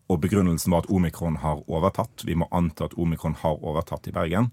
og 0.10 0.22
begrunnelsen 0.24 0.74
var 0.74 0.84
at 0.84 0.91
omikron 0.91 1.38
har 1.44 1.62
overtatt, 1.70 2.25
vi 2.27 2.36
må 2.36 2.50
anta 2.51 2.89
at 2.89 2.98
omikron 3.00 3.38
har 3.44 3.62
overtatt 3.63 4.10
i 4.10 4.13
Bergen, 4.15 4.50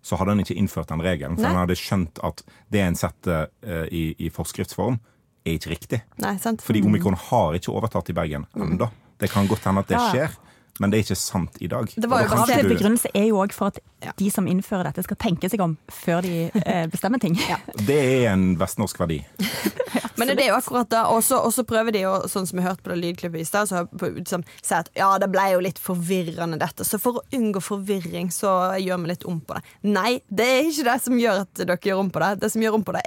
så 0.00 0.16
hadde 0.16 0.32
han 0.32 0.40
ikke 0.40 0.56
innført 0.56 0.88
den 0.88 1.02
regelen. 1.04 1.36
For 1.36 1.44
Nei. 1.44 1.52
han 1.52 1.64
hadde 1.64 1.76
skjønt 1.76 2.20
at 2.24 2.44
det 2.72 2.84
en 2.84 2.96
setter 2.96 3.50
uh, 3.66 3.84
i, 3.92 4.14
i 4.16 4.30
forskriftsform, 4.32 5.00
er 5.44 5.58
ikke 5.58 5.72
riktig. 5.74 6.00
Nei, 6.22 6.36
sant? 6.40 6.62
Fordi 6.64 6.84
omikron 6.86 7.18
har 7.28 7.58
ikke 7.58 7.74
overtatt 7.74 8.12
i 8.12 8.16
Bergen 8.16 8.46
ennå. 8.56 8.88
Det 9.20 9.28
kan 9.32 9.48
godt 9.50 9.66
hende 9.68 9.82
at 9.84 9.90
det 9.90 10.00
skjer, 10.00 10.38
men 10.80 10.92
det 10.92 11.00
er 11.00 11.04
ikke 11.04 11.20
sant 11.20 11.58
i 11.60 11.68
dag. 11.68 11.90
Det 11.92 12.08
var 12.08 12.24
jo 12.24 12.32
bare 12.32 12.62
du- 12.62 12.72
begrunnelse 12.72 13.10
er 13.12 13.26
jo 13.28 13.42
òg 13.42 13.52
for 13.52 13.74
at 13.74 13.82
Ja. 14.02 14.12
de 14.16 14.30
som 14.32 14.46
innfører 14.48 14.88
dette, 14.90 15.02
skal 15.04 15.16
tenke 15.20 15.48
seg 15.52 15.60
om 15.60 15.76
før 15.92 16.22
de 16.24 16.46
eh, 16.64 16.86
bestemmer 16.88 17.20
ting. 17.20 17.34
Det 17.88 17.96
er 18.00 18.30
en 18.32 18.54
vestnorsk 18.60 18.98
verdi. 19.00 19.20
Men 20.20 20.28
det 20.36 20.42
er 20.44 20.50
jo 20.50 20.56
akkurat 20.58 20.88
da, 20.92 21.06
Og 21.14 21.22
så 21.24 21.62
prøver 21.64 21.94
de 21.94 22.02
jo, 22.02 22.10
sånn 22.28 22.44
som 22.48 22.58
vi 22.58 22.64
hørte 22.66 22.82
på 22.84 22.90
det 22.92 22.98
lydklippet 23.00 23.40
i 23.40 23.44
stad, 23.48 23.70
så 23.70 23.86
liksom, 24.02 24.42
si 24.60 24.74
at 24.76 24.90
ja, 24.98 25.08
det 25.20 25.30
ble 25.32 25.46
jo 25.54 25.62
litt 25.64 25.78
forvirrende 25.80 26.58
dette. 26.60 26.84
Så 26.84 26.98
for 27.00 27.20
å 27.20 27.22
unngå 27.36 27.62
forvirring, 27.64 28.28
så 28.34 28.50
gjør 28.76 29.00
vi 29.00 29.10
litt 29.14 29.24
om 29.30 29.38
på 29.40 29.56
det. 29.56 29.62
Nei, 29.88 30.18
det 30.28 30.48
er 30.58 30.68
ikke 30.68 30.84
det 30.90 30.96
som 31.06 31.16
gjør 31.20 31.40
at 31.46 31.62
dere 31.62 31.78
gjør 31.88 32.02
om 32.02 32.10
på 32.12 32.20
det. 32.20 32.30
Det 32.42 32.50
som 32.52 32.66
gjør 32.66 32.76
om 32.80 32.84
på 32.84 32.96
det, 32.98 33.04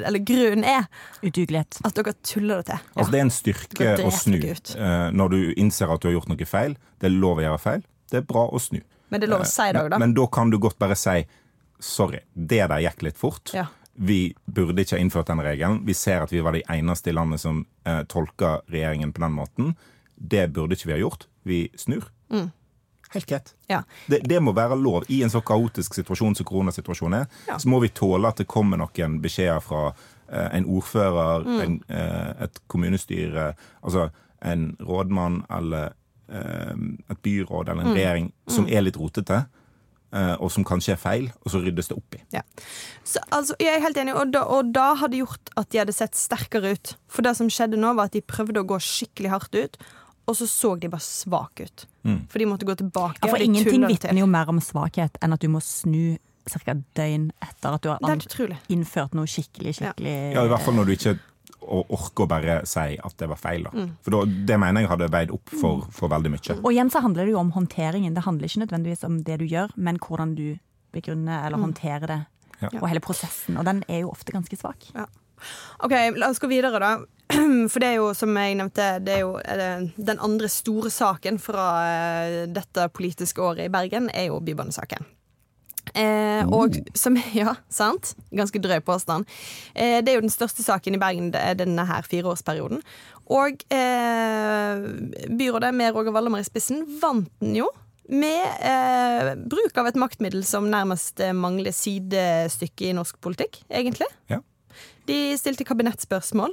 eller 0.00 0.24
grunnen 0.24 0.64
er 0.64 0.88
Udugelighet. 1.20 1.82
at 1.84 2.00
dere 2.00 2.16
tuller 2.24 2.62
det 2.62 2.70
til. 2.72 2.80
Altså, 2.96 3.10
det 3.12 3.20
er 3.20 3.26
en 3.26 3.34
styrke 3.40 3.92
å 4.08 4.14
snu 4.16 4.38
ut. 4.40 4.74
eh, 4.78 5.06
når 5.12 5.36
du 5.36 5.38
innser 5.60 5.92
at 5.92 6.00
du 6.00 6.08
har 6.08 6.16
gjort 6.16 6.32
noe 6.32 6.48
feil. 6.48 6.78
Det 7.00 7.10
er 7.10 7.16
lov 7.20 7.42
å 7.42 7.44
gjøre 7.44 7.60
feil. 7.60 7.84
Det 8.08 8.22
er 8.22 8.26
bra 8.28 8.48
å 8.48 8.60
snu. 8.62 8.80
Men 9.14 9.22
det 9.22 9.28
er 9.28 9.32
lov 9.36 9.44
å 9.46 9.48
si 9.48 9.68
det 9.70 9.80
òg, 9.84 9.88
da. 9.94 9.98
Men, 10.02 10.10
men 10.10 10.18
da 10.18 10.26
kan 10.34 10.50
du 10.52 10.58
godt 10.62 10.78
bare 10.82 10.98
si 10.98 11.16
sorry, 11.84 12.20
det 12.34 12.62
der 12.70 12.82
gikk 12.84 13.02
litt 13.06 13.18
fort. 13.20 13.52
Ja. 13.54 13.66
Vi 13.94 14.34
burde 14.50 14.82
ikke 14.82 14.96
ha 14.96 15.02
innført 15.04 15.28
den 15.30 15.42
regelen. 15.44 15.80
Vi 15.86 15.94
ser 15.94 16.24
at 16.24 16.32
vi 16.34 16.40
var 16.42 16.56
de 16.56 16.64
eneste 16.72 17.12
i 17.12 17.14
landet 17.14 17.42
som 17.42 17.60
eh, 17.86 18.00
tolka 18.10 18.56
regjeringen 18.72 19.12
på 19.14 19.22
den 19.22 19.34
måten. 19.36 19.72
Det 20.16 20.48
burde 20.56 20.74
ikke 20.74 20.88
vi 20.90 20.96
ha 20.96 21.00
gjort. 21.04 21.28
Vi 21.46 21.60
snur. 21.78 22.08
Helt 23.14 23.26
greit. 23.30 23.52
Ja. 23.70 23.82
Det, 24.10 24.18
det 24.26 24.40
må 24.42 24.50
være 24.56 24.74
lov. 24.80 25.04
I 25.12 25.20
en 25.22 25.30
så 25.30 25.38
kaotisk 25.46 25.94
situasjon 25.94 26.34
som 26.34 26.46
koronasituasjonen 26.48 27.20
er, 27.20 27.28
Ja. 27.46 27.58
så 27.62 27.70
må 27.70 27.78
vi 27.84 27.92
tåle 27.94 28.26
at 28.32 28.40
det 28.42 28.48
kommer 28.50 28.80
noen 28.80 29.20
beskjeder 29.22 29.60
fra 29.62 29.84
eh, 29.92 30.48
en 30.58 30.66
ordfører, 30.66 31.46
en, 31.62 31.76
eh, 31.86 32.32
et 32.48 32.58
kommunestyre, 32.66 33.52
altså 33.86 34.08
en 34.42 34.72
rådmann 34.82 35.44
eller 35.54 35.92
eh, 35.92 36.00
et 36.28 37.20
byråd 37.22 37.68
eller 37.68 37.84
en 37.84 37.96
regjering 37.96 38.30
som 38.50 38.68
er 38.68 38.84
litt 38.86 38.96
rotete, 38.96 39.42
eh, 40.14 40.34
og 40.38 40.52
som 40.52 40.64
kanskje 40.64 40.94
er 40.94 41.00
feil, 41.00 41.26
og 41.44 41.52
så 41.52 41.60
ryddes 41.64 41.90
det 41.90 41.98
opp 41.98 42.16
i. 42.16 42.22
Ja. 42.36 42.44
Så, 43.04 43.20
altså, 43.28 43.56
jeg 43.60 43.76
er 43.76 43.84
helt 43.84 43.98
enig, 44.00 44.14
og 44.16 44.32
da, 44.32 44.44
og 44.48 44.72
da 44.74 44.94
hadde 45.02 45.20
gjort 45.20 45.52
at 45.60 45.70
de 45.70 45.82
hadde 45.82 45.96
sett 45.96 46.16
sterkere 46.18 46.74
ut. 46.76 46.94
For 47.12 47.26
det 47.26 47.36
som 47.40 47.50
skjedde 47.52 47.80
nå, 47.80 47.92
var 47.98 48.08
at 48.08 48.16
de 48.16 48.24
prøvde 48.24 48.62
å 48.62 48.68
gå 48.68 48.80
skikkelig 48.80 49.34
hardt 49.34 49.58
ut, 49.58 49.78
og 50.24 50.38
så 50.38 50.46
så 50.48 50.70
de 50.80 50.88
bare 50.88 51.04
svake 51.04 51.66
ut. 51.68 51.88
For 52.32 52.40
de 52.40 52.46
måtte 52.48 52.68
gå 52.68 52.74
tilbake. 52.80 53.20
Ja, 53.20 53.28
for 53.32 53.42
ingenting 53.44 53.84
vitner 53.88 54.20
jo 54.22 54.28
mer 54.28 54.48
om 54.48 54.60
svakhet 54.64 55.18
enn 55.24 55.36
at 55.36 55.44
du 55.44 55.50
må 55.52 55.60
snu 55.64 56.16
ca. 56.48 56.74
døgn 56.96 57.30
etter 57.44 57.76
at 57.76 57.84
du 57.84 57.88
har 57.92 58.58
innført 58.72 59.14
noe 59.16 59.28
skikkelig, 59.28 59.78
skikkelig 59.78 60.16
Ja, 60.36 60.44
I 60.44 60.50
hvert 60.52 60.64
fall 60.64 60.76
når 60.76 60.88
du 60.88 60.92
ikke 60.96 61.14
or- 61.64 61.86
orke 61.96 62.24
å 62.24 62.28
bare 62.30 62.60
si 62.68 62.96
at 62.98 63.16
det 63.20 63.28
var 63.30 63.40
feil. 63.40 63.64
Da. 63.68 63.86
For 64.04 64.16
da, 64.16 64.22
det 64.50 64.58
mener 64.60 64.84
jeg 64.84 64.90
hadde 64.92 65.08
veid 65.14 65.32
opp 65.34 65.50
for, 65.60 65.86
for 65.94 66.12
veldig 66.12 66.30
mye. 66.34 66.58
Og 66.62 66.70
igjen 66.72 66.90
så 66.92 67.02
handler 67.04 67.24
det 67.28 67.34
jo 67.34 67.40
om 67.42 67.52
håndteringen. 67.56 68.14
Det 68.16 68.24
handler 68.26 68.50
ikke 68.50 68.64
nødvendigvis 68.66 69.04
om 69.08 69.18
det 69.26 69.40
du 69.42 69.46
gjør, 69.50 69.74
men 69.76 69.98
hvordan 70.02 70.34
du 70.38 70.46
begrunner 70.94 71.46
eller 71.46 71.58
håndterer 71.58 72.06
det. 72.10 72.20
Ja. 72.62 72.70
Og 72.80 72.86
hele 72.88 73.02
prosessen. 73.02 73.56
Og 73.58 73.66
den 73.66 73.82
er 73.90 74.04
jo 74.04 74.12
ofte 74.14 74.32
ganske 74.32 74.56
svak. 74.56 74.86
Ok, 75.84 75.92
La 76.16 76.30
oss 76.30 76.38
gå 76.40 76.48
videre, 76.48 76.78
da. 76.80 76.92
For 77.72 77.80
det 77.82 77.88
er 77.88 77.96
jo, 77.98 78.10
som 78.16 78.36
jeg 78.38 78.54
nevnte, 78.60 78.86
det 79.04 79.16
er 79.16 79.24
jo 79.24 79.34
eh, 79.40 79.88
den 79.96 80.20
andre 80.22 80.48
store 80.52 80.92
saken 80.92 81.40
fra 81.42 81.66
eh, 81.88 82.36
dette 82.52 82.86
politiske 82.94 83.42
året 83.42 83.66
i 83.66 83.72
Bergen, 83.72 84.10
er 84.14 84.28
jo 84.30 84.38
Bybanesaken. 84.44 85.04
Eh, 85.94 86.42
og 86.50 86.76
som 86.98 87.16
Ja, 87.38 87.54
sant? 87.72 88.14
Ganske 88.34 88.60
drøy 88.62 88.80
påstand. 88.84 89.28
Eh, 89.74 90.00
det 90.02 90.12
er 90.12 90.18
jo 90.18 90.26
den 90.26 90.34
største 90.34 90.64
saken 90.66 90.96
i 90.96 91.02
Bergen 91.02 91.30
er 91.38 91.56
denne 91.58 91.86
her 91.88 92.06
fireårsperioden. 92.08 92.82
Og 93.32 93.62
eh, 93.72 94.84
byrådet 95.30 95.72
med 95.74 95.94
Roger 95.94 96.12
Valdommer 96.12 96.42
i 96.42 96.46
spissen 96.46 96.84
vant 97.00 97.30
den 97.40 97.56
jo. 97.62 97.70
Med 98.12 98.42
eh, 98.60 99.30
bruk 99.48 99.78
av 99.80 99.88
et 99.88 99.96
maktmiddel 99.96 100.42
som 100.44 100.68
nærmest 100.68 101.22
eh, 101.24 101.32
mangler 101.32 101.72
sidestykke 101.72 102.90
i 102.90 102.96
norsk 102.98 103.16
politikk, 103.24 103.62
egentlig. 103.72 104.10
Ja. 104.28 104.42
De 105.08 105.16
stilte 105.40 105.64
kabinettspørsmål. 105.64 106.52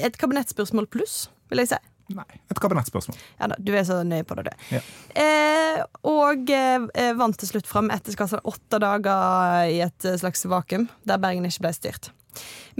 Et 0.00 0.16
kabinettspørsmål 0.16 0.88
pluss, 0.88 1.26
vil 1.50 1.60
jeg 1.64 1.74
si. 1.74 1.80
Nei, 2.08 2.38
et 2.48 2.60
kabinettspørsmål. 2.62 3.18
Ja 3.40 3.48
du 3.58 3.72
er 3.76 3.84
så 3.84 3.98
nøye 4.06 4.24
på 4.24 4.36
det, 4.38 4.48
du. 4.48 4.76
Ja. 4.78 4.80
Eh, 5.20 5.82
og 6.08 6.48
eh, 6.50 7.10
vant 7.18 7.36
til 7.38 7.50
slutt 7.50 7.68
fram 7.68 7.90
etter 7.92 8.14
skal 8.14 8.40
åtte 8.48 8.80
dager 8.80 9.68
i 9.68 9.82
et 9.84 10.08
eh, 10.08 10.16
slags 10.20 10.46
vakuum, 10.48 10.88
der 11.04 11.20
Bergen 11.20 11.48
ikke 11.48 11.66
ble 11.66 11.74
styrt. 11.76 12.10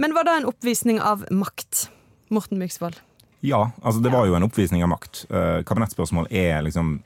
Men 0.01 0.15
var 0.17 0.25
da 0.25 0.37
en 0.39 0.49
oppvisning 0.49 1.01
av 1.03 1.27
makt? 1.29 1.89
Morten 2.29 2.59
Myksvold. 2.61 2.99
Ja, 3.41 3.71
altså 3.81 4.01
det 4.03 4.11
var 4.13 4.27
jo 4.27 4.35
en 4.37 4.45
oppvisning 4.45 4.83
av 4.85 4.91
makt. 4.91 5.23
Eh, 5.29 5.61
kabinettspørsmål 5.65 6.27
er 6.29 6.61
liksom 6.65 6.99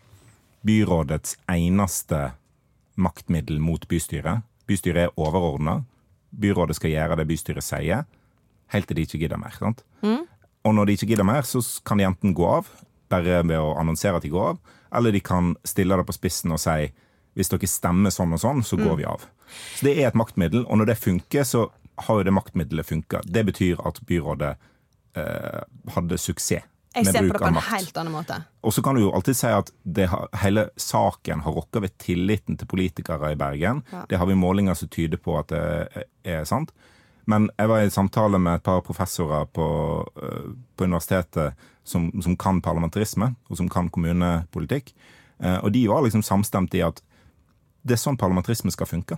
byrådets 0.67 1.37
eneste 1.51 2.33
maktmiddel 2.95 3.59
mot 3.63 3.87
bystyret. 3.87 4.43
Bystyret 4.67 5.07
er 5.07 5.15
overordna. 5.19 5.81
Byrådet 6.33 6.77
skal 6.79 6.93
gjøre 6.93 7.19
det 7.19 7.27
bystyret 7.29 7.65
sier, 7.65 8.05
helt 8.73 8.87
til 8.89 8.97
de 8.97 9.05
ikke 9.05 9.21
gidder 9.21 9.41
mer. 9.41 9.55
sant? 9.59 9.83
Og 10.63 10.75
når 10.75 10.87
de 10.87 10.97
ikke 10.97 11.09
gidder 11.11 11.27
mer, 11.27 11.45
så 11.47 11.61
kan 11.85 11.99
de 11.99 12.07
enten 12.07 12.35
gå 12.35 12.47
av, 12.47 12.69
bare 13.11 13.41
ved 13.43 13.59
å 13.59 13.75
annonsere 13.79 14.17
at 14.17 14.25
de 14.25 14.31
går 14.33 14.53
av, 14.53 14.59
eller 14.95 15.13
de 15.13 15.21
kan 15.23 15.53
stille 15.67 15.97
det 15.99 16.07
på 16.07 16.15
spissen 16.15 16.53
og 16.55 16.61
si 16.61 16.91
hvis 17.33 17.49
dere 17.49 17.69
stemmer 17.69 18.13
sånn 18.13 18.35
og 18.35 18.41
sånn, 18.41 18.61
så 18.65 18.77
går 18.77 18.99
vi 18.99 19.07
av. 19.09 19.23
Så 19.73 19.87
det 19.87 19.95
er 19.97 20.11
et 20.11 20.17
maktmiddel, 20.17 20.67
og 20.67 20.79
når 20.79 20.91
det 20.91 20.99
funker, 21.01 21.47
så 21.47 21.65
har 22.05 22.19
jo 22.19 22.27
det 22.27 22.33
maktmiddelet 22.33 22.85
funka. 22.85 23.23
Det 23.25 23.43
betyr 23.47 23.81
at 23.85 23.99
byrådet 24.09 24.51
eh, 25.17 25.63
hadde 25.95 26.19
suksess 26.21 26.61
Jeg 26.93 27.07
med 27.07 27.09
ser 27.09 27.25
på 27.25 27.33
det 27.33 27.41
på 27.41 27.49
en 27.49 27.59
helt 27.71 27.97
annen 27.97 28.13
måte. 28.13 28.37
Og 28.61 28.73
så 28.73 28.83
kan 28.85 28.97
du 28.97 29.01
jo 29.01 29.11
alltid 29.17 29.37
si 29.37 29.49
at 29.49 29.71
det 29.81 30.07
har, 30.13 30.29
hele 30.43 30.67
saken 30.77 31.41
har 31.45 31.57
rokka 31.57 31.81
ved 31.81 31.97
tilliten 32.01 32.57
til 32.57 32.69
politikere 32.69 33.33
i 33.33 33.37
Bergen. 33.39 33.81
Ja. 33.91 34.05
Det 34.09 34.21
har 34.21 34.29
vi 34.29 34.37
målinger 34.37 34.77
som 34.77 34.93
tyder 34.93 35.21
på 35.21 35.39
at 35.41 35.53
det 35.53 36.05
er 36.23 36.45
sant. 36.49 36.73
Men 37.25 37.49
jeg 37.57 37.69
var 37.71 37.81
i 37.81 37.89
samtale 37.93 38.39
med 38.39 38.59
et 38.59 38.63
par 38.63 38.81
professorer 38.83 39.45
på, 39.45 39.65
øh, 40.21 40.53
på 40.75 40.83
universitetet 40.83 41.53
som, 41.83 42.11
som 42.21 42.37
kan 42.37 42.61
parlamentarisme, 42.61 43.33
og 43.49 43.57
som 43.57 43.69
kan 43.69 43.89
kommunepolitikk. 43.89 44.93
Eh, 45.39 45.59
Og 45.63 45.71
de 45.71 45.87
var 45.87 46.03
liksom 46.03 46.23
samstemte 46.23 46.77
i 46.77 46.83
at 46.85 47.01
det 47.83 47.97
er 47.97 47.99
sånn 47.99 48.17
parlamentarisme 48.19 48.71
skal 48.71 48.87
funke. 48.87 49.17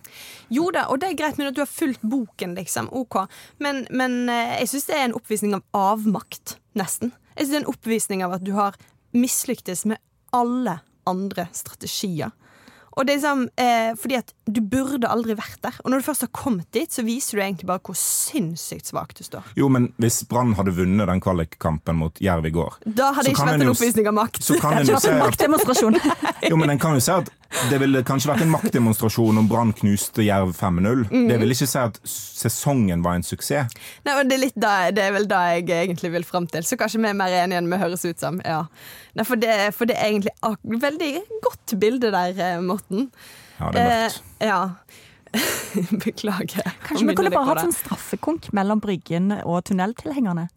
Jo 0.50 0.72
da, 0.74 0.88
og 0.90 1.00
det 1.02 1.12
er 1.12 1.20
greit 1.20 1.38
med 1.38 1.52
at 1.52 1.58
du 1.58 1.62
har 1.62 1.70
fulgt 1.70 2.02
boken, 2.02 2.56
liksom. 2.58 2.90
Ok. 2.98 3.20
Men, 3.62 3.86
men 3.94 4.24
eh, 4.30 4.58
jeg 4.64 4.72
syns 4.74 4.88
det 4.90 4.98
er 4.98 5.06
en 5.10 5.18
oppvisning 5.20 5.54
av 5.58 5.64
avmakt, 5.78 6.58
nesten. 6.74 7.14
Jeg 7.36 7.46
synes 7.46 7.54
det 7.54 7.60
er 7.60 7.66
en 7.66 7.74
oppvisning 7.76 8.26
av 8.26 8.34
at 8.40 8.46
du 8.46 8.56
har 8.58 8.78
mislyktes 9.14 9.86
med 9.86 10.02
alle 10.34 10.80
andre 11.06 11.46
strategier. 11.54 12.34
Og 12.96 13.06
det 13.06 13.14
er 13.14 13.18
liksom, 13.20 13.42
eh, 13.60 13.92
fordi 14.00 14.16
at 14.22 14.32
Du 14.46 14.62
burde 14.62 15.10
aldri 15.10 15.34
vært 15.36 15.58
der. 15.66 15.74
Og 15.84 15.90
når 15.92 16.00
du 16.00 16.06
først 16.06 16.22
har 16.22 16.30
kommet 16.30 16.68
dit, 16.72 16.92
så 16.94 17.02
viser 17.04 17.38
du 17.38 17.42
egentlig 17.42 17.66
bare 17.66 17.82
hvor 17.82 17.96
sinnssykt 17.98 18.86
svak 18.92 19.16
du 19.18 19.24
står. 19.26 19.44
Jo, 19.58 19.68
men 19.74 19.88
hvis 19.98 20.22
Brann 20.30 20.54
hadde 20.54 20.72
vunnet 20.78 21.10
den 21.10 21.20
kvalikkampen 21.20 21.98
mot 21.98 22.22
Jerv 22.22 22.46
i 22.46 22.52
går 22.54 22.78
Da 22.86 23.12
hadde 23.12 23.26
det 23.26 23.34
ikke 23.34 23.48
vært 23.50 23.66
en 23.66 23.74
oppvisning 23.74 24.08
av 24.08 24.14
makt. 24.14 24.44
så 24.46 24.60
kan 24.62 24.78
en 24.78 24.86
jo 24.86 25.00
se 25.00 25.12
at. 25.12 25.42
Jo, 26.50 26.56
men 26.62 26.70
en 26.70 26.80
kan 26.80 26.94
jo 26.94 27.02
si 27.02 27.12
at 27.12 27.32
det 27.70 27.78
ville 27.82 28.02
kanskje 28.06 28.30
vært 28.32 28.44
en 28.44 28.52
maktdemonstrasjon 28.52 29.40
om 29.40 29.48
Brann 29.50 29.72
knuste 29.78 30.26
Jerv 30.26 30.52
5-0. 30.58 31.06
Mm. 31.12 31.28
Det 31.30 31.38
vil 31.42 31.56
ikke 31.56 31.68
si 31.70 31.80
at 31.80 32.00
sesongen 32.10 33.06
var 33.06 33.20
en 33.20 33.26
suksess. 33.26 33.72
Nei, 34.06 34.16
men 34.18 34.30
det, 34.30 34.38
er 34.38 34.44
litt 34.44 34.60
da, 34.60 34.74
det 34.96 35.06
er 35.06 35.16
vel 35.16 35.28
da 35.30 35.42
jeg 35.54 35.68
egentlig 35.70 36.12
vil 36.18 36.28
fram 36.28 36.50
til. 36.52 36.66
Så 36.68 36.78
kanskje 36.80 37.02
vi 37.04 37.12
er 37.12 37.18
mer 37.18 37.34
enige 37.38 37.62
enn 37.62 37.72
vi 37.72 37.80
høres 37.82 38.06
ut 38.06 38.22
som. 38.22 38.42
Ja. 38.46 38.66
Nei, 39.16 39.28
for, 39.28 39.40
det, 39.42 39.56
for 39.78 39.90
det 39.90 39.98
er 39.98 40.12
egentlig 40.12 40.36
ak 40.46 40.60
veldig 40.86 41.12
godt 41.46 41.76
bilde 41.82 42.14
der, 42.16 42.36
eh, 42.36 42.62
Morten. 42.64 43.10
Ja, 43.60 43.72
det 43.72 43.84
er 43.86 43.92
mørkt. 43.94 44.22
Eh, 44.40 44.50
ja. 44.52 44.62
Beklager. 46.06 46.74
Kanskje 46.88 47.10
vi 47.10 47.18
kunne 47.18 47.34
bare 47.34 47.50
hatt 47.52 47.66
sånn 47.68 47.76
straffekonk 47.76 48.52
mellom 48.56 48.82
Bryggen 48.84 49.32
og 49.44 49.64
tunneltilhengerne? 49.70 50.48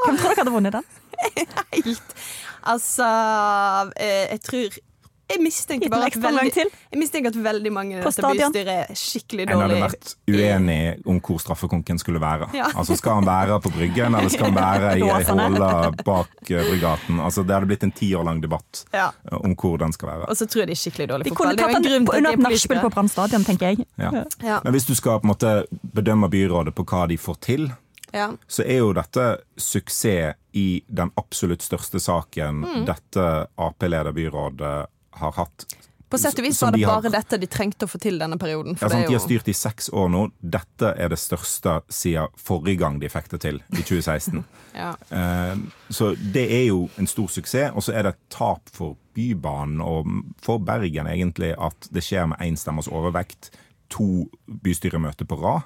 Hvem 0.00 0.16
tror 0.16 0.30
dere 0.30 0.40
hadde 0.42 0.54
vunnet 0.54 0.78
den? 0.78 0.88
helt 1.84 2.14
Altså, 2.60 3.06
eh, 3.96 4.26
jeg 4.34 4.40
tror 4.44 4.74
Jeg 5.30 5.40
mistenker 5.44 5.90
bare 5.92 6.08
at 6.10 6.16
veldig, 6.22 6.52
jeg 6.90 6.98
mistenker 6.98 7.30
at 7.30 7.36
veldig 7.44 7.70
mange 7.72 7.98
i 7.98 8.02
dette 8.02 8.30
bystyret 8.34 8.70
er 8.90 8.98
skikkelig 8.98 9.44
En 9.50 9.60
hadde 9.62 9.78
vært 9.84 10.14
uenig 10.28 10.78
om 11.06 11.20
hvor 11.20 11.38
straffekonken 11.42 11.98
skulle 12.02 12.20
være. 12.22 12.48
Ja. 12.56 12.66
Altså 12.74 12.96
Skal 12.98 13.20
han 13.20 13.26
være 13.28 13.60
på 13.62 13.70
Bryggen, 13.74 14.14
eller 14.18 14.28
skal 14.32 14.50
han 14.50 14.58
være 14.58 14.92
i 15.00 15.04
ei 15.06 15.22
håle 15.30 15.70
bak 16.04 16.28
Brygaten? 16.40 16.70
Bryggaten? 16.70 17.20
Altså, 17.20 17.44
det 17.46 17.54
hadde 17.54 17.66
blitt 17.70 17.84
en 17.86 17.92
ti 17.92 18.10
år 18.18 18.24
lang 18.26 18.40
debatt 18.42 18.84
Ja. 18.92 19.10
eh, 19.30 19.38
om 19.38 19.54
hvor 19.54 19.78
den 19.78 19.92
skal 19.92 20.08
være. 20.14 20.26
Og 20.30 20.36
så 20.36 20.46
tror 20.50 20.64
jeg 20.64 20.72
de 20.72 20.76
er 20.78 20.82
skikkelig 20.82 21.08
dårlig 21.12 21.24
De 21.24 21.30
fotball. 21.30 21.46
kunne 21.46 21.56
Det 21.56 21.62
er 21.62 21.68
jo 21.68 21.74
tatt 21.74 21.76
en 21.76 21.82
den 21.82 21.92
grunn 21.92 22.06
til 22.10 22.18
under 22.18 22.30
de 22.30 22.42
er 22.42 22.50
nachspiel 22.50 22.80
på. 22.84 22.90
Brann 22.96 23.08
stadion, 23.08 23.44
tenker 23.44 23.66
jeg. 23.70 23.86
Ja. 23.98 24.10
Ja. 24.42 24.60
Men 24.64 24.72
hvis 24.74 24.86
du 24.90 24.94
skal 24.98 25.20
på 25.20 25.28
en 25.28 25.32
måte 25.34 25.54
bedømme 25.94 26.28
byrådet 26.32 26.74
på 26.74 26.84
hva 26.90 27.06
de 27.08 27.16
får 27.18 27.40
til, 27.40 27.70
Ja. 28.12 28.32
så 28.50 28.64
er 28.66 28.78
jo 28.82 28.92
dette 28.92 29.38
suksess 29.56 30.34
i 30.58 30.82
den 30.90 31.12
absolutt 31.16 31.62
største 31.62 32.00
saken 32.02 32.64
Mm. 32.66 32.84
dette 32.88 33.46
Ap-lederbyrådet 33.56 34.86
har 35.12 35.32
hatt. 35.32 35.64
På 36.10 36.18
sett 36.18 36.34
og 36.40 36.42
vis 36.42 36.58
var 36.62 36.72
det 36.72 36.80
de 36.80 36.84
har- 36.88 37.00
bare 37.02 37.10
dette 37.12 37.38
de 37.38 37.46
trengte 37.46 37.86
å 37.86 37.88
få 37.88 38.00
til 38.02 38.18
denne 38.18 38.36
perioden. 38.36 38.74
For 38.76 38.86
Ja, 38.86 38.90
sant, 38.90 39.02
det 39.02 39.08
de 39.08 39.14
har 39.14 39.22
styrt 39.28 39.48
i 39.48 39.52
seks 39.54 39.90
år 39.94 40.08
nå. 40.10 40.32
Dette 40.42 40.94
er 40.98 41.08
det 41.08 41.18
største 41.18 41.82
siden 41.88 42.26
forrige 42.36 42.78
gang 42.80 42.98
de 42.98 43.06
fikk 43.08 43.28
det 43.30 43.40
til, 43.40 43.60
i 43.72 43.82
2016. 43.82 44.44
Ja. 44.74 44.94
Eh, 45.10 45.56
Så 45.90 46.14
det 46.32 46.50
er 46.50 46.66
jo 46.66 46.88
en 46.98 47.06
stor 47.06 47.26
suksess, 47.28 47.72
og 47.74 47.82
så 47.82 47.94
er 47.94 48.02
det 48.02 48.14
et 48.14 48.28
tap 48.30 48.68
for 48.72 48.96
Bybanen 49.14 49.80
og 49.80 50.06
for 50.40 50.58
Bergen 50.58 51.06
egentlig 51.06 51.54
at 51.58 51.88
det 51.92 52.02
skjer 52.02 52.26
med 52.28 52.38
én 52.38 52.56
stemmers 52.56 52.88
overvekt. 52.88 53.50
To 53.90 54.28
bystyremøter 54.62 55.26
på 55.26 55.36
rad. 55.42 55.62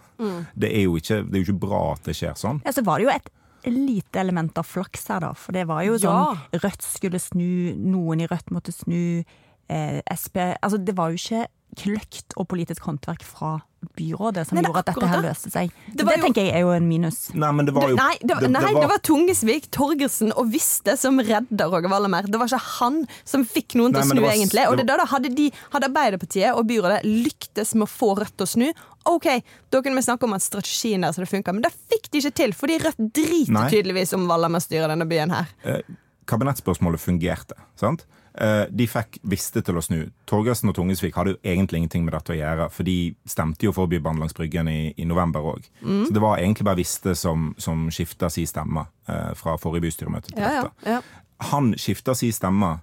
Det, 0.58 0.70
er 0.72 0.88
ikke, 0.88 1.22
det 1.30 1.34
er 1.36 1.44
jo 1.44 1.52
ikke 1.52 1.60
bra 1.60 1.92
at 1.92 2.02
det 2.04 2.14
skjer 2.16 2.32
sånn. 2.40 2.62
Ja, 2.64 2.72
så 2.72 2.82
var 2.84 2.98
det 2.98 3.04
jo 3.08 3.10
et 3.14 3.28
lite 3.70 4.20
element 4.20 4.56
av 4.58 4.66
flaks 4.66 5.08
her, 5.08 5.20
da. 5.20 5.32
For 5.34 5.52
det 5.52 5.66
var 5.66 5.82
jo 5.84 5.94
Ja. 5.94 5.98
sånn 6.34 6.60
Rødt 6.60 6.82
skulle 6.82 7.20
snu, 7.20 7.74
noen 7.76 8.20
i 8.20 8.26
Rødt 8.26 8.50
måtte 8.50 8.72
snu. 8.72 9.24
Eh, 9.68 10.02
SP 10.12 10.36
Altså, 10.62 10.76
det 10.84 10.94
var 10.94 11.10
jo 11.10 11.16
ikke 11.16 11.46
kløkt 11.74 12.34
og 12.36 12.46
politisk 12.48 12.82
håndverk 12.86 13.22
fra 13.26 13.62
byrådet 13.96 14.46
som 14.46 14.56
Nei, 14.56 14.62
gjorde 14.64 14.78
at 14.78 14.86
dette 14.86 15.08
her 15.10 15.20
løste 15.22 15.50
seg. 15.50 15.72
Det 15.90 16.06
Det, 16.06 16.16
jo- 16.16 16.22
tenker 16.22 16.44
jeg 16.46 16.54
er 16.54 16.60
jo 16.60 16.70
en 16.70 16.88
minus. 16.88 17.34
Nei, 17.34 17.50
men 17.52 17.66
det 17.66 17.74
var 17.74 17.88
jo 17.88 17.96
nei, 17.96 18.16
det 18.22 18.48
nei, 18.48 18.60
det 18.72 18.88
var 18.88 18.98
Tungesvik, 19.02 19.66
Torgersen 19.70 20.32
og 20.36 20.46
Viste 20.52 20.96
som 20.96 21.18
redda 21.18 21.66
Roger 21.68 21.88
Wallemer. 21.90 22.22
Det 22.30 22.38
var 22.38 22.46
ikke 22.46 22.60
han 22.78 23.06
som 23.24 23.44
fikk 23.44 23.74
noen 23.74 23.92
til 23.92 24.02
å 24.02 24.04
snu, 24.06 24.20
var- 24.22 24.30
egentlig. 24.32 24.68
Og 24.70 24.76
det 24.78 24.86
da, 24.86 24.96
da 24.96 25.04
hadde, 25.06 25.34
de, 25.34 25.50
hadde 25.72 25.88
Arbeiderpartiet 25.90 26.54
og 26.56 26.66
byrådet 26.66 27.02
lyktes 27.04 27.74
med 27.74 27.88
å 27.88 27.90
få 27.90 28.16
Rødt 28.16 28.36
til 28.36 28.46
å 28.46 28.48
snu. 28.48 28.72
OK, 29.04 29.26
da 29.70 29.82
kunne 29.82 29.96
vi 30.00 30.02
snakke 30.06 30.24
om 30.24 30.32
at 30.36 30.42
strategien 30.42 31.00
deres 31.04 31.16
hadde 31.20 31.28
funka, 31.30 31.52
men 31.52 31.62
det 31.66 31.72
fikk 31.92 32.10
de 32.10 32.22
ikke 32.22 32.34
til. 32.40 32.52
Fordi 32.56 32.78
Rødt 32.84 33.02
driter 33.14 33.52
Nei. 33.52 33.68
tydeligvis 33.70 34.14
om 34.16 34.26
Wallenberg 34.30 34.62
styrer 34.64 34.88
denne 34.94 35.06
byen 35.10 35.30
her. 35.34 35.46
eh, 35.64 35.80
Kabinettspørsmålet 36.26 37.00
fungerte. 37.00 37.52
sant? 37.76 38.06
Eh, 38.38 38.64
De 38.72 38.86
fikk 38.88 39.18
visste 39.22 39.62
til 39.62 39.76
å 39.76 39.82
snu. 39.84 40.10
Torgersen 40.26 40.68
og 40.72 40.74
Tungesvik 40.74 41.14
hadde 41.14 41.34
jo 41.34 41.38
egentlig 41.44 41.78
ingenting 41.82 42.04
med 42.04 42.14
dette 42.16 42.32
å 42.32 42.38
gjøre, 42.38 42.70
for 42.72 42.82
de 42.82 43.14
stemte 43.28 43.62
jo 43.68 43.72
for 43.72 43.86
Bybanen 43.86 44.18
langs 44.24 44.32
Bryggen 44.34 44.66
i, 44.68 44.94
i 44.96 45.04
november 45.04 45.40
òg. 45.52 45.68
Så 45.84 46.10
det 46.12 46.22
var 46.24 46.38
egentlig 46.40 46.64
bare 46.64 46.80
Viste 46.80 47.14
som, 47.14 47.52
som 47.58 47.86
skifta 47.90 48.30
si 48.32 48.46
stemme 48.46 48.86
eh, 49.06 49.34
fra 49.38 49.54
forrige 49.60 49.84
bystyremøte 49.86 50.32
til 50.32 50.40
Ja, 50.42 50.50
ja, 50.54 50.62
dette. 50.62 50.90
ja. 50.96 51.00
Han 51.52 51.74
skifta 51.78 52.14
si 52.16 52.32
stemme. 52.32 52.80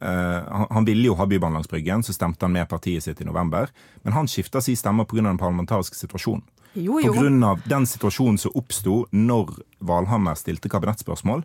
Eh, 0.00 0.40
han, 0.48 0.66
han 0.70 0.88
ville 0.88 1.10
jo 1.10 1.16
ha 1.18 1.26
Bybanen 1.26 1.58
langs 1.58 1.70
Bryggen, 1.70 2.02
så 2.02 2.14
stemte 2.16 2.46
han 2.46 2.54
med 2.54 2.68
partiet 2.68 3.04
sitt 3.04 3.20
i 3.20 3.28
november. 3.28 3.70
Men 4.02 4.16
han 4.16 4.30
skifta 4.30 4.62
si 4.64 4.76
stemme 4.76 5.06
pga. 5.08 5.22
den 5.22 5.40
parlamentariske 5.40 5.98
situasjonen. 5.98 6.44
Jo, 6.74 6.98
På 6.98 7.22
jo. 7.22 7.46
av 7.46 7.60
den 7.70 7.86
situasjonen 7.86 8.38
som 8.38 8.54
oppsto 8.58 9.04
når 9.14 9.52
Valhammer 9.78 10.34
stilte 10.34 10.68
kabinettspørsmål. 10.68 11.44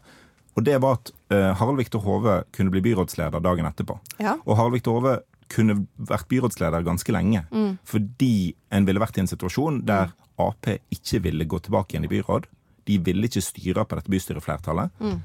Og 0.58 0.64
det 0.66 0.80
var 0.82 0.98
at 0.98 1.12
eh, 1.32 1.52
Harald 1.56 1.78
Viktor 1.78 2.02
Hove 2.02 2.44
kunne 2.56 2.74
bli 2.74 2.82
byrådsleder 2.82 3.44
dagen 3.46 3.68
etterpå. 3.70 4.00
Ja. 4.18 4.40
Og 4.46 4.58
Harald 4.58 4.74
Viktor 4.74 4.98
Hove 4.98 5.20
kunne 5.50 5.84
vært 5.98 6.28
byrådsleder 6.30 6.86
ganske 6.86 7.14
lenge. 7.14 7.44
Mm. 7.54 7.78
Fordi 7.86 8.56
en 8.74 8.88
ville 8.90 9.02
vært 9.02 9.20
i 9.20 9.24
en 9.24 9.30
situasjon 9.30 9.84
der 9.88 10.14
Ap 10.40 10.70
ikke 10.70 11.20
ville 11.26 11.48
gå 11.50 11.60
tilbake 11.60 11.94
igjen 11.96 12.08
i 12.08 12.12
byråd. 12.12 12.48
De 12.88 12.98
ville 13.04 13.28
ikke 13.28 13.44
styre 13.44 13.86
på 13.86 13.98
dette 14.00 14.12
bystyreflertallet. 14.12 14.94
Mm. 15.04 15.18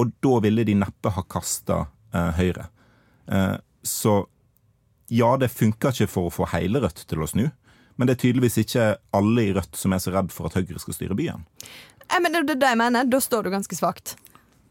Og 0.00 0.12
da 0.24 0.36
ville 0.44 0.64
de 0.66 0.76
neppe 0.80 1.12
ha 1.14 1.24
kasta 1.28 1.84
Høyre. 2.38 2.68
Eh, 3.30 3.56
så 3.82 4.26
ja, 5.10 5.36
det 5.36 5.50
funka 5.50 5.90
ikke 5.90 6.06
for 6.10 6.28
å 6.28 6.34
få 6.34 6.48
hele 6.52 6.82
Rødt 6.84 7.04
til 7.10 7.22
å 7.22 7.28
snu. 7.28 7.48
Men 7.98 8.08
det 8.08 8.16
er 8.16 8.22
tydeligvis 8.22 8.58
ikke 8.62 8.84
alle 9.16 9.46
i 9.48 9.54
Rødt 9.56 9.76
som 9.76 9.92
er 9.92 10.02
så 10.02 10.12
redd 10.14 10.30
for 10.32 10.48
at 10.48 10.58
Høyre 10.58 10.78
skal 10.82 10.96
styre 10.96 11.16
byen. 11.18 11.42
Nei, 12.10 12.20
men 12.22 12.32
det 12.32 12.42
er 12.42 12.60
det 12.62 12.72
jeg 12.72 12.80
mener. 12.80 13.08
Da 13.10 13.20
står 13.22 13.46
du 13.46 13.54
ganske 13.54 13.78
svakt. 13.78 14.16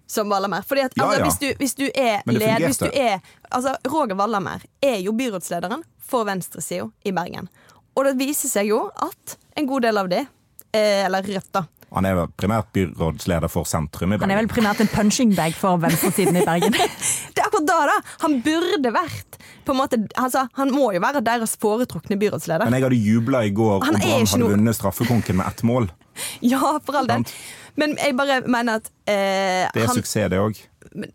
Som 0.09 0.31
Wallamer, 0.33 0.63
Fordi 0.65 0.87
at, 0.87 0.95
Ja, 0.97 1.05
altså, 1.05 1.19
ja. 1.19 1.25
Hvis, 1.27 1.37
du, 1.37 1.47
hvis 1.59 1.75
du 1.77 1.83
er 1.93 2.23
led, 2.25 2.63
hvis 2.65 2.79
du 2.81 2.87
er 2.89 3.19
altså, 3.51 3.75
Roger 3.85 4.17
Wallamer 4.17 4.63
er 4.81 4.97
jo 5.05 5.13
byrådslederen 5.13 5.83
for 6.01 6.25
venstresida 6.25 6.87
i 7.05 7.13
Bergen. 7.13 7.45
Og 7.93 8.07
det 8.07 8.15
viser 8.17 8.49
seg 8.49 8.71
jo 8.71 8.87
at 8.89 9.35
en 9.59 9.67
god 9.69 9.85
del 9.85 10.01
av 10.01 10.09
de, 10.09 10.23
eh, 10.73 11.03
eller 11.05 11.29
Rødt, 11.29 11.51
da 11.53 11.67
Han 11.95 12.05
er 12.05 12.19
primært 12.37 12.69
byrådsleder 12.75 13.49
for 13.51 13.65
sentrum 13.69 14.13
i 14.13 14.17
Bergen. 14.17 14.29
Han 14.29 14.35
er 14.35 14.41
vel 14.43 14.51
primært 14.51 14.81
en 14.83 14.89
punching 14.91 15.31
bag 15.37 15.55
for 15.57 15.79
venstresiden 15.81 16.37
i 16.37 16.45
Bergen. 16.45 16.75
Det 17.33 17.41
er 17.41 17.47
akkurat 17.47 17.69
da, 17.69 17.79
da! 17.89 17.97
Han 18.25 18.39
burde 18.45 18.91
vært 18.93 19.39
på 19.65 19.73
en 19.75 19.79
måte, 19.81 19.99
altså, 20.17 20.47
Han 20.57 20.71
må 20.73 20.91
jo 20.95 21.01
være 21.03 21.21
deres 21.25 21.55
foretrukne 21.61 22.17
byrådsleder. 22.21 22.69
Men 22.69 22.77
jeg 22.79 22.87
hadde 22.87 23.01
jubla 23.05 23.43
i 23.45 23.53
går 23.53 23.85
Han 23.85 23.95
om 23.95 24.01
Brann 24.01 24.27
hadde 24.27 24.41
noe- 24.43 24.53
vunnet 24.55 24.77
straffekonken 24.77 25.41
med 25.41 25.47
ett 25.49 25.63
mål. 25.67 25.89
Ja, 26.43 26.75
for 26.83 26.97
all 26.99 27.07
del. 27.07 27.23
Men 27.79 27.93
jeg 27.95 28.15
bare 28.17 28.41
mener 28.43 28.81
at 28.81 28.89
eh, 29.07 29.69
Det 29.71 29.83
er 29.83 29.87
han, 29.87 29.95
suksess, 29.95 30.27
det 30.33 30.39
òg. 30.41 30.57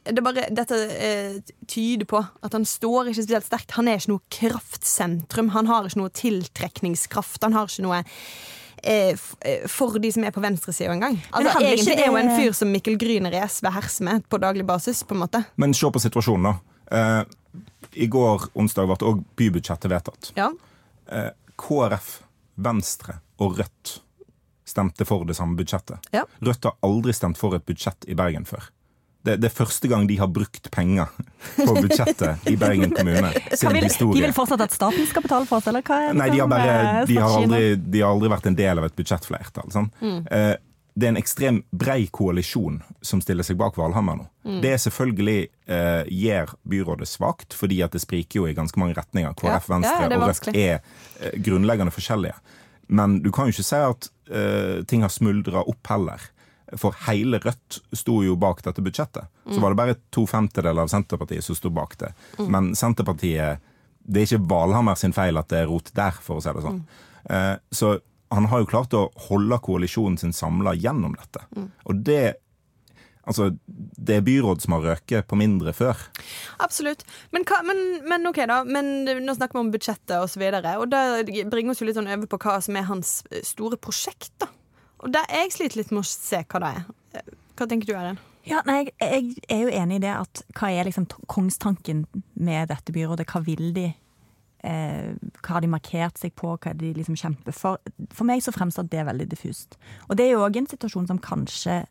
Det 0.07 0.23
bare, 0.25 0.47
dette 0.55 0.79
eh, 0.97 1.35
tyder 1.69 2.09
på 2.09 2.23
at 2.23 2.57
han 2.57 2.65
står 2.65 3.11
ikke 3.11 3.19
spesielt 3.27 3.49
sterkt. 3.51 3.75
Han 3.77 3.91
er 3.91 4.01
ikke 4.01 4.15
noe 4.15 4.25
kraftsentrum. 4.33 5.51
Han 5.53 5.69
har 5.69 5.91
ikke 5.91 6.01
noe 6.01 6.15
tiltrekningskraft. 6.15 7.43
Han 7.45 7.59
har 7.59 7.69
ikke 7.69 7.85
noe 7.85 8.01
for 9.71 9.99
de 10.03 10.11
som 10.13 10.25
er 10.27 10.33
på 10.35 10.43
venstresida 10.45 10.93
engang. 10.93 11.17
Altså, 11.33 11.55
egentlig 11.63 11.97
er 11.97 12.11
jo 12.11 12.19
en 12.21 12.33
fyr 12.37 12.53
som 12.57 12.71
Mikkel 12.73 12.99
Gryner 13.01 13.33
i 13.35 13.41
SV 13.49 13.71
herser 13.73 14.05
med 14.05 14.29
på 14.29 14.41
daglig 14.43 14.67
basis. 14.69 15.03
på 15.03 15.15
en 15.17 15.23
måte. 15.25 15.45
Men 15.57 15.75
se 15.75 15.91
på 15.91 16.03
situasjonen, 16.03 16.53
da. 16.53 16.55
Eh, 16.91 17.25
I 18.05 18.07
går 18.11 18.49
onsdag 18.55 18.89
ble 18.91 19.09
òg 19.09 19.25
bybudsjettet 19.39 19.91
vedtatt. 19.91 20.33
Ja. 20.37 20.51
Eh, 21.09 21.31
KrF, 21.57 22.23
Venstre 22.57 23.21
og 23.39 23.59
Rødt 23.59 24.01
stemte 24.65 25.05
for 25.05 25.25
det 25.29 25.37
samme 25.37 25.57
budsjettet. 25.57 25.99
Ja. 26.13 26.25
Rødt 26.41 26.65
har 26.65 26.77
aldri 26.83 27.13
stemt 27.13 27.39
for 27.39 27.55
et 27.57 27.67
budsjett 27.67 28.07
i 28.09 28.17
Bergen 28.19 28.45
før. 28.49 28.71
Det, 29.25 29.39
det 29.41 29.49
er 29.49 29.55
første 29.57 29.89
gang 29.89 30.05
de 30.09 30.19
har 30.21 30.29
brukt 30.29 30.69
penger 30.75 31.09
på 31.57 31.73
budsjettet 31.79 32.45
i 32.51 32.59
Bergen 32.61 32.93
kommune 32.93 33.31
sin 33.57 33.73
vil, 33.73 33.89
de 33.89 34.21
vil 34.21 34.35
fortsatt 34.37 34.67
at 34.67 34.75
staten 34.77 35.09
skal 35.09 35.25
betale 35.25 35.49
for 35.49 35.63
oss, 35.63 35.71
eller 35.71 35.85
hva 35.87 36.03
er 36.03 36.13
det 36.13 36.21
Nei, 36.21 36.29
de 36.35 36.43
har, 36.43 36.51
bare, 36.53 36.77
liksom, 36.77 37.09
de 37.09 37.19
har, 37.23 37.39
aldri, 37.41 37.65
de 37.97 38.05
har 38.05 38.13
aldri 38.13 38.33
vært 38.35 38.49
en 38.51 38.59
del 38.61 38.83
av 38.83 38.89
et 38.91 38.97
budsjettflertall. 39.01 39.73
Sånn. 39.73 39.89
Eh, 40.05 40.53
det 40.95 41.09
er 41.09 41.11
en 41.11 41.19
ekstrem 41.19 41.63
brei 41.75 42.05
koalisjon 42.15 42.77
som 43.03 43.23
stiller 43.23 43.47
seg 43.47 43.59
bak 43.59 43.75
Valhammer 43.81 44.21
nå. 44.21 44.27
Det 44.63 44.75
er 44.77 44.83
selvfølgelig 44.85 45.39
eh, 45.67 46.11
gjør 46.23 46.53
byrådet 46.71 47.09
svakt, 47.11 47.57
fordi 47.59 47.81
at 47.83 47.97
det 47.97 48.03
spriker 48.05 48.43
jo 48.43 48.47
i 48.47 48.55
ganske 48.55 48.79
mange 48.79 48.95
retninger. 48.99 49.35
KrF, 49.41 49.49
Ja, 49.49 49.57
ja, 49.57 49.73
Venstre 49.73 50.05
er 50.05 50.15
og 50.15 50.29
Rødt 50.29 50.51
er 50.53 50.77
eh, 50.77 51.35
grunnleggende 51.43 51.95
forskjellige. 51.95 52.37
Men 52.95 53.19
du 53.25 53.33
kan 53.35 53.49
jo 53.49 53.57
ikke 53.57 53.67
si 53.67 53.81
at 53.81 54.09
eh, 54.31 54.85
ting 54.87 55.03
har 55.03 55.11
smuldra 55.11 55.65
opp 55.67 55.91
heller. 55.91 56.23
For 56.81 56.97
hele 57.07 57.39
Rødt 57.43 57.79
sto 57.93 58.23
jo 58.25 58.37
bak 58.41 58.63
dette 58.65 58.83
budsjettet. 58.85 59.29
Så 59.51 59.61
var 59.61 59.75
det 59.75 59.81
bare 59.81 59.97
to 60.15 60.25
femtedeler 60.27 60.87
av 60.87 60.93
Senterpartiet 60.93 61.45
som 61.45 61.59
sto 61.59 61.71
bak 61.75 61.99
det. 62.01 62.15
Men 62.41 62.73
Senterpartiet 62.79 63.61
Det 64.05 64.21
er 64.21 64.27
ikke 64.29 64.49
Valhammer 64.51 64.99
sin 65.01 65.15
feil 65.17 65.39
at 65.41 65.49
det 65.49 65.63
er 65.63 65.69
rot 65.71 65.89
der, 65.97 66.13
for 66.21 66.37
å 66.37 66.45
si 66.45 66.53
det 66.53 66.65
sånn. 66.65 66.83
Eh, 67.33 67.55
så 67.73 67.95
han 68.35 68.49
har 68.51 68.61
jo 68.61 68.69
klart 68.69 68.97
å 68.97 69.07
holde 69.31 69.57
koalisjonen 69.65 70.19
sin 70.21 70.35
samla 70.37 70.75
gjennom 70.77 71.15
dette. 71.17 71.45
Og 71.85 72.03
det 72.05 72.35
Altså, 73.25 73.55
det 73.73 74.19
er 74.19 74.25
byråd 74.25 74.61
som 74.61 74.75
har 74.77 74.83
røket 74.85 75.25
på 75.31 75.37
mindre 75.41 75.73
før. 75.73 75.97
Absolutt. 76.61 77.07
Men, 77.33 77.47
hva, 77.49 77.63
men, 77.65 77.79
men 78.05 78.29
ok, 78.29 78.43
da. 78.51 78.59
Men 78.69 78.91
nå 79.25 79.37
snakker 79.37 79.57
vi 79.57 79.63
om 79.63 79.71
budsjettet 79.73 80.19
og 80.19 80.29
så. 80.29 80.45
Og 80.75 80.91
det 80.93 81.45
bringer 81.49 81.73
oss 81.73 81.81
jo 81.81 81.89
litt 81.89 81.97
sånn 81.97 82.11
over 82.11 82.29
på 82.29 82.41
hva 82.45 82.59
som 82.65 82.77
er 82.77 82.85
hans 82.91 83.23
store 83.49 83.81
prosjekt, 83.81 84.35
da. 84.45 84.51
Og 85.05 85.13
der 85.13 85.27
jeg 85.29 85.53
sliter 85.53 85.83
litt 85.83 85.91
med 85.93 86.03
å 86.03 86.09
se 86.09 86.41
hva 86.49 86.61
det 86.65 86.71
er. 86.79 87.27
Hva 87.55 87.67
tenker 87.71 87.91
du, 87.91 87.95
Erin? 87.97 88.19
Ja, 88.45 88.61
nei, 88.69 88.83
jeg, 89.01 89.35
jeg 89.49 89.55
er 89.55 89.61
jo 89.63 89.73
enig 89.73 89.99
i 90.01 90.05
det 90.05 90.13
at 90.13 90.43
hva 90.59 90.69
er 90.73 90.85
liksom 90.89 91.07
kongstanken 91.33 92.03
med 92.37 92.69
dette 92.73 92.93
byrådet? 92.93 93.25
Hva 93.31 93.41
vil 93.45 93.71
de? 93.77 93.87
Eh, 94.65 95.13
hva 95.45 95.57
har 95.57 95.65
de 95.65 95.71
markert 95.73 96.21
seg 96.21 96.35
på? 96.37 96.51
Hva 96.57 96.73
er 96.73 96.77
det 96.77 96.91
de 96.91 96.99
liksom 96.99 97.17
kjemper 97.21 97.57
for? 97.57 97.81
For 98.13 98.29
meg 98.29 98.43
så 98.45 98.53
fremstår 98.53 98.89
det 98.93 99.05
veldig 99.09 99.29
diffust. 99.33 99.79
Og 100.09 100.17
det 100.17 100.27
er 100.27 100.35
jo 100.35 100.45
òg 100.45 100.57
en 100.61 100.69
situasjon 100.69 101.09
som 101.09 101.21
kanskje 101.25 101.83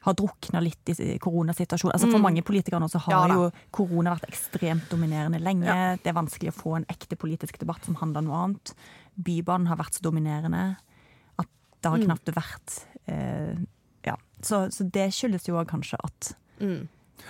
har 0.00 0.14
drukna 0.16 0.62
litt 0.64 0.90
i 0.94 1.18
koronasituasjonen. 1.20 1.92
Altså 1.92 2.08
For 2.08 2.22
mange 2.22 2.42
politikere 2.46 2.80
nå 2.80 2.86
så 2.88 3.02
har 3.04 3.28
Mm. 3.28 3.34
Ja 3.34 3.34
jo 3.36 3.50
korona 3.70 4.14
vært 4.14 4.30
ekstremt 4.30 4.86
dominerende 4.88 5.38
lenge. 5.42 5.66
Ja. 5.66 5.96
Det 6.00 6.08
er 6.08 6.16
vanskelig 6.16 6.54
å 6.54 6.56
få 6.56 6.76
en 6.78 6.86
ekte 6.88 7.18
politisk 7.20 7.58
debatt 7.60 7.84
som 7.84 7.98
handler 8.00 8.22
om 8.22 8.30
noe 8.30 8.38
annet. 8.46 8.72
Bybanen 9.20 9.68
har 9.68 9.76
vært 9.76 9.98
så 9.98 10.06
dominerende 10.06 10.78
det 11.82 11.88
har 11.90 11.98
Mm. 11.98 12.06
knapt 12.06 12.32
vært 12.36 12.78
eh, 13.06 13.56
Ja. 14.04 14.16
Så, 14.42 14.70
så 14.72 14.84
det 14.90 15.10
skyldes 15.12 15.44
jo 15.48 15.56
òg 15.60 15.66
kanskje 15.68 15.98
at 16.02 16.34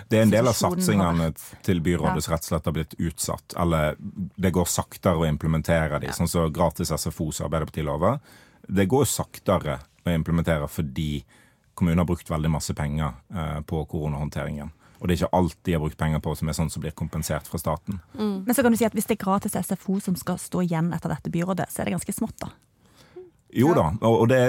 Det 0.09 0.19
er 0.19 0.23
en 0.23 0.31
del 0.31 0.47
av 0.47 0.55
satsingene 0.55 1.33
til 1.67 1.81
byrådet 1.83 2.23
som 2.23 2.33
rett 2.35 2.45
og 2.45 2.51
slett 2.53 2.65
har 2.69 2.73
blitt 2.77 2.95
utsatt. 2.99 3.55
Eller 3.59 3.97
det 3.99 4.53
går 4.55 4.67
saktere 4.71 5.19
å 5.19 5.27
implementere 5.27 5.99
de, 6.01 6.13
sånn 6.15 6.29
som 6.31 6.53
gratis 6.53 6.93
SFO 6.95 7.33
som 7.33 7.47
Arbeiderpartiet 7.49 7.85
lover. 7.85 8.21
Det 8.69 8.87
går 8.87 9.05
saktere 9.11 9.81
å 10.07 10.15
implementere 10.15 10.69
fordi 10.71 11.25
kommunen 11.75 11.99
har 11.99 12.07
brukt 12.07 12.31
veldig 12.31 12.51
masse 12.51 12.75
penger 12.75 13.15
eh, 13.35 13.61
på 13.67 13.83
koronahåndteringen. 13.91 14.71
Og 15.01 15.09
det 15.09 15.15
er 15.17 15.25
ikke 15.25 15.37
alt 15.39 15.57
de 15.65 15.73
har 15.73 15.81
brukt 15.81 15.97
penger 15.99 16.21
på 16.21 16.37
som 16.37 16.49
er 16.49 16.53
sånn 16.53 16.71
som 16.71 16.83
blir 16.85 16.93
kompensert 16.93 17.47
fra 17.49 17.59
staten. 17.59 18.01
Men 18.15 18.55
så 18.55 18.63
kan 18.63 18.71
du 18.71 18.77
si 18.79 18.85
at 18.85 18.93
hvis 18.95 19.07
det 19.09 19.17
er 19.19 19.25
gratis 19.25 19.57
SFO 19.57 19.99
som 20.05 20.15
skal 20.15 20.37
stå 20.39 20.61
igjen 20.67 20.93
etter 20.93 21.09
dette 21.09 21.31
byrådet, 21.33 21.67
så 21.73 21.81
er 21.81 21.89
det 21.89 21.95
ganske 21.97 22.13
smått, 22.13 22.37
da. 22.45 22.51
Jo 23.57 23.73
da, 23.75 23.89
og, 24.01 24.15
og 24.23 24.29
det, 24.31 24.41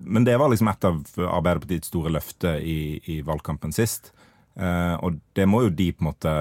men 0.00 0.24
det 0.26 0.34
var 0.40 0.50
liksom 0.50 0.70
et 0.72 0.86
av 0.88 1.02
Arbeiderpartiets 1.28 1.90
store 1.92 2.10
løfter 2.14 2.58
i, 2.58 2.98
i 3.06 3.20
valgkampen 3.26 3.74
sist. 3.76 4.12
Uh, 4.58 4.96
og 5.06 5.20
det 5.38 5.44
må 5.46 5.60
jo 5.62 5.70
de 5.70 5.92
på 5.94 6.02
en 6.02 6.08
måte 6.08 6.32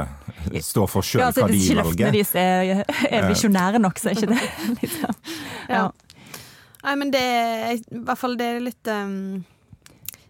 stå 0.66 0.88
for 0.90 1.06
sjøl, 1.06 1.22
Ja, 1.22 1.28
altså, 1.30 1.44
hva 1.46 1.52
de 1.52 1.60
velger. 1.60 1.68
ikke 1.70 1.84
løftene 1.84 2.14
deres 2.16 2.32
er, 2.42 3.12
er 3.14 3.28
visjonære 3.30 3.82
nok, 3.84 4.00
så 4.02 4.10
er 4.10 4.18
ikke 4.18 4.32
det 4.32 4.40
liksom. 4.82 5.20
Ja. 5.70 5.84
Nei, 6.88 6.96
men 6.98 7.12
det 7.14 7.22
er 7.22 7.76
i 7.78 8.02
hvert 8.08 8.18
fall 8.18 8.34
det 8.40 8.48
er 8.56 8.66
litt 8.66 8.90
um, 8.90 9.14
ja, 9.44 9.57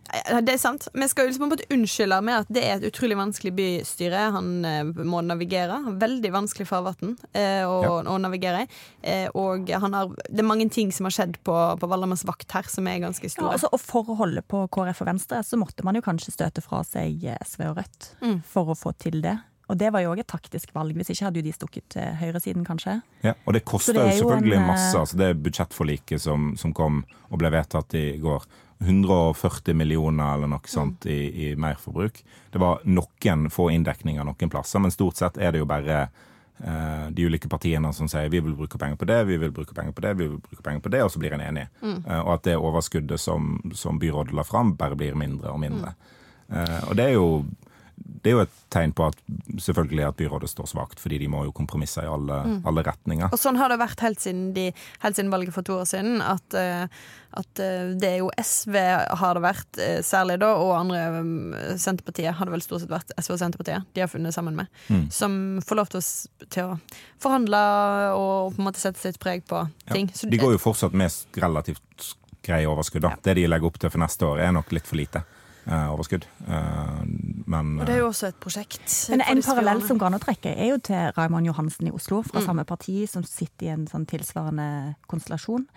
Det 0.08 0.54
er 0.54 0.58
sant. 0.62 0.88
Vi 0.94 1.08
skal 1.12 1.28
liksom 1.28 1.44
på 1.44 1.48
en 1.48 1.52
måte 1.56 1.68
unnskylde 1.74 2.18
med 2.24 2.36
at 2.44 2.52
det 2.54 2.62
er 2.64 2.78
et 2.78 2.86
utrolig 2.92 3.18
vanskelig 3.20 3.52
bystyre 3.58 4.22
han 4.36 4.52
eh, 4.66 4.84
må 5.04 5.20
navigere. 5.26 5.82
Veldig 6.00 6.32
vanskelig 6.32 6.68
farvann 6.70 7.18
eh, 7.34 7.64
å, 7.68 7.76
Ja. 7.84 7.92
å 8.08 8.16
navigere 8.24 8.64
i. 8.64 8.70
Eh, 9.04 9.28
og 9.36 9.68
han 9.70 9.94
har, 9.98 10.14
det 10.30 10.40
er 10.44 10.48
mange 10.48 10.70
ting 10.72 10.92
som 10.96 11.10
har 11.10 11.16
skjedd 11.18 11.38
på, 11.44 11.56
på 11.82 11.90
Valdermanns 11.92 12.24
vakt 12.28 12.52
her, 12.56 12.64
som 12.72 12.88
er 12.88 13.00
ganske 13.04 13.28
Ja, 13.28 13.34
store. 13.36 13.52
altså, 13.58 13.70
og 13.74 13.84
for 13.84 14.14
å 14.14 14.18
holde 14.22 14.42
på 14.48 14.64
KrF 14.72 15.02
og 15.04 15.12
Venstre, 15.12 15.44
så 15.44 15.60
måtte 15.60 15.84
man 15.84 15.96
jo 16.00 16.06
kanskje 16.06 16.32
støte 16.38 16.64
fra 16.64 16.84
seg 16.88 17.28
SV 17.44 17.68
og 17.72 17.78
Rødt 17.82 18.12
Mm. 18.22 18.42
for 18.48 18.72
å 18.72 18.78
få 18.80 18.96
til 18.98 19.22
det. 19.22 19.38
Og 19.68 19.80
det 19.80 19.90
var 19.92 20.04
jo 20.04 20.14
òg 20.14 20.22
et 20.24 20.30
taktisk 20.32 20.72
valg. 20.76 20.96
Hvis 20.96 21.12
ikke 21.12 21.28
hadde 21.28 21.42
jo 21.42 21.48
de 21.48 21.56
stukket 21.56 21.88
til 21.92 22.14
høyresiden, 22.22 22.64
kanskje. 22.68 23.02
Ja, 23.26 23.34
og 23.46 23.58
det 23.58 23.66
koster 23.68 24.00
er 24.00 24.14
jo 24.14 24.22
selvfølgelig 24.22 24.56
en, 24.56 24.64
eh, 24.64 24.70
masse. 24.70 24.94
Altså 24.96 25.20
det 25.20 25.34
budsjettforliket 25.44 26.24
som, 26.24 26.54
som 26.58 26.74
kom 26.74 27.04
og 27.30 27.42
ble 27.42 27.52
vedtatt 27.52 27.98
i 28.00 28.08
går. 28.24 28.48
140 28.80 29.74
millioner 29.74 30.36
eller 30.36 30.50
noe 30.52 30.70
sånt 30.70 31.08
i, 31.10 31.50
i 31.50 31.56
merforbruk. 31.58 32.22
Det 32.54 32.62
var 32.62 32.84
noen 32.86 33.50
få 33.50 33.72
inndekninger 33.74 34.24
noen 34.24 34.54
plasser, 34.54 34.80
men 34.80 34.94
stort 34.94 35.18
sett 35.18 35.40
er 35.42 35.52
det 35.52 35.64
jo 35.64 35.70
bare 35.70 36.04
eh, 36.06 37.08
de 37.10 37.26
ulike 37.26 37.50
partiene 37.50 37.90
som 37.94 38.10
sier 38.12 38.30
vi 38.30 38.40
vil 38.40 38.54
bruke 38.56 38.78
penger 38.78 39.00
på 39.02 39.10
det, 39.10 39.24
vi 39.26 39.40
vil 39.42 39.52
bruke 39.56 39.74
penger 39.74 39.98
på 39.98 40.06
det, 40.06 40.14
vi 40.20 40.28
vil 40.28 40.38
bruke 40.38 40.64
penger 40.64 40.86
på 40.86 40.94
det, 40.94 41.02
og 41.04 41.12
så 41.12 41.20
blir 41.24 41.34
en 41.34 41.46
enig. 41.48 41.66
Eh, 41.82 42.20
og 42.22 42.36
at 42.38 42.46
det 42.46 42.60
overskuddet 42.62 43.20
som, 43.20 43.58
som 43.74 44.00
byrådet 44.00 44.38
la 44.38 44.46
fram, 44.46 44.76
bare 44.78 45.00
blir 45.00 45.18
mindre 45.18 45.56
og 45.56 45.64
mindre. 45.66 45.96
Eh, 46.54 46.82
og 46.86 47.00
det 47.00 47.10
er 47.10 47.18
jo 47.18 47.28
det 47.98 48.30
er 48.30 48.36
jo 48.36 48.42
et 48.44 48.56
tegn 48.74 48.92
på 48.96 49.08
at 49.08 49.18
selvfølgelig 49.64 50.04
at 50.08 50.18
byrådet 50.20 50.50
står 50.52 50.70
svakt, 50.70 51.00
fordi 51.02 51.20
de 51.24 51.30
må 51.32 51.44
jo 51.48 51.54
kompromisse 51.56 52.04
i 52.04 52.10
alle, 52.10 52.38
alle 52.68 52.84
retninger. 52.86 53.32
Og 53.34 53.40
sånn 53.42 53.58
har 53.60 53.72
det 53.72 53.80
vært 53.82 54.04
helt 54.06 54.22
siden, 54.22 54.52
de, 54.56 54.68
helt 55.04 55.18
siden 55.18 55.32
valget 55.34 55.56
for 55.56 55.66
to 55.66 55.80
år 55.82 55.88
siden. 55.90 56.20
At, 56.22 56.58
eh, 56.58 56.86
at 57.40 57.62
eh, 57.64 57.94
det 57.98 58.10
er 58.10 58.20
jo 58.22 58.30
SV 58.38 58.78
har 59.22 59.38
det 59.38 59.44
vært, 59.46 59.80
eh, 59.82 60.02
særlig 60.06 60.40
da, 60.44 60.52
og 60.60 60.74
andre 60.76 61.78
Senterpartiet 61.80 62.38
har 62.38 62.50
det 62.50 62.56
vel 62.58 62.66
stort 62.66 62.84
sett 62.84 62.94
vært 62.94 63.16
SV 63.16 63.38
og 63.38 63.42
Senterpartiet 63.44 63.88
de 63.96 64.04
har 64.04 64.12
funnet 64.12 64.36
sammen 64.36 64.60
med. 64.60 64.70
Mm. 64.92 65.08
Som 65.14 65.40
får 65.66 65.82
lov 65.82 65.94
til 65.94 66.04
å, 66.04 66.46
til 66.54 66.74
å 66.76 66.78
forhandle 67.24 67.64
og 68.18 68.54
på 68.58 68.62
en 68.62 68.70
måte 68.70 68.84
sette 68.84 69.02
sitt 69.02 69.22
preg 69.24 69.48
på 69.50 69.64
ting. 69.94 70.12
Ja, 70.14 70.30
De 70.36 70.44
går 70.44 70.58
jo 70.58 70.62
fortsatt 70.68 70.98
med 70.98 71.40
relativt 71.40 72.14
greie 72.48 72.68
overskudd. 72.70 73.08
Da. 73.08 73.16
Det 73.24 73.40
de 73.40 73.48
legger 73.50 73.72
opp 73.72 73.82
til 73.82 73.92
for 73.92 74.04
neste 74.04 74.28
år, 74.28 74.44
er 74.44 74.56
nok 74.56 74.76
litt 74.76 74.88
for 74.88 75.00
lite 75.00 75.24
overskudd. 75.68 76.26
Eh, 76.48 77.02
men 77.48 77.80
og 77.80 77.86
det 77.86 77.96
er 77.96 78.00
jo 78.00 78.08
også 78.12 78.28
et 78.28 78.40
prosjekt. 78.40 79.10
Men 79.10 79.22
en 79.22 79.42
parallell 79.44 79.82
som 79.88 80.00
går 80.00 80.08
an 80.08 80.20
å 80.20 80.24
trekke, 80.24 80.54
er 80.58 80.70
jo 80.72 80.78
til 80.80 81.12
Raymond 81.18 81.46
Johansen 81.46 81.88
i 81.88 81.92
Oslo, 81.92 82.22
fra 82.24 82.40
Mm. 82.40 82.46
samme 82.46 82.66
parti, 82.66 83.08
som 83.08 83.24
sitter 83.24 83.66
i 83.68 83.70
en 83.70 83.88
sånn 83.88 84.06
tilsvarende 84.08 84.96
konstellasjon. 85.08 85.68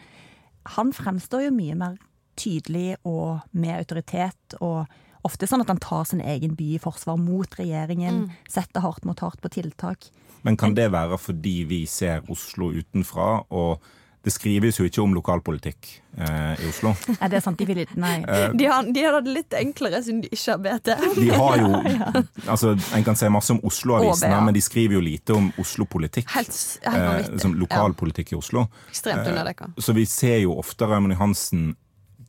Han 0.77 0.93
fremstår 0.93 1.45
jo 1.49 1.51
mye 1.51 1.75
mer 1.77 1.99
tydelig 2.37 2.97
og 3.05 3.41
med 3.53 3.79
autoritet, 3.79 4.55
og 4.61 4.87
ofte 5.25 5.47
sånn 5.47 5.61
at 5.61 5.69
han 5.69 5.79
tar 5.79 6.05
sin 6.05 6.21
egen 6.21 6.55
by 6.57 6.75
i 6.75 6.79
forsvar 6.79 7.19
mot 7.19 7.51
regjeringen, 7.51 8.27
Mm. 8.27 8.31
setter 8.49 8.81
hardt 8.81 9.05
mot 9.05 9.19
hardt 9.21 9.41
på 9.43 9.51
tiltak. 9.51 10.11
Men 10.43 10.57
kan 10.57 10.75
det 10.75 10.91
være 10.91 11.19
fordi 11.19 11.67
vi 11.67 11.85
ser 11.87 12.23
Oslo 12.31 12.73
utenfra, 12.73 13.45
og 13.51 13.81
det 14.25 14.33
skrives 14.35 14.77
jo 14.77 14.85
ikke 14.85 15.01
om 15.01 15.15
lokalpolitikk 15.17 15.89
eh, 16.21 16.61
i 16.61 16.67
Oslo. 16.69 16.91
Er 17.25 17.31
det 17.33 17.41
sant? 17.45 17.57
De 17.57 17.65
vil 17.65 17.79
ikke 17.87 17.97
Nei. 18.03 18.19
de, 18.53 18.67
har, 18.69 18.85
de 18.93 19.05
har 19.07 19.21
det 19.25 19.33
litt 19.39 19.57
enklere 19.57 20.03
siden 20.05 20.21
de 20.27 20.29
ikke 20.37 20.53
har 20.53 20.61
BT. 20.67 20.91
De 21.17 21.29
har 21.33 21.57
jo 21.63 21.71
altså 22.53 22.75
En 22.99 23.05
kan 23.07 23.17
se 23.17 23.31
masse 23.33 23.55
om 23.57 23.61
Oslo-avisene, 23.65 24.41
men 24.45 24.57
de 24.57 24.61
skriver 24.65 24.99
jo 24.99 25.05
lite 25.05 25.37
om 25.37 25.49
Oslo-politikk. 25.61 26.29
Helt, 26.37 26.53
s- 26.53 26.79
helt 26.85 27.31
Eh, 27.31 27.39
som 27.41 27.55
lokalpolitikk 27.57 28.35
i 28.35 28.37
Oslo. 28.37 28.67
Ekstremt 28.93 29.25
underdekka. 29.27 29.71
Så 29.81 29.97
vi 29.97 30.05
ser 30.07 30.43
jo 30.45 30.59
ofte 30.61 30.85
Raymond 30.91 31.17
Johansen 31.17 31.71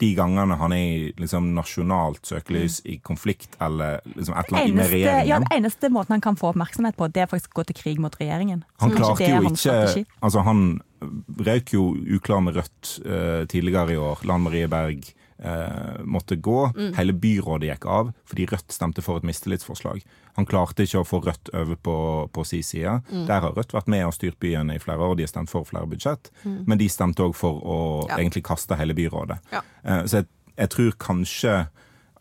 de 0.01 0.13
gangene 0.17 0.55
han 0.57 0.73
er 0.73 0.81
i 0.81 1.01
liksom, 1.19 1.51
nasjonalt 1.53 2.23
søkelys, 2.25 2.79
i 2.89 2.95
konflikt 3.05 3.53
eller 3.61 3.99
liksom, 4.15 4.33
et 4.33 4.47
eller 4.49 4.61
annet 4.63 4.77
med 4.79 4.87
regjeringen. 4.89 5.27
ja, 5.29 5.37
den 5.43 5.51
eneste 5.59 5.91
måten 5.93 6.15
han 6.15 6.23
kan 6.25 6.39
få 6.39 6.49
oppmerksomhet 6.55 6.97
på, 6.97 7.05
det 7.13 7.21
er 7.21 7.29
faktisk 7.29 7.51
å 7.53 7.59
gå 7.59 7.67
til 7.69 7.77
krig 7.83 7.99
mot 8.01 8.15
regjeringen. 8.17 8.63
Han 8.81 8.95
klarte 8.95 9.27
jo 9.29 9.43
ikke. 9.51 10.05
Altså, 10.25 10.41
han 10.47 10.63
røyk 11.01 11.73
jo 11.73 11.95
uklar 12.17 12.41
med 12.45 12.55
Rødt 12.59 12.99
eh, 13.05 13.45
tidligere 13.49 13.93
i 13.93 13.97
år. 13.99 14.21
Lan 14.29 14.41
Marie 14.45 14.67
Berg 14.71 15.05
eh, 15.41 16.01
måtte 16.05 16.35
gå. 16.37 16.71
Hele 16.97 17.13
byrådet 17.17 17.69
gikk 17.71 17.85
av 17.89 18.11
fordi 18.29 18.45
Rødt 18.51 18.71
stemte 18.75 19.01
for 19.05 19.17
et 19.21 19.25
mistillitsforslag. 19.27 20.03
Han 20.37 20.45
klarte 20.47 20.85
ikke 20.85 21.01
å 21.01 21.07
få 21.07 21.19
Rødt 21.25 21.49
over 21.57 21.75
på, 21.75 21.95
på 22.33 22.45
sin 22.47 22.63
side. 22.63 22.99
Der 23.27 23.41
har 23.43 23.55
Rødt 23.57 23.73
vært 23.75 23.89
med 23.91 24.05
og 24.07 24.13
styrt 24.15 24.39
byen 24.39 24.71
i 24.71 24.79
flere 24.79 25.01
år. 25.03 25.15
De 25.19 25.25
har 25.25 25.31
stemt 25.33 25.51
for 25.51 25.65
flere 25.67 25.89
budsjett. 25.91 26.31
Men 26.45 26.77
de 26.79 26.87
stemte 26.89 27.25
òg 27.25 27.35
for 27.35 27.59
å 27.61 27.79
Ja. 28.09 28.17
egentlig 28.21 28.43
kaste 28.47 28.77
hele 28.79 28.93
byrådet. 28.97 29.39
Ja. 29.51 29.61
Eh, 29.83 30.05
så 30.05 30.21
jeg, 30.21 30.29
jeg 30.57 30.69
tror 30.77 30.91
kanskje 31.01 31.55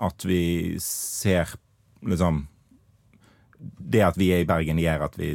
at 0.01 0.25
vi 0.25 0.77
ser 0.81 1.53
liksom 2.03 2.47
det 3.61 4.01
at 4.07 4.17
vi 4.17 4.31
er 4.33 4.41
i 4.41 4.49
Bergen 4.49 4.79
gjør 4.81 5.03
at 5.05 5.17
vi 5.21 5.35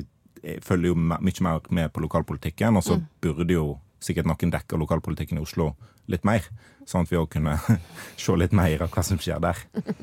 følger 0.66 0.92
jo 0.94 0.96
mye 1.00 1.46
mer 1.46 1.70
med 1.70 1.94
på 1.94 2.04
lokalpolitikken, 2.04 2.78
og 2.78 2.86
så 2.86 3.00
burde 3.22 3.54
jo 3.54 3.68
sikkert 4.04 4.28
noen 4.30 4.54
dekke 4.54 4.80
lokalpolitikken 4.80 5.40
i 5.40 5.46
Oslo 5.46 5.72
litt 6.12 6.26
mer, 6.28 6.46
sånn 6.86 7.06
at 7.06 7.14
vi 7.14 7.18
òg 7.18 7.32
kunne 7.34 7.56
se 8.22 8.36
litt 8.38 8.54
mer 8.56 8.86
av 8.86 8.94
hva 8.94 9.06
som 9.06 9.22
skjer 9.22 9.42
der. 9.44 9.64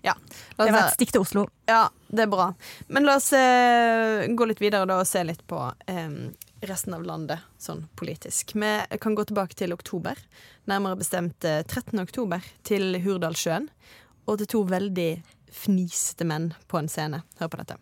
Ja. 0.00 0.14
La 0.56 0.64
Det 0.64 0.72
var 0.72 0.86
et 0.86 0.94
stikk 0.94 1.10
til 1.12 1.20
Oslo. 1.20 1.42
Ja, 1.68 1.90
det 2.08 2.22
er 2.24 2.30
bra. 2.32 2.46
Men 2.88 3.04
la 3.04 3.18
oss 3.18 3.26
eh, 3.36 4.26
gå 4.32 4.46
litt 4.48 4.62
videre 4.62 4.88
da 4.88 4.96
og 5.02 5.08
se 5.08 5.20
litt 5.28 5.42
på 5.44 5.58
eh, 5.92 6.14
resten 6.64 6.96
av 6.96 7.04
landet 7.04 7.44
sånn 7.60 7.82
politisk. 8.00 8.54
Vi 8.56 8.70
kan 9.04 9.16
gå 9.16 9.26
tilbake 9.28 9.58
til 9.60 9.76
oktober, 9.76 10.16
nærmere 10.70 11.00
bestemt 11.02 11.44
eh, 11.44 11.60
13. 11.66 12.00
oktober, 12.00 12.44
til 12.64 12.96
Hurdalssjøen. 13.04 13.68
Og 14.24 14.40
til 14.40 14.50
to 14.56 14.64
veldig 14.72 15.10
fnisete 15.52 16.24
menn 16.28 16.52
på 16.70 16.80
en 16.80 16.88
scene. 16.88 17.20
Hør 17.40 17.52
på 17.52 17.60
dette. 17.60 17.80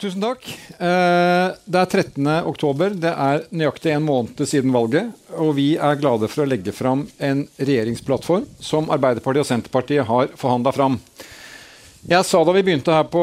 Tusen 0.00 0.22
takk. 0.24 0.46
Eh, 0.80 1.48
Det 1.68 1.76
er 1.80 1.88
13. 1.92 2.26
oktober. 2.48 2.94
Det 2.96 3.10
er 3.12 3.42
nøyaktig 3.52 3.92
en 3.92 4.06
måned 4.06 4.40
siden 4.48 4.72
valget. 4.72 5.10
Og 5.36 5.52
vi 5.58 5.74
er 5.76 5.98
glade 6.00 6.28
for 6.32 6.44
å 6.44 6.48
legge 6.48 6.72
fram 6.72 7.02
en 7.20 7.42
regjeringsplattform 7.60 8.46
som 8.64 8.88
Arbeiderpartiet 8.88 9.44
og 9.44 9.50
Senterpartiet 9.50 10.08
har 10.08 10.32
forhandla 10.40 10.72
fram. 10.72 10.96
Jeg 12.08 12.24
sa 12.24 12.40
da 12.44 12.52
vi 12.56 12.62
begynte 12.64 12.94
her 12.96 13.04
på 13.12 13.20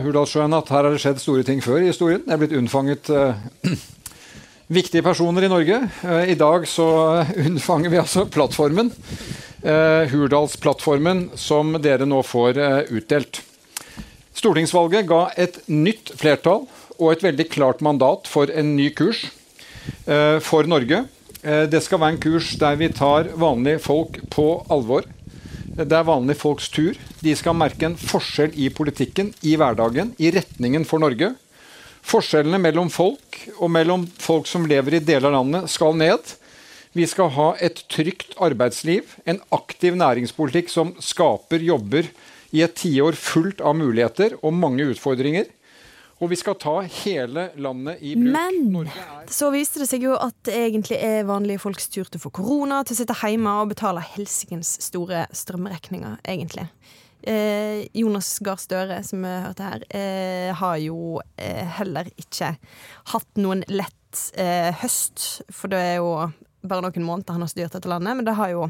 Hurdalssjøen 0.00 0.56
at 0.56 0.72
her 0.72 0.86
har 0.88 0.94
det 0.94 1.02
skjedd 1.04 1.20
store 1.20 1.44
ting 1.44 1.60
før 1.60 1.82
i 1.84 1.90
historien. 1.92 2.22
Det 2.24 2.32
er 2.32 2.40
blitt 2.40 2.56
unnfanget 2.56 3.10
eh, 3.12 3.44
viktige 4.80 5.04
personer 5.04 5.44
i 5.44 5.52
Norge. 5.52 5.82
Eh, 6.08 6.32
I 6.32 6.40
dag 6.40 6.64
så 6.64 6.88
unnfanger 7.46 7.92
vi 7.92 8.00
altså 8.00 8.24
plattformen. 8.24 8.94
Hurdalsplattformen 9.64 11.30
som 11.40 11.70
dere 11.80 12.04
nå 12.04 12.18
får 12.28 12.58
utdelt. 12.92 13.38
Stortingsvalget 14.44 15.06
ga 15.08 15.30
et 15.40 15.54
nytt 15.72 16.10
flertall 16.20 16.66
og 16.98 17.06
et 17.14 17.22
veldig 17.24 17.46
klart 17.48 17.78
mandat 17.80 18.26
for 18.28 18.50
en 18.52 18.74
ny 18.76 18.90
kurs 18.92 19.22
eh, 20.04 20.36
for 20.44 20.68
Norge. 20.68 20.98
Eh, 21.40 21.62
det 21.72 21.80
skal 21.80 22.02
være 22.02 22.12
en 22.18 22.20
kurs 22.20 22.50
der 22.60 22.76
vi 22.76 22.90
tar 22.92 23.30
vanlige 23.40 23.80
folk 23.86 24.18
på 24.34 24.44
alvor. 24.68 25.08
Det 25.78 25.88
er 25.88 26.04
vanlige 26.04 26.42
folks 26.42 26.68
tur. 26.74 26.98
De 27.24 27.32
skal 27.32 27.56
merke 27.56 27.88
en 27.88 27.96
forskjell 27.96 28.52
i 28.60 28.68
politikken, 28.68 29.32
i 29.40 29.54
hverdagen, 29.56 30.12
i 30.20 30.28
retningen 30.36 30.84
for 30.84 31.00
Norge. 31.00 31.32
Forskjellene 32.04 32.60
mellom 32.60 32.92
folk 32.92 33.40
og 33.56 33.72
mellom 33.72 34.04
folk 34.20 34.44
som 34.50 34.68
lever 34.68 34.98
i 34.98 35.02
deler 35.08 35.30
av 35.32 35.38
landet, 35.38 35.72
skal 35.72 35.96
ned. 35.96 36.36
Vi 36.92 37.08
skal 37.08 37.32
ha 37.32 37.48
et 37.64 37.80
trygt 37.88 38.36
arbeidsliv, 38.44 39.16
en 39.24 39.40
aktiv 39.56 39.96
næringspolitikk 39.96 40.68
som 40.68 40.92
skaper 41.00 41.64
jobber 41.64 42.12
i 42.54 42.62
et 42.62 42.74
tiår 42.78 43.18
fullt 43.18 43.62
av 43.64 43.76
muligheter 43.78 44.38
og 44.42 44.54
mange 44.56 44.86
utfordringer. 44.94 45.50
Og 46.22 46.30
vi 46.30 46.38
skal 46.38 46.54
ta 46.62 46.76
hele 47.02 47.48
landet 47.60 48.02
i 48.06 48.14
bruk. 48.14 48.30
Men 48.36 48.60
Norge 48.72 49.06
så 49.34 49.50
viste 49.52 49.82
det 49.82 49.88
seg 49.90 50.04
jo 50.06 50.14
at 50.14 50.36
det 50.46 50.54
egentlig 50.68 51.00
er 51.02 51.26
vanlige 51.26 51.62
folks 51.64 51.88
tur 51.90 52.06
til 52.06 52.20
å 52.20 52.24
få 52.28 52.30
korona, 52.38 52.82
til 52.86 52.94
å 52.94 53.00
sitte 53.00 53.16
hjemme 53.18 53.56
og 53.60 53.72
betale 53.74 54.04
helsikens 54.14 54.76
store 54.84 55.24
strømregninger, 55.34 56.20
egentlig. 56.22 56.68
Eh, 57.24 57.86
Jonas 57.96 58.36
Gahr 58.44 58.60
Støre, 58.60 59.00
som 59.02 59.24
vi 59.24 59.34
hørte 59.46 59.66
her, 59.66 59.84
eh, 59.90 60.54
har 60.54 60.78
jo 60.84 61.18
eh, 61.40 61.64
heller 61.80 62.10
ikke 62.20 62.54
hatt 63.14 63.40
noen 63.40 63.64
lett 63.72 64.26
eh, 64.38 64.70
høst. 64.84 65.42
For 65.50 65.72
det 65.72 65.80
er 65.80 65.96
jo 65.98 66.12
bare 66.68 66.82
noen 66.86 67.04
måneder 67.06 67.36
han 67.36 67.42
har 67.44 67.48
styrt 67.52 67.72
dette 67.76 67.88
landet, 67.90 68.16
men 68.16 68.24
det 68.26 68.34
har 68.38 68.48
jo 68.52 68.66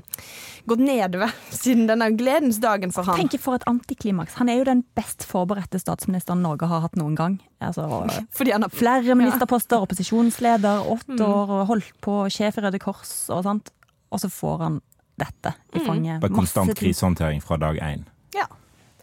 gått 0.66 0.82
nedover 0.82 1.32
siden 1.54 1.86
denne 1.90 2.10
gledens 2.18 2.58
dagen 2.62 2.92
for 2.94 3.04
han. 3.08 3.20
Tenk 3.22 3.36
for 3.40 3.54
et 3.58 3.66
antiklimaks. 3.70 4.34
Han 4.40 4.48
er 4.52 4.58
jo 4.60 4.64
den 4.68 4.82
best 4.98 5.24
forberedte 5.28 5.78
statsministeren 5.82 6.42
Norge 6.42 6.66
har 6.70 6.80
hatt 6.84 6.96
noen 7.00 7.14
gang. 7.18 7.38
Altså, 7.62 7.86
Fordi 8.38 8.52
han 8.56 8.62
har 8.66 8.74
flere 8.74 9.14
ministerposter, 9.18 9.78
opposisjonsleder, 9.84 10.84
åtte 10.90 11.14
Mm. 11.14 11.28
år, 11.30 11.64
holdt 11.68 11.92
på 12.02 12.14
sjef 12.32 12.58
i 12.58 12.64
Røde 12.64 12.78
Kors 12.82 13.14
og 13.30 13.44
sånt. 13.46 13.70
Og 14.10 14.20
så 14.20 14.28
får 14.30 14.58
han 14.62 14.80
dette 15.18 15.52
i 15.74 15.78
Mm. 15.78 15.86
fanget. 15.86 16.20
Bare 16.20 16.34
konstant 16.34 16.74
krisehåndtering 16.74 17.40
fra 17.42 17.56
dag 17.56 17.76
én. 17.78 18.04
Ja, 18.34 18.46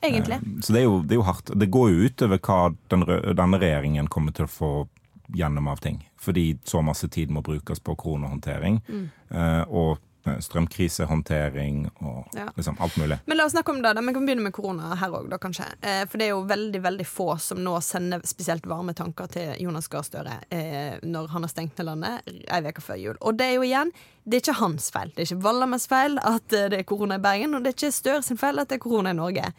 egentlig. 0.04 0.40
Så 0.64 0.74
det 0.74 0.82
er, 0.82 0.84
jo, 0.90 1.02
det 1.04 1.12
er 1.16 1.22
jo 1.22 1.28
hardt. 1.28 1.52
Det 1.58 1.70
går 1.72 1.90
jo 1.92 2.10
utover 2.10 2.40
hva 2.40 2.76
den, 2.90 3.06
denne 3.36 3.60
regjeringen 3.62 4.08
kommer 4.12 4.34
til 4.36 4.46
å 4.46 4.52
få 4.52 4.72
gjennom 5.34 5.68
av 5.68 5.78
ting. 5.84 6.10
Fordi 6.22 6.58
så 6.64 6.82
masse 6.84 7.08
tid 7.08 7.30
må 7.32 7.42
brukes 7.42 7.80
på 7.80 7.96
koronahåndtering. 7.98 8.82
eh, 9.32 9.62
og 9.70 9.98
eh, 10.26 10.38
strømkrisehåndtering 10.40 11.90
og 12.02 12.28
Ja. 12.36 12.46
liksom 12.56 12.78
alt 12.80 12.96
mulig. 12.98 13.18
Men 13.26 13.38
la 13.38 13.46
oss 13.46 13.52
snakke 13.54 13.70
om 13.72 13.82
det. 13.82 13.94
da. 13.96 14.02
Vi 14.02 14.14
kan 14.14 14.26
begynne 14.26 14.44
med 14.44 14.54
korona 14.54 14.96
her 14.96 15.10
òg, 15.10 15.30
kanskje. 15.40 15.66
Eh, 15.82 16.06
for 16.06 16.18
det 16.18 16.26
er 16.28 16.30
jo 16.30 16.44
veldig 16.46 16.82
veldig 16.82 17.06
få 17.08 17.40
som 17.40 17.58
nå 17.58 17.80
sender 17.82 18.22
spesielt 18.24 18.66
varme 18.68 18.94
tanker 18.94 19.28
til 19.28 19.56
Jonas 19.60 19.88
Gahr 19.88 20.04
Støre 20.04 20.40
eh, 20.52 21.00
når 21.04 21.28
han 21.30 21.42
har 21.42 21.50
stengt 21.50 21.78
ned 21.78 21.86
landet 21.86 22.22
ei 22.52 22.62
uke 22.62 22.82
før 22.82 22.96
jul. 23.02 23.18
Og 23.22 23.38
det 23.38 23.46
er 23.48 23.54
jo 23.56 23.62
igjen, 23.64 23.92
det 24.26 24.36
er 24.38 24.42
ikke 24.52 24.60
hans 24.62 24.92
feil. 24.92 25.10
Det 25.16 25.24
er 25.24 25.36
ikke 25.36 25.44
Vallamers 25.44 25.88
feil 25.88 26.20
at 26.20 26.54
eh, 26.54 26.70
det 26.70 26.80
er 26.80 26.84
korona 26.84 27.16
i 27.16 27.20
Bergen, 27.26 27.56
og 27.56 27.64
det 27.64 27.74
er 27.74 27.78
ikke 27.80 27.92
Støre 27.92 28.22
sin 28.24 28.38
feil 28.38 28.60
at 28.60 28.70
det 28.70 28.76
er 28.76 28.84
korona 28.90 29.10
i 29.10 29.14
Norge. 29.18 29.54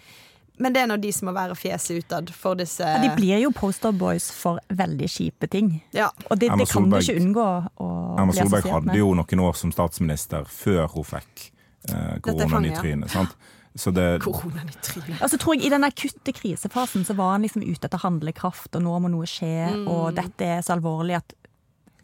Men 0.60 0.74
det 0.74 0.82
er 0.82 0.86
nå 0.90 0.96
de 1.00 1.10
som 1.16 1.26
må 1.30 1.32
være 1.34 1.54
fjeset 1.56 2.02
utad 2.04 2.28
for 2.36 2.54
disse 2.60 2.84
Ja, 2.84 2.98
De 3.00 3.08
blir 3.16 3.40
jo 3.40 3.50
poster 3.56 3.92
boys 3.96 4.26
for 4.36 4.60
veldig 4.68 5.08
kjipe 5.08 5.48
ting. 5.50 5.70
Ja. 5.96 6.10
Og 6.28 6.38
det, 6.38 6.50
det 6.58 6.68
kan 6.70 6.90
du 6.90 6.98
ikke 6.98 7.16
unngå 7.18 7.46
å 7.80 7.88
Erna 8.20 8.34
Solberg 8.36 8.68
hadde 8.70 8.98
jo 9.00 9.14
noen 9.16 9.42
år 9.48 9.56
som 9.58 9.72
statsminister 9.72 10.44
før 10.52 10.86
hun 10.92 11.08
fikk 11.08 11.48
eh, 11.88 12.20
koronaen 12.22 12.68
i 12.68 12.74
trynet. 12.76 13.10
Sant? 13.10 13.34
Så 13.74 13.88
det, 13.96 14.20
Koronaen 14.20 14.68
i 14.68 14.76
trynet. 14.84 15.22
Altså, 15.24 15.38
tror 15.40 15.56
jeg 15.56 15.64
I 15.64 15.72
den 15.72 15.88
akutte 15.88 16.34
krisefasen 16.36 17.06
så 17.08 17.16
var 17.16 17.32
han 17.38 17.46
liksom 17.46 17.64
ute 17.64 17.88
etter 17.88 18.02
handlekraft, 18.04 18.68
og 18.76 18.84
nå 18.84 18.98
må 19.00 19.08
noe 19.14 19.24
skje, 19.24 19.54
Mm. 19.72 19.86
og 19.88 20.12
dette 20.20 20.44
er 20.44 20.60
så 20.62 20.76
alvorlig 20.76 21.16
at 21.22 21.32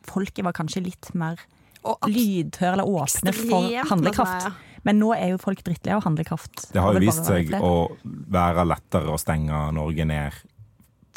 folket 0.09 0.41
var 0.47 0.57
kanskje 0.57 0.81
litt 0.89 1.11
mer 1.15 1.37
lydhøre 2.09 2.73
eller 2.79 2.89
åpne 2.89 3.33
for 3.37 3.69
ekstremt 3.69 3.91
handlekraft. 3.93 4.49
Men 4.87 5.01
nå 5.03 5.13
er 5.17 5.33
jo 5.33 5.41
folk 5.43 5.63
drittlei 5.67 5.97
av 5.97 6.05
handlekraft. 6.07 6.69
det 6.75 6.83
har 6.83 6.95
jo 6.95 7.03
vist 7.03 7.27
seg 7.29 7.51
å 7.59 7.73
være 8.05 8.67
lettere 8.69 9.15
å 9.15 9.21
stenge 9.21 9.67
Norge 9.75 10.07
ned 10.09 10.39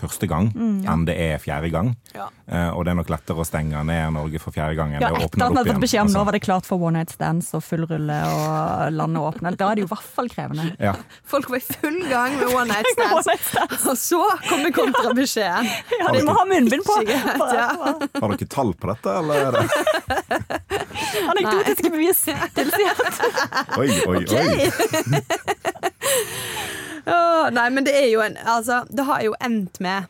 første 0.02 0.28
gang 0.30 0.50
enn 0.56 1.06
det 1.08 1.16
er 1.22 1.38
fjerde 1.42 1.70
gang. 1.74 1.94
Ja. 2.16 2.28
Uh, 2.52 2.70
og 2.76 2.84
det 2.86 2.92
er 2.92 2.98
nok 3.00 3.10
lettere 3.14 3.42
å 3.42 3.46
stenge 3.48 3.80
ned 3.88 4.14
Norge 4.18 4.42
for 4.44 4.52
fjerde 4.56 4.76
gang 4.80 4.92
enn 4.96 5.02
Ja, 5.02 5.10
det 5.12 5.14
å 5.14 5.22
etter 5.22 5.30
åpne 5.32 5.46
at 5.46 5.52
opp 5.52 5.58
hadde 5.62 5.70
fått 5.70 5.72
igjen. 5.72 5.82
beskjed 5.86 6.02
om 6.02 6.08
nå 6.08 6.12
Altså, 6.12 6.26
var 6.28 6.36
det 6.38 6.42
klart 6.46 6.66
for 6.68 6.84
one 6.88 7.00
night 7.00 7.12
stands 7.14 7.52
og 7.58 7.64
full 7.64 7.86
rulle 7.90 8.18
og 8.36 8.92
landet 8.98 9.22
åpne. 9.32 9.54
Da 9.60 9.70
er 9.72 9.80
det 9.80 9.86
jo 9.86 9.88
i 9.90 9.94
hvert 9.94 10.10
fall 10.18 10.28
krevende. 10.34 10.66
ja. 10.82 10.94
Folk 11.32 11.50
var 11.54 11.62
i 11.62 11.66
full 11.66 12.00
gang 12.10 12.36
med 12.42 12.48
one 12.52 12.68
night 12.74 12.90
One 13.12 13.24
night 13.28 13.46
stands. 13.48 13.86
og 13.88 13.98
så 13.98 14.22
kommer 14.50 14.74
kontrabeskjeden. 14.76 15.70
Ja, 16.02 16.12
de 16.16 16.24
må 16.28 16.36
ha 16.38 16.46
munnbind 16.50 16.84
på! 16.88 17.00
Ja. 17.52 17.68
Har 18.22 18.32
dere 18.32 18.48
tall 18.50 18.72
på 18.80 18.88
dette, 18.92 19.12
eller 19.22 19.36
er 19.48 19.52
det 19.56 19.64
Anekdotiske 21.32 21.90
bevis 21.92 22.22
tilsier 22.56 23.02
at 23.06 23.16
Oi, 23.78 23.90
oi, 24.08 24.22
oi. 24.32 25.62
Nei, 27.06 27.68
men 27.74 27.86
det 27.88 27.94
er 27.98 28.10
jo 28.12 28.22
en 28.22 28.38
Altså, 28.38 28.84
det 28.90 29.06
har 29.08 29.22
jo 29.26 29.34
endt 29.42 29.80
med 29.84 30.10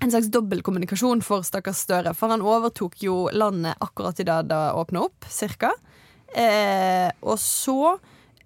en 0.00 0.10
slags 0.10 0.30
dobbeltkommunikasjon 0.32 1.20
for 1.24 1.44
stakkars 1.44 1.82
Støre. 1.84 2.14
For 2.16 2.32
han 2.32 2.44
overtok 2.44 2.96
jo 3.04 3.26
landet 3.36 3.80
akkurat 3.84 4.20
i 4.20 4.26
det 4.28 4.38
det 4.48 4.60
åpna 4.80 5.04
opp, 5.08 5.28
cirka. 5.28 5.74
Eh, 6.30 7.10
og 7.20 7.36
så 7.42 7.96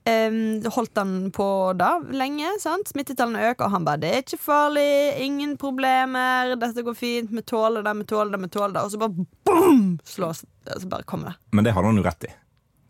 eh, 0.08 0.34
holdt 0.74 0.98
han 0.98 1.30
på 1.34 1.46
da 1.78 1.98
lenge. 2.10 2.56
sant? 2.60 2.90
Smittetallene 2.90 3.50
øker, 3.50 3.66
og 3.66 3.76
han 3.76 3.84
bare 3.84 4.02
'Det 4.02 4.10
er 4.10 4.22
ikke 4.24 4.42
farlig, 4.42 5.20
ingen 5.20 5.56
problemer, 5.56 6.56
dette 6.56 6.82
går 6.82 6.94
fint, 6.94 7.30
vi 7.30 7.42
tåler 7.42 7.82
det, 7.82 7.96
vi 7.98 8.04
tåler 8.04 8.36
det', 8.36 8.42
vi 8.42 8.48
tåler 8.48 8.74
det. 8.74 8.82
Og 8.82 8.90
så 8.90 8.98
bare 8.98 9.26
boom! 9.44 9.98
Slås, 10.04 10.44
så 10.66 10.88
bare 10.88 11.02
kommer 11.02 11.26
det. 11.26 11.36
Men 11.52 11.64
det 11.64 11.72
hadde 11.72 11.86
han 11.86 11.96
jo 11.96 12.02
rett 12.02 12.24
i. 12.24 12.32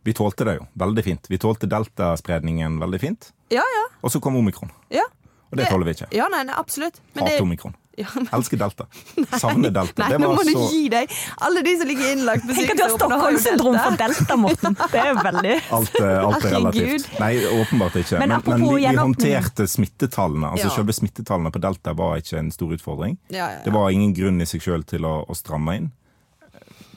Vi 0.04 0.12
tålte 0.12 0.44
det 0.44 0.58
jo 0.58 0.66
veldig 0.80 1.04
fint. 1.06 1.30
Vi 1.32 1.38
tålte 1.40 1.66
deltaspredningen 1.70 2.78
veldig 2.82 3.00
fint. 3.00 3.30
Ja, 3.52 3.64
ja. 3.64 3.84
Og 4.04 4.12
så 4.12 4.20
kom 4.20 4.36
omikron. 4.40 4.72
ja. 4.92 5.06
Og 5.54 5.58
det 5.60 5.68
tåler 5.70 5.86
vi 5.86 5.92
ikke. 5.94 6.06
Ja, 6.10 6.24
nei, 6.32 6.40
nei 6.48 6.54
absolutt. 6.58 6.96
Men 7.14 7.28
det, 7.28 7.34
omikron. 7.38 7.74
ja, 8.00 8.08
men, 8.16 8.24
Elsker 8.34 8.58
delta. 8.58 8.88
Savner 9.38 9.70
delta. 9.70 10.02
nei, 10.02 10.08
Det 10.10 10.16
nå 10.18 10.30
må 10.32 10.40
må 10.40 10.42
du 10.48 10.64
gi 10.72 10.88
deg! 10.90 11.12
Alle 11.46 11.60
de 11.62 11.74
som 11.78 11.86
ligger 11.92 12.08
innlagt 12.10 12.42
på 12.48 12.56
Tenk 12.56 12.72
at 12.72 12.80
du 12.80 12.82
har 12.82 12.94
Stockholm-syndrom 12.96 13.76
for 13.78 13.98
delta, 14.00 14.36
Morten. 14.40 14.74
Det 14.96 14.98
er 15.04 15.20
veldig 15.20 15.52
Alt, 15.76 16.00
alt 16.00 16.48
er 16.48 16.56
relativt. 16.56 17.06
Nei, 17.22 17.30
åpenbart 17.60 18.00
ikke. 18.02 18.18
Men 18.24 18.34
Men, 18.34 18.42
men, 18.48 18.64
vi, 18.66 18.80
vi 18.88 18.96
håndterte 18.98 19.68
smittetallene. 19.76 20.50
Altså 20.56 20.66
Ja. 20.66 20.74
Selve 20.80 20.96
smittetallene 20.98 21.54
på 21.54 21.62
delta 21.62 21.94
var 22.02 22.18
ikke 22.18 22.40
en 22.42 22.50
stor 22.56 22.74
utfordring. 22.74 23.14
Ja, 23.28 23.36
ja, 23.44 23.50
ja. 23.60 23.62
Det 23.68 23.76
var 23.78 23.94
ingen 23.94 24.10
grunn 24.18 24.42
i 24.42 24.48
seg 24.50 24.64
sjøl 24.66 24.82
til 24.90 25.06
å, 25.06 25.20
å 25.22 25.38
stramme 25.38 25.76
inn. 25.78 25.92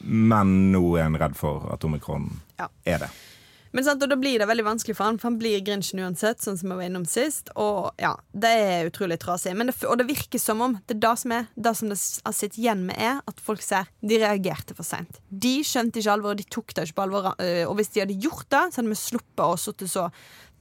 Men 0.02 0.58
nå 0.74 0.82
er 0.98 1.12
en 1.12 1.20
redd 1.22 1.38
for 1.38 1.70
at 1.78 1.86
omikron 1.86 2.32
Ja. 2.60 2.68
er 2.86 3.00
det. 3.00 3.10
Men 3.74 3.84
sant, 3.84 4.02
og 4.02 4.10
Da 4.10 4.16
blir 4.16 4.40
det 4.40 4.48
veldig 4.48 4.64
vanskelig 4.64 4.96
for 4.96 5.04
han, 5.04 5.18
for 5.20 5.28
han 5.28 5.38
blir 5.38 5.60
Grinchen 5.62 6.00
uansett, 6.00 6.40
sånn 6.42 6.58
som 6.58 6.70
jeg 6.72 6.78
var 6.80 6.86
innom 6.88 7.06
sist. 7.06 7.50
Og 7.60 7.92
ja, 8.02 8.16
Det 8.34 8.50
er 8.50 8.88
utrolig 8.90 9.20
trasig. 9.20 9.54
Men 9.56 9.68
det, 9.68 9.76
og 9.86 9.98
det 10.00 10.08
virker 10.08 10.40
som 10.40 10.62
om 10.62 10.78
det 10.88 10.96
er 10.96 11.00
det 11.04 11.18
som 11.20 11.32
er 11.36 11.48
Det 11.56 11.76
som 11.76 11.90
det 11.90 11.98
har 12.26 12.34
sittet 12.34 12.58
igjen 12.58 12.86
med, 12.88 12.96
er 12.98 13.20
at 13.28 13.40
folk 13.44 13.62
ser 13.62 13.86
de 14.02 14.18
reagerte 14.24 14.74
for 14.74 14.84
seint. 14.88 15.20
De 15.30 15.60
skjønte 15.68 16.00
ikke 16.00 16.16
alvoret, 16.16 16.38
de 16.38 16.44
tok 16.50 16.74
det 16.74 16.88
ikke 16.88 16.96
på 16.96 17.04
alvor. 17.06 17.36
øh, 17.38 17.68
Og 17.70 17.76
hvis 17.76 17.90
de 17.94 18.00
hadde 18.00 18.18
gjort 18.20 18.50
det, 18.50 18.64
så 18.74 18.82
hadde 18.82 18.90
vi 18.90 18.96
sluppet 18.96 19.46
å 19.46 19.58
sitte 19.60 19.88
så 19.88 20.10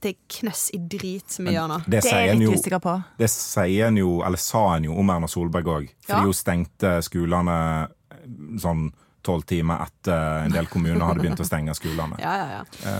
til 0.01 0.13
knøss 0.29 0.69
i 0.75 0.77
drit 0.77 1.31
som 1.31 1.45
vi 1.45 1.53
gjør 1.55 1.67
nå. 1.69 1.77
Det 1.89 2.03
Det 2.03 2.13
er 2.13 2.25
jeg 2.27 2.37
litt 2.37 2.59
usikker 2.59 2.79
på. 2.79 3.03
det 3.17 3.29
sier 3.31 3.87
en 3.87 3.97
jo, 3.97 4.21
eller 4.21 4.37
sa 4.37 4.75
en 4.75 4.83
jo 4.83 4.93
om 4.99 5.09
Erna 5.09 5.25
Solberg 5.27 5.65
òg. 5.65 5.89
Fordi 6.05 6.19
Ja. 6.19 6.21
hun 6.21 6.33
stengte 6.33 7.01
skolene 7.01 7.89
eh, 8.11 8.17
sånn 8.59 8.91
tolv 9.27 9.43
timer 9.49 9.83
etter 9.87 10.45
en 10.47 10.55
del 10.55 10.69
kommuner 10.71 11.03
hadde 11.09 11.25
begynt 11.25 11.43
å 11.43 11.47
stenge 11.47 11.75
skolene 11.77 12.17
Ja, 12.23 12.33
ja, 12.39 12.61
ja. 12.61 12.93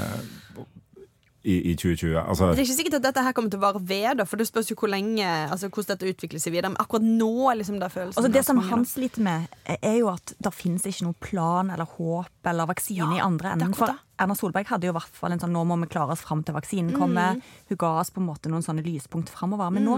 i, 1.48 1.72
i 1.72 1.76
2020. 1.80 2.18
Altså, 2.20 2.50
Det 2.52 2.60
er 2.60 2.66
ikke 2.66 2.76
sikkert 2.76 2.98
at 2.98 3.06
dette 3.06 3.24
her 3.24 3.36
kommer 3.36 3.52
til 3.54 3.62
å 3.62 3.64
vare 3.64 3.80
ved, 3.88 4.08
da, 4.20 4.26
for 4.28 4.42
det 4.42 4.50
spørs 4.50 4.72
jo 4.72 4.76
hvor 4.80 4.92
lenge 4.92 5.24
Altså 5.24 5.70
hvordan 5.70 5.94
dette 5.94 6.10
utvikler 6.12 6.42
seg 6.44 6.52
videre. 6.56 6.74
Men 6.74 6.82
akkurat 6.84 7.06
nå 7.08 7.30
er 7.52 7.60
liksom 7.62 7.78
det 7.80 7.88
følelsen. 7.94 8.20
Altså 8.20 8.32
det 8.34 8.44
som 8.44 8.60
han 8.68 8.84
sliter 8.90 9.24
med, 9.24 9.56
er 9.78 9.96
jo 10.02 10.10
at 10.12 10.34
det 10.44 10.52
finnes 10.58 10.88
ikke 10.90 11.08
noen 11.08 11.20
plan 11.24 11.72
eller 11.72 11.88
håp 11.98 12.52
eller 12.52 12.68
vaksine 12.74 13.00
Ja, 13.06 13.10
i 13.16 13.24
andre 13.24 13.56
enden. 13.56 13.76
For. 13.78 13.96
Erna 14.20 14.36
Solberg 14.36 14.68
hadde 14.74 14.90
jo 14.90 14.96
i 14.96 14.98
hvert 14.98 15.20
fall 15.22 15.36
en 15.36 15.44
sånn 15.44 15.54
nå 15.56 15.64
må 15.70 15.78
vi 15.86 15.92
klare 15.94 16.18
oss 16.18 16.26
fram 16.26 16.44
til 16.44 16.58
vaksinen 16.58 16.96
Mm. 16.98 17.42
Hun 17.70 17.78
ga 17.80 17.90
oss 18.02 18.10
på 18.12 18.20
en 18.20 18.28
måte 18.28 18.50
noen 18.52 18.66
sånne 18.66 18.84
lyspunkt 18.84 19.30
framover. 19.32 19.72
Men 19.72 19.86
nå 19.86 19.98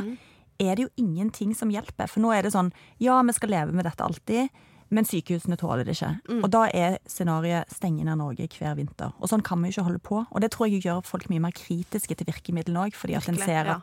er 0.59 0.75
det 0.75 0.85
jo 0.85 0.89
ingenting 0.99 1.55
som 1.55 1.71
hjelper. 1.71 2.09
For 2.11 2.21
nå 2.21 2.33
er 2.35 2.45
det 2.45 2.53
sånn 2.53 2.71
ja, 2.99 3.21
vi 3.23 3.33
skal 3.33 3.53
leve 3.55 3.75
med 3.75 3.87
dette 3.87 4.03
alltid. 4.03 4.49
Men 4.89 5.05
sykehusene 5.05 5.57
tåler 5.59 5.85
det 5.85 5.95
ikke. 5.97 6.11
Mm. 6.29 6.43
Og 6.43 6.51
da 6.53 6.63
er 6.73 6.97
scenarioet 7.09 7.73
stenge 7.73 8.05
ned 8.07 8.17
Norge 8.19 8.47
hver 8.57 8.77
vinter. 8.79 9.13
Og 9.19 9.29
sånn 9.31 9.43
kan 9.45 9.61
vi 9.61 9.69
ikke 9.73 9.85
holde 9.85 10.01
på. 10.01 10.23
Og 10.25 10.41
det 10.41 10.51
tror 10.55 10.69
jeg 10.69 10.81
gjør 10.85 11.03
folk 11.05 11.27
mye 11.29 11.43
mer 11.43 11.53
kritiske 11.55 12.17
til 12.17 12.29
virkemidlene 12.29 12.87
òg, 12.87 12.97
fordi 12.97 13.17
at 13.19 13.29
en 13.29 13.37
ser 13.37 13.49
ser 13.49 13.69
ja. 13.69 13.77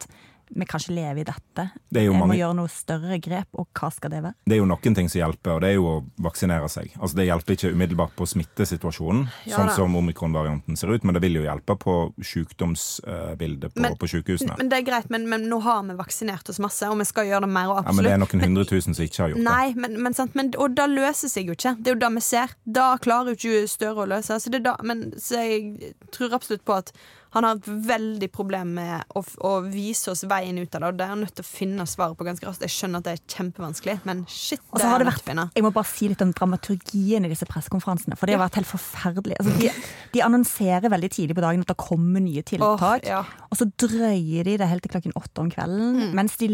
Vi 0.48 0.66
kan 0.68 0.80
ikke 0.80 0.94
leve 0.94 1.20
i 1.20 1.24
dette. 1.26 1.64
Det 1.90 2.00
er 2.00 2.06
jo 2.06 2.14
En 2.14 2.28
må 2.30 2.36
gjøre 2.38 2.54
noe 2.54 2.70
større 2.70 3.18
grep, 3.22 3.48
og 3.58 3.66
hva 3.74 3.90
skal 3.92 4.10
det 4.12 4.22
være? 4.22 4.34
Det 4.46 4.54
er 4.56 4.60
jo 4.60 4.68
noen 4.70 4.94
ting 4.94 5.08
som 5.10 5.18
hjelper, 5.20 5.56
og 5.56 5.60
det 5.64 5.70
er 5.70 5.74
jo 5.74 5.86
å 5.90 5.96
vaksinere 6.22 6.68
seg. 6.70 6.92
Altså 7.00 7.16
Det 7.18 7.26
hjelper 7.26 7.56
ikke 7.56 7.72
umiddelbart 7.74 8.14
på 8.16 8.26
smittesituasjonen, 8.30 9.26
Ja 9.46 9.56
sånn 9.58 9.72
som 9.74 9.96
omikron-varianten 9.98 10.76
ser 10.78 10.92
ut, 10.94 11.04
men 11.04 11.14
det 11.16 11.22
vil 11.22 11.40
jo 11.40 11.42
hjelpe 11.46 11.76
på 11.82 11.96
sykdomsbildet 12.22 13.74
på, 13.74 13.80
Men- 13.80 13.96
på 13.96 14.06
sykehusene. 14.08 14.56
Men 14.58 14.68
det 14.68 14.78
er 14.78 14.86
greit, 14.90 15.10
men, 15.10 15.28
men 15.28 15.48
nå 15.50 15.60
har 15.62 15.82
vi 15.82 15.94
vaksinert 15.98 16.48
oss 16.48 16.58
masse, 16.62 16.82
og 16.88 16.98
vi 16.98 17.04
skal 17.04 17.26
gjøre 17.26 17.40
det 17.46 17.52
mer. 17.52 17.68
og 17.68 17.84
ja, 17.84 17.92
men 17.92 18.04
det 18.04 18.12
er 18.12 18.18
noen 18.22 18.40
hundre 18.46 18.64
tusen 18.64 18.94
som 18.94 19.04
ikke 19.04 19.22
har 19.22 19.28
gjort 19.30 19.42
det. 19.42 19.44
Nei, 19.44 19.74
men, 19.74 20.00
men, 20.02 20.14
sant, 20.14 20.34
men, 20.34 20.52
og 20.58 20.74
det 20.76 20.88
løser 20.90 21.28
seg 21.32 21.46
jo 21.50 21.56
ikke. 21.56 21.76
Det 21.80 21.92
er 21.92 21.94
jo 21.96 22.00
det 22.06 22.12
vi 22.14 22.20
ser. 22.20 22.54
Da 22.64 22.96
klarer 22.98 23.34
jo 23.34 23.36
ikke 23.36 23.66
Støre 23.66 24.04
å 24.04 24.08
løse. 24.08 24.36
Så 24.40 24.50
det 24.52 24.60
er 24.60 24.64
da, 24.68 24.76
men 24.86 25.12
så 25.20 25.40
jeg 25.42 25.94
tror 26.14 26.32
absolutt 26.36 26.64
på 26.64 26.76
at 26.76 26.92
han 27.34 27.44
har 27.44 27.56
et 27.58 27.66
veldig 27.66 28.28
problem 28.32 28.74
med 28.78 29.04
å, 29.16 29.22
å 29.44 29.52
vise 29.66 30.10
oss 30.12 30.22
veien 30.28 30.56
ut 30.58 30.74
av 30.74 30.80
det. 30.80 30.88
Og 30.88 30.96
det 30.98 31.04
er 31.04 31.12
han 31.12 31.20
nødt 31.24 31.34
til 31.36 31.44
å 31.44 31.48
finne 31.48 31.86
svaret 31.86 32.16
på 32.16 32.24
ganske 32.24 32.46
raskt. 32.46 32.62
Jeg 32.64 32.72
skjønner 32.72 33.02
at 33.02 33.04
det 33.08 33.12
er 33.16 33.22
kjempevanskelig, 33.36 33.96
men 34.08 34.24
shit, 34.30 34.60
Og 34.72 34.78
det 34.78 34.84
så 34.86 34.88
har 34.92 35.00
er 35.00 35.04
det 35.04 35.12
vært, 35.12 35.52
jeg 35.56 35.64
må 35.66 35.72
bare 35.74 35.90
si 35.90 36.08
litt 36.08 36.22
om 36.24 36.32
dramaturgien 36.32 37.24
i 37.26 37.28
disse 37.32 37.46
pressekonferansene, 37.50 38.16
for 38.16 38.26
det 38.26 38.36
har 38.38 38.44
vært 38.46 38.60
helt 38.60 38.70
forferdelig. 38.70 39.36
Altså, 39.40 39.56
de, 39.60 39.70
de 40.16 40.22
annonserer 40.24 40.88
veldig 40.92 41.10
tidlig 41.12 41.36
på 41.36 41.44
dagen 41.44 41.60
at 41.66 41.72
det 41.72 41.76
kommer 41.80 42.20
nye 42.24 42.42
tiltak, 42.46 42.80
oh, 42.80 43.06
ja. 43.06 43.22
og 43.50 43.58
så 43.60 43.68
drøyer 43.84 44.46
de 44.48 44.56
det 44.62 44.70
helt 44.70 44.86
til 44.86 44.94
klokken 44.96 45.16
åtte 45.18 45.42
om 45.44 45.50
kvelden, 45.52 45.84
Mm. 45.96 46.12
mens 46.16 46.34
de 46.40 46.46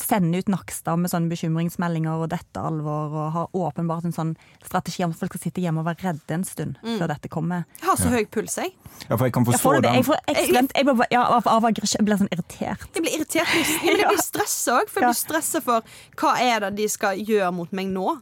sender 0.00 0.38
ut 0.42 0.48
Nakstad 0.52 0.98
med 1.00 1.10
sånne 1.12 1.30
bekymringsmeldinger 1.32 2.20
og 2.22 2.28
dette 2.32 2.60
alvor, 2.62 3.12
og 3.16 3.32
har 3.34 3.56
åpenbart 3.56 4.06
en 4.08 4.14
sånn 4.16 4.32
strategi 4.64 5.04
om 5.04 5.12
at 5.14 5.18
folk 5.20 5.34
skal 5.34 5.44
sitte 5.48 5.62
hjemme 5.64 5.82
og 5.82 5.88
være 5.88 6.10
redde 6.10 6.36
en 6.36 6.44
stund 6.46 6.76
Mm. 6.82 6.98
før 7.00 7.08
dette 7.08 7.28
kommer. 7.32 7.64
Jeg 7.80 7.88
har 7.88 7.96
så 7.96 8.08
høy 8.12 8.24
puls, 8.26 8.56
jeg. 8.56 8.72
Ja, 9.08 9.16
for 9.16 9.24
jeg 9.26 9.32
kan 9.32 9.44
Jeg 9.44 9.54
forstå 9.54 9.75
det, 9.84 9.92
jeg 9.98 10.04
får 10.06 10.16
ekstremt, 10.32 10.72
jeg 10.76 10.84
blir, 10.88 11.06
ja, 11.10 11.22
av, 11.36 11.46
av 11.50 11.66
jeg 11.68 12.04
blir 12.06 12.16
sånn 12.20 12.32
irritert. 12.32 12.88
Jeg 12.94 13.02
blir 13.04 13.14
irritert, 13.18 13.52
jeg 13.54 13.64
blir- 13.66 13.98
jeg 14.00 14.08
blir 14.08 14.22
stressa 14.24 14.78
òg, 14.80 14.88
for 14.92 15.00
jeg 15.04 15.10
blir 15.12 15.20
stressa 15.20 15.60
for 15.64 15.82
hva 16.20 16.34
er 16.40 16.60
det 16.66 16.72
de 16.80 16.88
skal 16.88 17.16
gjøre 17.18 17.52
mot 17.52 17.72
meg 17.72 17.86
nå. 17.92 18.16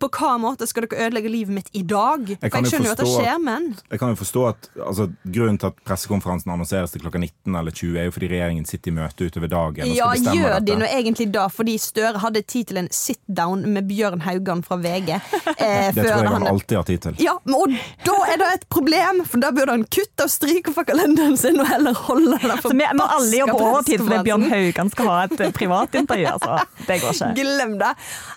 På 0.00 0.08
hva 0.12 0.34
måte 0.42 0.66
skal 0.68 0.84
dere 0.86 1.06
ødelegge 1.06 1.30
livet 1.32 1.54
mitt 1.56 1.70
i 1.72 1.82
dag? 1.82 2.26
For 2.40 2.56
jeg 2.58 2.70
skjønner 2.72 2.90
jo 2.90 2.94
at 2.96 3.00
det 3.02 3.08
skjer, 3.10 3.38
men 3.42 3.68
Jeg 3.90 4.00
kan 4.02 4.12
jo 4.12 4.18
forstå 4.20 4.42
at 4.50 4.68
altså, 4.86 5.06
Grunnen 5.24 5.58
til 5.62 5.70
at 5.72 5.78
pressekonferansen 5.88 6.52
annonseres 6.52 6.92
til 6.94 7.00
klokka 7.04 7.18
19 7.22 7.56
eller 7.60 7.72
20, 7.74 7.96
er 8.00 8.08
jo 8.10 8.14
fordi 8.16 8.28
regjeringen 8.34 8.66
sitter 8.68 8.92
i 8.92 8.96
møte 8.98 9.28
utover 9.30 9.48
dagen 9.52 9.86
og 9.86 9.92
skal 9.92 9.96
Ja, 9.96 10.08
bestemme 10.12 10.36
gjør 10.36 10.60
de 10.66 10.76
nå 10.82 10.90
egentlig 10.90 11.28
da, 11.34 11.46
fordi 11.52 11.76
Støre 11.80 12.20
hadde 12.22 12.42
tid 12.42 12.68
til 12.72 12.80
en 12.82 12.88
sit-down 12.92 13.64
med 13.72 13.88
Bjørn 13.88 14.20
Haugan 14.26 14.62
fra 14.66 14.76
VG. 14.82 15.14
Eh, 15.16 15.88
Det 15.96 16.04
tror 16.04 16.10
jeg 16.10 16.16
han 16.28 16.32
han 16.36 16.46
alltid 16.50 16.76
har 16.76 16.86
tid 16.90 17.00
til. 17.06 17.16
ja, 17.24 17.36
og 17.56 17.74
da 18.06 18.16
er 18.32 18.40
det 18.42 18.50
et 18.58 18.66
problem, 18.72 19.22
for 19.26 19.40
da 19.42 19.50
burde 19.56 19.72
han 19.76 19.84
kutte 19.88 20.26
og 20.26 20.30
stryke 20.32 20.72
fra 20.76 20.84
kalenderen 20.88 21.36
sin 21.40 21.58
og 21.62 21.68
heller 21.70 21.94
holde 22.06 22.36
det 22.42 22.58
Så 22.62 22.72
vi 22.74 22.84
må 22.98 23.06
alle 23.16 23.40
jobbe 23.40 23.56
overtid 23.56 24.02
fordi 24.04 24.20
Bjørn. 24.28 24.46
Haugan 24.50 24.90
skal 24.92 25.10
ha 25.12 25.18
et 25.26 25.40
eh, 25.40 25.52
privatintervju. 25.56 26.26
Altså. 26.36 26.58
Det 26.86 27.00
går 27.02 27.16
ikke. 27.16 27.30
Glem 27.40 27.76
det. 27.80 27.92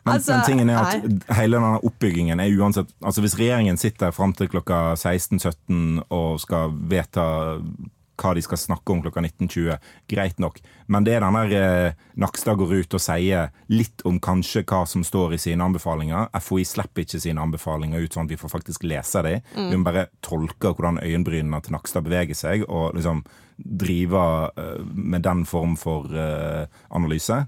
Men, 0.06 0.14
Altså, 0.20 0.34
men 0.36 0.46
tingen 0.48 0.70
er 0.74 0.80
at 0.80 1.04
nei. 1.04 1.20
Hele 1.50 1.60
denne 1.60 1.84
oppbyggingen 1.86 2.42
er 2.42 2.58
uansett 2.58 2.92
Altså 3.02 3.24
Hvis 3.24 3.38
regjeringen 3.40 3.80
sitter 3.80 4.14
fram 4.16 4.34
til 4.38 4.50
klokka 4.52 4.96
16-17 4.96 6.04
og 6.10 6.42
skal 6.44 6.76
vedta 6.90 7.26
hva 8.20 8.34
de 8.36 8.42
skal 8.44 8.60
snakke 8.60 8.92
om 8.92 9.00
klokka 9.00 9.22
19.20, 9.24 9.78
greit 10.12 10.42
nok. 10.44 10.58
Men 10.92 11.06
det 11.08 11.14
er 11.16 11.24
den 11.24 11.38
der 11.38 11.54
eh, 11.56 12.00
Nakstad 12.20 12.58
går 12.60 12.74
ut 12.82 12.96
og 12.98 13.00
sier 13.00 13.54
litt 13.72 14.04
om 14.04 14.18
kanskje 14.20 14.66
hva 14.68 14.82
som 14.92 15.06
står 15.08 15.38
i 15.38 15.40
sine 15.40 15.64
anbefalinger. 15.64 16.28
FHI 16.36 16.66
slipper 16.68 17.06
ikke 17.06 17.22
sine 17.24 17.40
anbefalinger 17.40 18.04
ut 18.04 18.18
sånn 18.18 18.28
at 18.28 18.34
vi 18.34 18.40
får 18.42 18.52
faktisk 18.52 18.84
lese 18.92 19.24
dem. 19.24 19.46
Vi 19.56 19.80
må 19.80 19.88
bare 19.88 20.10
tolke 20.26 20.74
hvordan 20.74 21.00
øyenbrynene 21.00 21.62
til 21.64 21.78
Nakstad 21.78 22.04
beveger 22.10 22.36
seg, 22.36 22.68
og 22.68 23.00
liksom 23.00 23.24
drive 23.56 24.26
eh, 24.52 24.84
med 24.84 25.24
den 25.24 25.48
form 25.48 25.80
for 25.80 26.12
eh, 26.12 26.68
analyse 26.92 27.46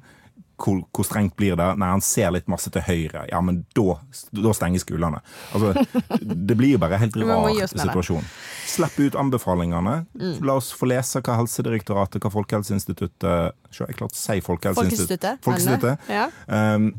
hvor, 0.61 0.81
hvor 0.93 1.05
strengt 1.07 1.35
blir 1.39 1.55
det? 1.59 1.67
Nei, 1.81 1.89
han 1.93 2.03
ser 2.05 2.31
litt 2.35 2.47
masse 2.51 2.69
til 2.73 2.83
høyre. 2.85 3.23
Ja, 3.31 3.39
men 3.41 3.63
da, 3.77 3.97
da 4.37 4.53
stenger 4.55 4.83
skolene. 4.83 5.21
Altså, 5.55 5.73
det 6.21 6.57
blir 6.59 6.75
jo 6.75 6.81
bare 6.83 6.99
helt 7.01 7.17
rar 7.17 7.49
situasjon. 7.71 8.25
Slipp 8.71 8.99
ut 9.01 9.17
anbefalingene. 9.19 9.95
La 10.45 10.57
oss 10.59 10.71
få 10.77 10.89
lese 10.91 11.21
hva 11.25 11.39
Helsedirektoratet, 11.41 12.21
hva 12.23 12.31
Folkehelseinstituttet 12.37 13.27
Se, 13.71 13.85
jeg 13.87 13.97
klarte 13.97 14.17
å 14.17 14.19
si 14.21 14.41
Folkehelseinstituttet. 14.45 15.41
Folkeinstituttet. 15.45 16.09
Ja. 16.11 16.27
Um, 16.47 16.91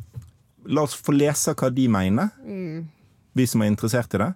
la 0.72 0.84
oss 0.86 0.94
få 0.98 1.14
lese 1.16 1.54
hva 1.58 1.70
de 1.74 1.88
mener, 1.90 2.30
Mm. 2.46 2.88
vi 3.34 3.46
som 3.48 3.62
er 3.62 3.70
interessert 3.72 4.14
i 4.14 4.18
det, 4.20 4.30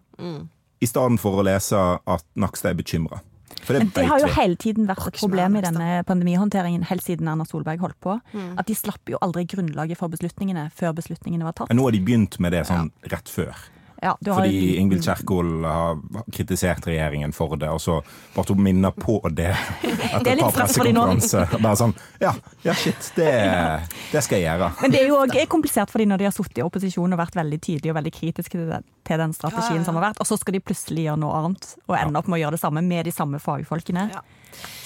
i 0.80 0.86
stedet 0.88 1.20
for 1.20 1.40
å 1.40 1.44
lese 1.46 1.76
at 1.76 2.24
Nakstad 2.36 2.70
er 2.74 2.78
bekymra. 2.82 3.20
For 3.66 3.74
det 3.74 3.82
Men 3.82 3.92
det 3.96 4.06
har 4.06 4.22
jo 4.22 4.32
hele 4.36 4.58
tiden 4.62 4.86
vært 4.86 5.08
et 5.10 5.20
problem 5.20 5.56
i 5.58 5.62
denne 5.64 6.02
pandemihåndteringen, 6.06 6.86
helt 6.86 7.02
siden 7.02 7.28
Erna 7.28 7.46
Solberg 7.48 7.82
holdt 7.82 7.98
på. 8.00 8.18
Mm. 8.32 8.52
At 8.62 8.68
de 8.70 8.76
slapp 8.78 9.10
jo 9.10 9.18
aldri 9.24 9.42
grunnlaget 9.50 9.98
for 9.98 10.12
beslutningene 10.12 10.68
før 10.76 10.94
beslutningene 10.96 11.48
var 11.48 11.56
tatt. 11.58 11.72
Men 11.72 11.80
Nå 11.80 11.88
har 11.88 11.96
de 11.96 12.02
begynt 12.06 12.38
med 12.38 12.54
det 12.54 12.66
sånn 12.70 12.92
rett 13.10 13.32
før. 13.32 13.66
Ja, 14.06 14.12
du 14.22 14.30
har 14.32 14.44
Fordi 14.44 14.60
jo- 14.60 14.78
Ingvild 14.80 15.02
Kjerkol 15.06 15.50
har 15.66 15.98
kritisert 16.32 16.86
regjeringen 16.86 17.34
for 17.34 17.56
det, 17.58 17.68
og 17.72 17.80
så 17.82 17.98
bare 18.36 18.54
hun 18.54 18.62
minner 18.62 18.94
på 18.94 19.18
det 19.34 19.50
Det 19.82 19.94
etter 20.12 20.30
er 20.30 20.36
et 20.36 20.44
par 20.44 20.54
pressekonferanser. 20.60 21.56
Bare 21.58 21.78
sånn 21.80 21.94
Ja, 22.22 22.32
ja 22.64 22.74
shit, 22.78 23.10
det, 23.18 23.32
det 24.12 24.22
skal 24.24 24.38
jeg 24.40 24.46
gjøre. 24.48 24.70
Men 24.82 24.94
det 24.94 25.02
er 25.02 25.10
jo 25.10 25.18
også 25.24 25.46
komplisert 25.52 25.90
for 25.92 26.02
dem 26.02 26.12
når 26.14 26.22
de 26.22 26.28
har 26.30 26.36
sittet 26.36 26.62
i 26.62 26.66
opposisjon 26.66 27.16
og 27.16 27.20
vært 27.20 27.36
veldig 27.38 27.60
tydelige 27.60 27.92
og 27.94 27.98
veldig 28.00 28.14
kritiske 28.14 28.56
til 28.56 28.70
den, 28.70 28.86
til 29.06 29.22
den 29.24 29.34
strategien 29.36 29.74
Ja, 29.74 29.80
ja, 29.80 29.82
ja. 29.82 29.88
som 29.90 29.98
har 29.98 30.08
vært, 30.10 30.22
og 30.22 30.30
så 30.30 30.38
skal 30.40 30.56
de 30.56 30.62
plutselig 30.64 31.08
gjøre 31.08 31.20
noe 31.26 31.42
annet 31.42 31.72
og 31.88 31.98
ende 31.98 32.20
opp 32.22 32.30
med 32.30 32.38
å 32.38 32.42
gjøre 32.46 32.58
det 32.58 32.62
samme 32.62 32.82
med 32.86 33.08
de 33.10 33.14
samme 33.14 33.42
fagfolkene. 33.42 34.08
Ja. 34.14 34.22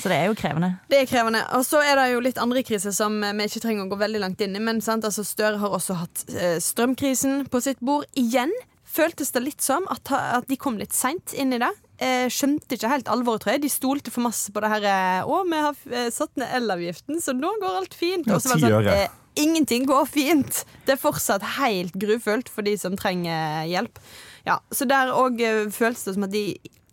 Så 0.00 0.08
det 0.10 0.16
er 0.16 0.30
jo 0.30 0.34
krevende. 0.34 0.72
Det 0.90 1.02
er 1.02 1.06
krevende. 1.06 1.44
Og 1.54 1.62
så 1.68 1.78
er 1.84 1.94
det 2.00 2.06
jo 2.14 2.22
litt 2.24 2.38
andre 2.42 2.62
kriser 2.66 2.94
som 2.96 3.20
vi 3.20 3.46
ikke 3.46 3.60
trenger 3.62 3.84
å 3.84 3.90
gå 3.92 3.98
veldig 4.00 4.22
langt 4.24 4.40
inn 4.42 4.56
i. 4.56 4.62
Men 4.64 4.80
sant? 4.82 5.04
Altså, 5.06 5.22
Støre 5.28 5.60
har 5.62 5.76
også 5.76 5.94
hatt 6.00 6.24
eh, 6.32 6.56
strømkrisen 6.64 7.44
på 7.52 7.60
sitt 7.62 7.78
bord. 7.84 8.08
Igjen 8.18 8.50
føltes 8.90 9.30
det 9.34 9.42
litt 9.44 9.62
som 9.64 9.86
at, 9.92 10.10
at 10.10 10.48
de 10.50 10.58
kom 10.60 10.78
litt 10.80 10.94
seint 10.96 11.34
inn 11.38 11.54
i 11.56 11.60
det. 11.62 11.70
Eh, 12.00 12.26
skjønte 12.32 12.76
ikke 12.76 12.90
helt 12.90 13.10
alvoret, 13.12 13.44
tror 13.44 13.54
jeg. 13.54 13.62
De 13.66 13.72
stolte 13.72 14.12
for 14.12 14.24
masse 14.24 14.52
på 14.54 14.62
det 14.64 14.70
her 14.72 14.86
eh, 14.88 15.28
Å, 15.28 15.40
vi 15.48 15.62
har 15.66 15.80
eh, 15.92 16.10
satt 16.14 16.32
ned 16.40 16.54
elavgiften, 16.60 17.20
så 17.20 17.34
nå 17.36 17.52
går 17.60 17.80
alt 17.82 17.96
fint. 17.96 18.28
Ja, 18.28 18.38
Og 18.38 18.44
så 18.44 18.54
var 18.54 18.62
det 18.62 18.72
sånn, 18.72 18.90
eh, 18.94 19.16
Ingenting 19.40 19.84
går 19.86 20.08
fint. 20.10 20.64
Det 20.88 20.96
er 20.96 21.00
fortsatt 21.00 21.44
helt 21.60 21.94
grufullt 22.00 22.48
for 22.50 22.66
de 22.66 22.74
som 22.80 22.96
trenger 22.98 23.68
hjelp. 23.70 24.00
Ja, 24.48 24.58
Så 24.74 24.88
der 24.90 25.12
òg 25.14 25.38
føltes 25.72 26.08
det 26.08 26.16
som 26.16 26.26
at 26.26 26.34
de 26.34 26.44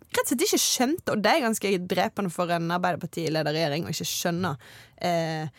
rett 0.08 0.22
og 0.22 0.30
slett 0.30 0.44
ikke 0.46 0.60
skjønte, 0.62 1.12
og 1.12 1.22
det 1.24 1.32
er 1.32 1.44
ganske 1.44 1.72
drepende 1.90 2.32
for 2.32 2.52
en 2.54 2.70
Arbeiderparti-lederregjering 2.78 3.88
å 3.88 3.92
ikke 3.92 4.06
skjønne 4.08 4.54
eh, 5.04 5.50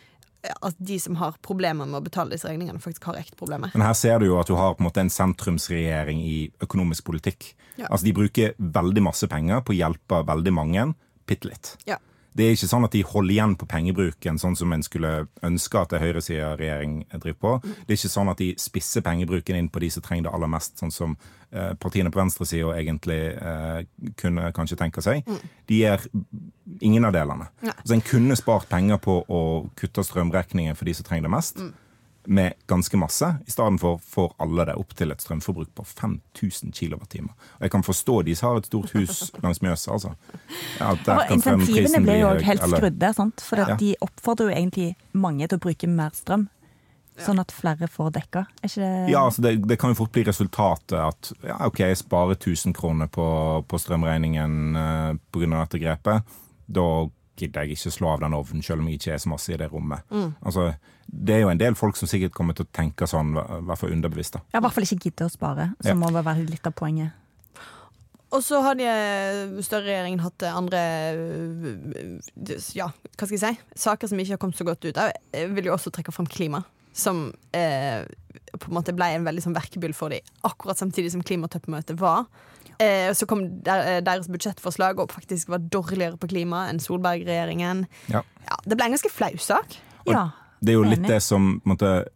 at 0.47 0.75
de 0.77 0.99
som 0.99 1.17
har 1.19 1.35
problemer 1.43 1.87
med 1.87 1.99
å 1.99 2.03
betale 2.05 2.31
disse 2.33 2.47
regningene, 2.47 2.79
faktisk 2.79 3.09
har 3.09 3.19
ekte 3.19 3.37
problemer. 3.39 3.73
Men 3.75 3.83
her 3.87 3.97
ser 3.97 4.21
du 4.21 4.29
jo 4.29 4.37
at 4.39 4.47
du 4.47 4.55
har 4.55 4.75
på 4.75 4.83
en 4.83 4.87
måte 4.87 5.03
en 5.03 5.11
sentrumsregjering 5.11 6.21
i 6.23 6.37
økonomisk 6.63 7.09
politikk. 7.09 7.53
Ja. 7.75 7.89
Altså 7.89 8.07
De 8.07 8.15
bruker 8.15 8.53
veldig 8.57 9.03
masse 9.03 9.27
penger 9.31 9.63
på 9.65 9.75
å 9.75 9.79
hjelpe 9.79 10.21
veldig 10.27 10.53
mange, 10.55 10.85
bitte 11.29 11.51
litt. 11.51 11.73
Ja. 11.89 11.99
Det 12.39 12.45
er 12.47 12.53
ikke 12.55 12.69
sånn 12.71 12.87
at 12.87 12.93
de 12.95 13.01
holder 13.03 13.33
igjen 13.33 13.53
på 13.59 13.67
pengebruken, 13.67 14.37
sånn 14.39 14.55
som 14.55 14.71
en 14.71 14.83
skulle 14.85 15.09
ønske 15.43 15.81
at 15.81 15.91
en 15.95 16.03
høyresideregjering 16.05 16.93
driver 17.17 17.39
på. 17.43 17.51
Det 17.81 17.91
er 17.91 17.99
ikke 17.99 18.11
sånn 18.13 18.31
at 18.31 18.39
de 18.39 18.53
spisser 18.61 19.03
pengebruken 19.03 19.59
inn 19.59 19.67
på 19.67 19.81
de 19.83 19.89
som 19.91 20.05
trenger 20.05 20.29
det 20.29 20.33
aller 20.37 20.51
mest, 20.53 20.77
sånn 20.79 20.93
som 20.95 21.17
eh, 21.51 21.73
partiene 21.83 22.13
på 22.13 22.21
venstresida 22.21 22.77
egentlig 22.79 23.19
eh, 23.35 23.81
kunne 24.21 24.53
kanskje 24.55 24.79
tenke 24.79 25.03
seg. 25.03 25.27
De 25.67 25.81
gjør 25.81 26.07
ingen 26.79 27.09
av 27.09 27.17
delene. 27.17 27.49
Så 27.83 27.97
en 27.97 28.07
kunne 28.07 28.39
spart 28.39 28.71
penger 28.71 29.03
på 29.03 29.19
å 29.27 29.43
kutte 29.79 30.07
strømregningen 30.07 30.79
for 30.79 30.87
de 30.87 30.95
som 30.95 31.09
trenger 31.09 31.27
det 31.27 31.35
mest. 31.35 31.63
Med 32.29 32.53
ganske 32.69 32.97
masse, 33.01 33.25
i 33.47 33.51
stedet 33.51 33.79
for 33.81 33.97
får 34.05 34.33
alle 34.45 34.67
det 34.69 34.75
opp 34.77 34.91
til 34.93 35.09
et 35.09 35.23
strømforbruk 35.23 35.71
på 35.73 35.85
5000 35.87 36.75
kWt. 36.77 37.23
Og 37.25 37.63
jeg 37.65 37.71
kan 37.73 37.85
forstå 37.87 38.19
de 38.27 38.35
som 38.37 38.51
har 38.51 38.59
et 38.61 38.69
stort 38.69 38.93
hus 38.93 39.31
langs 39.41 39.63
Mjøsa, 39.65 39.95
altså. 39.95 40.11
Ja, 40.77 40.91
der 41.07 41.15
Og 41.15 41.25
kan 41.25 41.39
insentivene 41.39 42.03
ble 42.05 42.19
jo 42.19 42.29
helt 42.45 42.61
skrudd 42.61 42.77
skrudde, 42.77 43.13
sant? 43.17 43.41
for 43.41 43.57
Ja. 43.57 43.75
de 43.79 43.95
oppfordrer 44.05 44.51
jo 44.51 44.55
egentlig 44.55 44.95
mange 45.13 45.47
til 45.47 45.57
å 45.57 45.63
bruke 45.65 45.87
mer 45.89 46.13
strøm. 46.13 46.47
Sånn 47.19 47.39
at 47.41 47.51
flere 47.51 47.87
får 47.91 48.13
dekka. 48.15 48.45
Er 48.63 48.69
ikke 48.69 48.79
det 48.85 49.11
Ja, 49.11 49.25
altså 49.25 49.41
det, 49.41 49.67
det 49.67 49.79
kan 49.79 49.91
jo 49.91 49.97
fort 49.99 50.11
bli 50.15 50.23
resultatet 50.23 50.95
at 50.95 51.31
ja, 51.43 51.57
ok, 51.65 51.79
jeg 51.79 51.97
sparer 51.97 52.37
1000 52.37 52.73
kroner 52.77 53.07
på, 53.11 53.25
på 53.67 53.79
strømregningen 53.81 54.75
eh, 54.75 55.17
pga. 55.33 55.49
dette 55.57 55.81
grepet. 55.81 56.23
Da 56.69 57.09
gidder 57.39 57.65
jeg 57.67 57.77
ikke 57.77 57.91
slå 57.95 58.11
av 58.13 58.19
den 58.23 58.35
ovnen, 58.37 58.61
selv 58.65 58.83
om 58.83 58.87
jeg 58.91 58.99
ikke 58.99 59.13
er 59.15 59.21
så 59.23 59.29
masse 59.31 59.53
i 59.53 59.57
det 59.61 59.69
rommet. 59.71 60.03
Mm. 60.11 60.33
Altså, 60.45 60.67
det 61.09 61.35
er 61.35 61.41
jo 61.45 61.49
en 61.53 61.61
del 61.61 61.75
folk 61.79 61.97
som 61.99 62.07
sikkert 62.11 62.35
kommer 62.37 62.53
til 62.57 62.65
å 62.67 62.71
tenke 62.75 63.07
sånn, 63.09 63.31
i 63.37 63.63
hvert 63.67 63.81
fall 63.81 63.95
underbevisst. 63.95 64.33
da. 64.37 64.43
Ja, 64.53 64.59
I 64.59 64.65
hvert 64.67 64.75
fall 64.77 64.87
ikke 64.87 65.09
gidde 65.09 65.25
å 65.29 65.33
spare, 65.33 65.71
Ja. 65.83 65.89
som 65.91 65.99
må 66.03 66.11
være 66.11 66.45
litt 66.49 66.67
av 66.67 66.73
poenget. 66.75 67.11
Og 68.31 68.43
så 68.45 68.59
har 68.61 68.75
de 68.77 68.85
eh, 68.85 69.61
større 69.65 69.87
regjeringen 69.89 70.19
hatt 70.21 70.43
eh, 70.45 70.53
andre 70.53 70.77
eh, 70.77 72.59
Ja, 72.77 72.91
hva 73.17 73.25
skal 73.25 73.37
jeg 73.37 73.41
si? 73.41 73.61
Saker 73.87 74.11
som 74.11 74.19
ikke 74.21 74.35
har 74.35 74.41
kommet 74.43 74.59
så 74.59 74.67
godt 74.67 74.85
ut. 74.85 74.99
Jeg 75.33 75.49
vil 75.55 75.65
jo 75.69 75.73
også 75.73 75.89
trekke 75.95 76.13
fram 76.13 76.27
klima. 76.29 76.61
Som 76.93 77.31
eh, 77.57 78.03
på 78.57 78.69
en 78.69 78.77
måte 78.79 78.95
ble 78.97 79.11
en 79.15 79.27
veldig 79.27 79.43
sånn 79.45 79.57
verkebyll 79.57 79.93
for 79.97 80.13
dem 80.13 80.25
akkurat 80.47 80.79
samtidig 80.79 81.13
som 81.13 81.23
klimatoppmøtet 81.25 81.99
var. 82.01 82.25
Eh, 82.79 83.13
så 83.13 83.25
kom 83.27 83.41
der, 83.63 83.97
eh, 83.97 84.01
deres 84.03 84.29
budsjettforslag 84.31 84.99
og 84.99 85.11
faktisk 85.11 85.49
var 85.49 85.59
dårligere 85.59 86.17
på 86.17 86.29
klima 86.31 86.69
enn 86.69 86.79
Solberg-regjeringen. 86.79 87.85
Ja. 88.07 88.23
Ja, 88.47 88.55
det 88.65 88.77
ble 88.77 88.85
en 88.85 88.95
ganske 88.95 89.11
flau 89.11 89.35
sak. 89.37 89.75
Ja. 90.07 90.29
Det 90.61 90.71
er 90.71 90.79
jo 90.79 90.87
litt 90.87 91.03
det 91.03 91.21
som 91.21 91.59
på 91.59 91.67
en 91.67 91.75
måte, 91.75 92.07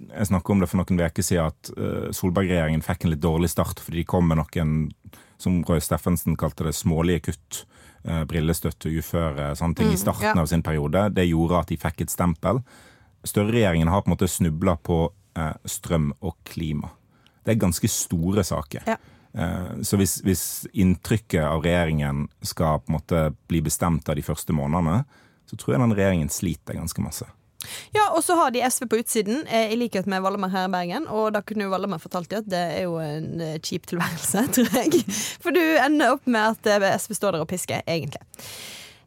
Jeg 0.00 0.26
snakket 0.26 0.50
om 0.50 0.60
det 0.60 0.68
for 0.70 0.80
noen 0.80 0.96
uker 0.96 1.22
siden, 1.22 1.52
at 1.52 1.70
uh, 1.76 2.08
Solberg-regjeringen 2.08 2.80
fikk 2.80 3.04
en 3.04 3.10
litt 3.10 3.20
dårlig 3.20 3.50
start 3.50 3.82
fordi 3.84 3.98
de 4.00 4.04
kom 4.08 4.26
med 4.26 4.38
noen, 4.40 4.94
som 5.36 5.62
Roy 5.68 5.76
Steffensen 5.76 6.38
kalte 6.40 6.64
det, 6.64 6.72
smålige 6.72 7.20
kutt. 7.28 7.66
Uh, 8.08 8.24
brillestøtte, 8.24 8.88
uføre, 8.88 9.50
sånne 9.60 9.76
ting 9.76 9.92
i 9.92 9.98
starten 10.00 10.32
ja. 10.32 10.40
av 10.40 10.48
sin 10.48 10.62
periode. 10.64 11.10
Det 11.12 11.28
gjorde 11.28 11.60
at 11.60 11.68
de 11.68 11.76
fikk 11.76 12.00
et 12.00 12.14
stempel. 12.14 12.62
Støre-regjeringen 13.28 13.92
har 13.92 14.00
på 14.00 14.08
en 14.08 14.14
måte 14.16 14.28
snubla 14.32 14.78
på 14.80 15.10
strøm 15.64 16.12
og 16.20 16.36
klima. 16.44 16.90
Det 17.44 17.54
er 17.54 17.60
ganske 17.62 17.88
store 17.88 18.44
saker. 18.44 18.82
Ja. 18.86 18.96
Eh, 19.34 19.80
Så 19.82 19.96
hvis, 19.96 20.20
hvis 20.26 20.44
inntrykket 20.72 21.44
av 21.44 21.62
regjeringen 21.64 22.28
skal 22.42 22.80
på 22.80 22.90
en 22.90 22.98
måte 22.98 23.26
bli 23.48 23.62
bestemt 23.62 24.08
av 24.08 24.16
de 24.18 24.24
første 24.26 24.52
månedene, 24.52 25.04
så 25.50 25.58
tror 25.58 25.74
jeg 25.74 25.82
den 25.82 25.94
regjeringen 25.96 26.32
sliter 26.32 26.78
ganske 26.78 27.02
masse. 27.02 27.26
Ja, 27.92 28.06
og 28.16 28.22
så 28.24 28.36
har 28.38 28.52
de 28.54 28.62
SV 28.64 28.86
på 28.88 29.00
utsiden, 29.02 29.42
eh, 29.46 29.72
i 29.72 29.76
likhet 29.76 30.06
med 30.08 30.22
Valdemar 30.24 30.50
her 30.50 30.68
i 30.68 30.72
Bergen. 30.72 31.06
Og 31.12 31.32
da 31.34 31.42
kunne 31.44 31.66
jo 31.66 31.72
Valdemar 31.72 32.00
fortalt 32.00 32.30
dem 32.30 32.44
at 32.44 32.50
det 32.50 32.62
er 32.78 32.82
jo 32.86 32.96
en 33.02 33.40
eh, 33.44 33.58
kjip 33.60 33.86
tilværelse, 33.90 34.46
tror 34.56 34.78
jeg. 34.80 35.02
For 35.42 35.54
du 35.54 35.60
ender 35.60 36.16
opp 36.16 36.26
med 36.26 36.56
at 36.56 36.70
eh, 36.70 36.96
SV 36.96 37.18
står 37.18 37.36
der 37.36 37.44
og 37.44 37.50
pisker, 37.50 37.82
egentlig. 37.86 38.22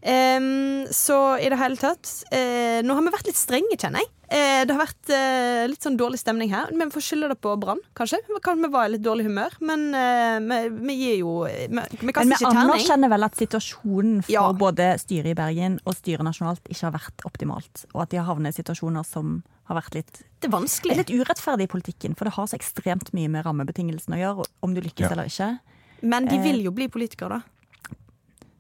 Um, 0.03 0.84
så 0.91 1.38
i 1.39 1.47
det 1.47 1.55
hele 1.61 1.80
tatt 1.80 2.09
uh, 2.28 2.82
Nå 2.84 2.91
har 2.91 3.05
vi 3.05 3.11
vært 3.13 3.30
litt 3.30 3.39
strenge, 3.39 3.78
kjenner 3.80 4.03
jeg. 4.03 4.09
Eh, 4.34 4.63
det 4.65 4.73
har 4.73 4.79
vært 4.81 5.09
eh, 5.13 5.63
litt 5.69 5.84
sånn 5.86 5.97
dårlig 5.99 6.17
stemning 6.17 6.49
her. 6.49 6.71
Men 6.73 6.89
vi 6.89 6.95
får 6.95 7.03
skylde 7.05 7.27
det 7.29 7.38
på 7.43 7.51
Brann, 7.61 7.81
kanskje. 7.93 8.17
Kanskje 8.41 8.63
vi 8.65 8.69
var 8.73 8.88
i 8.88 8.93
litt 8.95 9.03
dårlig 9.05 9.27
humør. 9.27 9.53
Men 9.61 9.84
eh, 9.93 10.39
vi, 10.41 10.57
vi 10.88 10.95
gir 10.97 11.17
jo 11.21 11.34
Vi, 11.45 11.67
vi 11.69 11.75
Men 11.77 11.86
kaster 12.15 12.25
vi 12.25 12.34
ikke 12.34 12.47
terning. 12.49 12.61
anerkjenner 12.63 13.11
vel 13.13 13.27
at 13.27 13.38
situasjonen 13.38 14.23
for 14.25 14.34
Ja. 14.34 14.47
både 14.57 14.88
styret 15.03 15.29
i 15.36 15.38
Bergen 15.38 15.77
og 15.86 15.93
styret 15.99 16.25
nasjonalt 16.25 16.65
ikke 16.65 16.88
har 16.89 16.95
vært 16.97 17.27
optimalt. 17.29 17.86
Og 17.93 18.01
at 18.07 18.09
de 18.15 18.17
har 18.23 18.25
havnet 18.31 18.55
i 18.57 18.61
situasjoner 18.63 19.05
som 19.05 19.43
har 19.69 19.77
vært 19.79 19.93
litt, 20.01 20.23
Det 20.41 20.49
er 20.49 20.55
vanskelig. 20.57 20.97
litt 21.03 21.13
urettferdig 21.13 21.69
i 21.69 21.71
politikken. 21.71 22.17
For 22.17 22.25
det 22.25 22.34
har 22.34 22.47
så 22.49 22.57
ekstremt 22.57 23.13
mye 23.13 23.29
med 23.29 23.45
rammebetingelsene 23.45 24.17
å 24.17 24.23
gjøre, 24.23 24.47
om 24.65 24.73
du 24.73 24.81
lykkes 24.81 25.05
Ja. 25.05 25.11
eller 25.13 25.29
ikke. 25.29 25.59
Men 26.01 26.25
de 26.25 26.36
Eh. 26.36 26.43
vil 26.43 26.63
jo 26.65 26.71
bli 26.71 26.88
politikere, 26.89 27.38
da. 27.38 27.41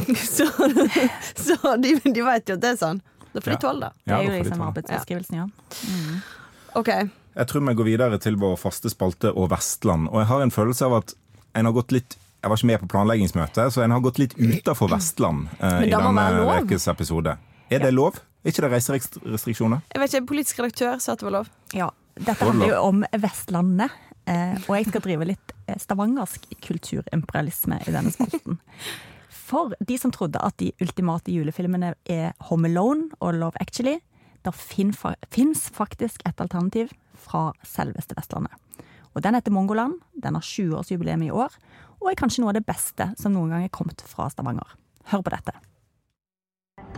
så 0.15 0.45
så 1.35 1.75
de, 1.79 1.95
de 2.03 2.21
vet 2.21 2.49
jo 2.49 2.55
at 2.55 2.61
det 2.61 2.69
er 2.73 2.77
sånn. 2.79 3.01
Da 3.33 3.41
får 3.41 3.55
de 3.55 3.59
tåle 3.61 3.87
det. 3.87 3.91
Det 4.05 4.15
er 4.15 4.23
jo 4.23 4.33
liksom 4.37 4.59
det. 4.59 4.67
arbeidsbeskrivelsen, 4.69 5.37
ja. 5.41 5.47
Okay. 6.79 7.09
Jeg 7.33 7.49
tror 7.49 7.63
vi 7.65 7.73
går 7.77 7.87
videre 7.87 8.19
til 8.21 8.37
vår 8.41 8.57
faste 8.61 8.91
spalte 8.93 9.31
og 9.33 9.49
Vestland. 9.53 10.09
Og 10.11 10.21
jeg 10.21 10.29
har 10.29 10.43
en 10.45 10.53
følelse 10.53 10.85
av 10.85 10.99
at 11.01 11.15
en 11.57 11.69
har 11.69 11.75
gått 11.75 11.93
litt 11.95 12.17
jeg 12.43 12.51
var 12.51 12.59
ikke 12.59 12.67
med 12.67 12.79
på 12.81 12.87
planleggingsmøtet, 12.91 13.71
så 13.71 13.81
en 13.85 13.93
har 13.95 14.01
gått 14.03 14.17
litt 14.19 14.33
utafor 14.35 14.89
Vestland 14.91 15.45
eh, 15.63 15.85
i 15.87 15.91
denne 15.93 16.25
ukes 16.59 16.89
episode. 16.91 17.37
Er 17.71 17.79
det 17.79 17.93
lov? 17.95 18.17
Er 18.43 18.51
ikke 18.51 18.65
det 18.65 18.71
reiserestriksjoner? 18.73 19.85
Jeg 19.93 20.01
vet 20.01 20.15
ikke, 20.17 20.27
Politisk 20.33 20.59
redaktør 20.59 20.99
sa 20.99 21.15
at 21.15 21.23
det 21.23 21.29
var 21.29 21.37
lov. 21.37 21.53
Ja, 21.71 21.87
Dette 22.19 22.35
handler 22.43 22.73
jo 22.73 22.81
om 22.89 22.99
Vestlandet, 23.15 23.95
eh, 24.27 24.59
og 24.59 24.75
jeg 24.75 24.89
skal 24.89 25.05
drive 25.07 25.29
litt 25.31 25.55
eh, 25.71 25.79
stavangersk 25.79 26.51
kulturimperialisme 26.67 27.79
i 27.87 27.95
denne 27.95 28.11
spalten. 28.11 28.59
For 29.53 29.75
de 29.85 29.99
som 30.01 30.11
trodde 30.11 30.41
at 30.41 30.57
de 30.57 30.71
ultimate 30.81 31.29
julefilmene 31.29 31.93
er 32.09 32.31
Home 32.49 32.71
Alone 32.71 33.11
og 33.21 33.35
Love 33.37 33.61
Actually, 33.61 33.99
der 34.43 34.51
fins 34.51 35.69
faktisk 35.69 36.23
et 36.25 36.41
alternativ 36.41 36.89
fra 37.13 37.51
selveste 37.63 38.17
Vestlandet. 38.17 38.55
Og 39.13 39.23
Den 39.23 39.35
heter 39.35 39.51
Mongoland, 39.51 39.93
den 40.23 40.33
har 40.33 40.41
20-årsjubileum 40.41 41.23
i 41.23 41.29
år, 41.29 41.53
og 42.01 42.09
er 42.09 42.17
kanskje 42.17 42.41
noe 42.41 42.49
av 42.49 42.57
det 42.57 42.65
beste 42.65 43.11
som 43.19 43.35
noen 43.35 43.53
gang 43.53 43.67
er 43.67 43.69
kommet 43.69 44.01
fra 44.01 44.25
Stavanger. 44.33 44.73
Hør 45.13 45.21
på 45.21 45.35
dette. 45.35 45.53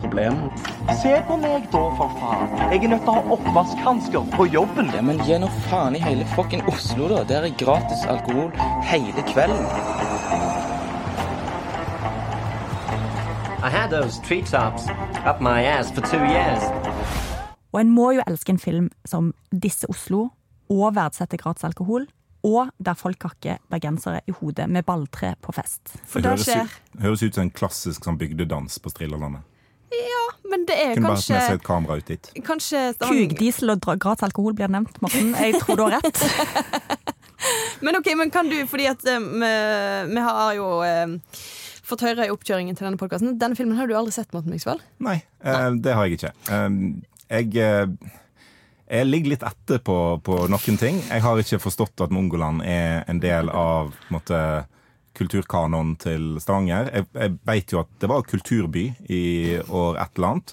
Problem? 0.00 0.40
Se 1.02 1.12
på 1.28 1.36
meg 1.42 1.68
da, 1.72 1.82
for 2.00 2.16
faen. 2.16 2.56
Jeg 2.72 2.86
er 2.86 2.94
nødt 2.94 3.04
til 3.04 3.12
å 3.12 3.18
ha 3.18 3.36
oppvaskhansker 3.36 4.32
på 4.32 4.48
jobben. 4.48 4.88
Ja, 4.96 5.04
men 5.04 5.20
gi 5.28 5.36
nå 5.40 5.52
faen 5.68 6.00
i 6.00 6.00
hele 6.00 6.24
fucking 6.32 6.64
Oslo, 6.72 7.12
da. 7.12 7.20
Der 7.28 7.50
er 7.50 7.60
gratis 7.60 8.08
alkohol 8.08 8.48
hele 8.88 9.28
kvelden. 9.28 9.95
I 13.66 13.68
had 13.68 13.90
those 13.90 14.20
treetops 14.20 14.82
up 15.24 15.40
my 15.40 15.64
ass 15.64 15.90
for 15.90 16.00
two 16.00 16.24
years. 16.24 16.62
Og 17.72 17.80
en 17.80 17.90
må 17.90 18.12
jo 18.14 18.22
elske 18.22 18.52
en 18.54 18.60
film 18.62 18.90
som 19.04 19.32
Disse 19.50 19.88
Oslo, 19.90 20.28
og 20.70 20.94
verdsette 20.94 21.36
gratis 21.40 21.66
alkohol, 21.66 22.06
og 22.46 22.70
der 22.78 22.94
folk 22.94 23.18
kakker 23.24 23.58
bergensere 23.70 24.20
i 24.30 24.34
hodet 24.38 24.68
med 24.70 24.86
balltre 24.86 25.34
på 25.42 25.52
fest. 25.56 25.96
For 26.06 26.22
det 26.22 26.30
det 26.30 26.30
høres, 26.30 26.46
skjer. 26.46 26.62
ut, 26.62 27.02
høres 27.02 27.26
ut 27.26 27.34
som 27.34 27.42
en 27.48 27.52
klassisk 27.58 28.06
sånn 28.06 28.20
bygdedans 28.22 28.78
på 28.78 28.94
Strillalandet. 28.94 29.42
Men 30.46 30.62
det 30.68 30.76
er 30.78 30.94
Kunne 30.94 31.10
bare 31.10 31.22
Kunne 31.26 31.42
bare 31.42 31.58
et 31.58 31.66
kamera 31.66 31.98
ut 31.98 32.08
dit. 32.14 32.32
Kanskje 32.46 32.86
Stavanger 32.94 33.28
Kugdiesel 33.32 33.74
og 33.74 33.82
gratis 33.98 34.28
alkohol 34.28 34.54
blir 34.54 34.70
nevnt, 34.70 35.02
Morten. 35.02 35.34
Jeg 35.34 35.58
tror 35.58 35.80
du 35.80 35.88
har 35.88 35.98
rett. 35.98 36.22
Men 37.84 37.98
ok, 37.98 38.06
men 38.16 38.30
kan 38.32 38.48
du, 38.48 38.56
fordi 38.66 38.86
at 38.88 39.02
eh, 39.06 39.20
vi, 40.08 40.20
har 40.24 40.54
jo 40.56 40.68
eh, 40.86 41.10
fått 41.86 42.04
høre 42.06 42.26
i 42.26 42.32
oppkjøringen 42.34 42.76
til 42.78 42.88
denne 42.88 43.00
podkasten 43.00 43.36
Denne 43.40 43.58
filmen 43.58 43.78
har 43.78 43.88
du 43.88 43.96
aldri 43.96 44.14
sett, 44.14 44.32
Morten 44.34 44.54
Myksvold? 44.54 44.84
Nei, 45.04 45.20
Nei, 45.44 45.58
det 45.82 45.96
har 45.96 46.06
jeg 46.06 46.18
ikke. 46.18 46.32
Eh, 46.52 46.78
jeg, 47.30 47.50
eh, 47.62 48.14
jeg 48.86 49.08
ligger 49.10 49.34
litt 49.34 49.44
etter 49.46 49.82
på, 49.82 49.98
på 50.26 50.38
noen 50.52 50.80
ting. 50.80 51.02
Jeg 51.08 51.24
har 51.24 51.42
ikke 51.42 51.62
forstått 51.62 52.06
at 52.06 52.14
Mongoland 52.14 52.64
er 52.66 53.04
en 53.10 53.22
del 53.22 53.50
av 53.50 53.92
på 53.94 54.10
en 54.10 54.18
måte, 54.18 54.40
kulturkanonen 55.16 55.94
til 55.96 56.34
Stavanger. 56.42 56.90
Jeg, 56.92 57.06
jeg 57.16 57.36
vet 57.48 57.72
jo 57.72 57.80
at 57.80 57.92
det 58.02 58.10
var 58.12 58.26
kulturby 58.28 58.90
i 59.08 59.22
år 59.64 59.96
et 60.02 60.18
eller 60.18 60.34
annet, 60.34 60.52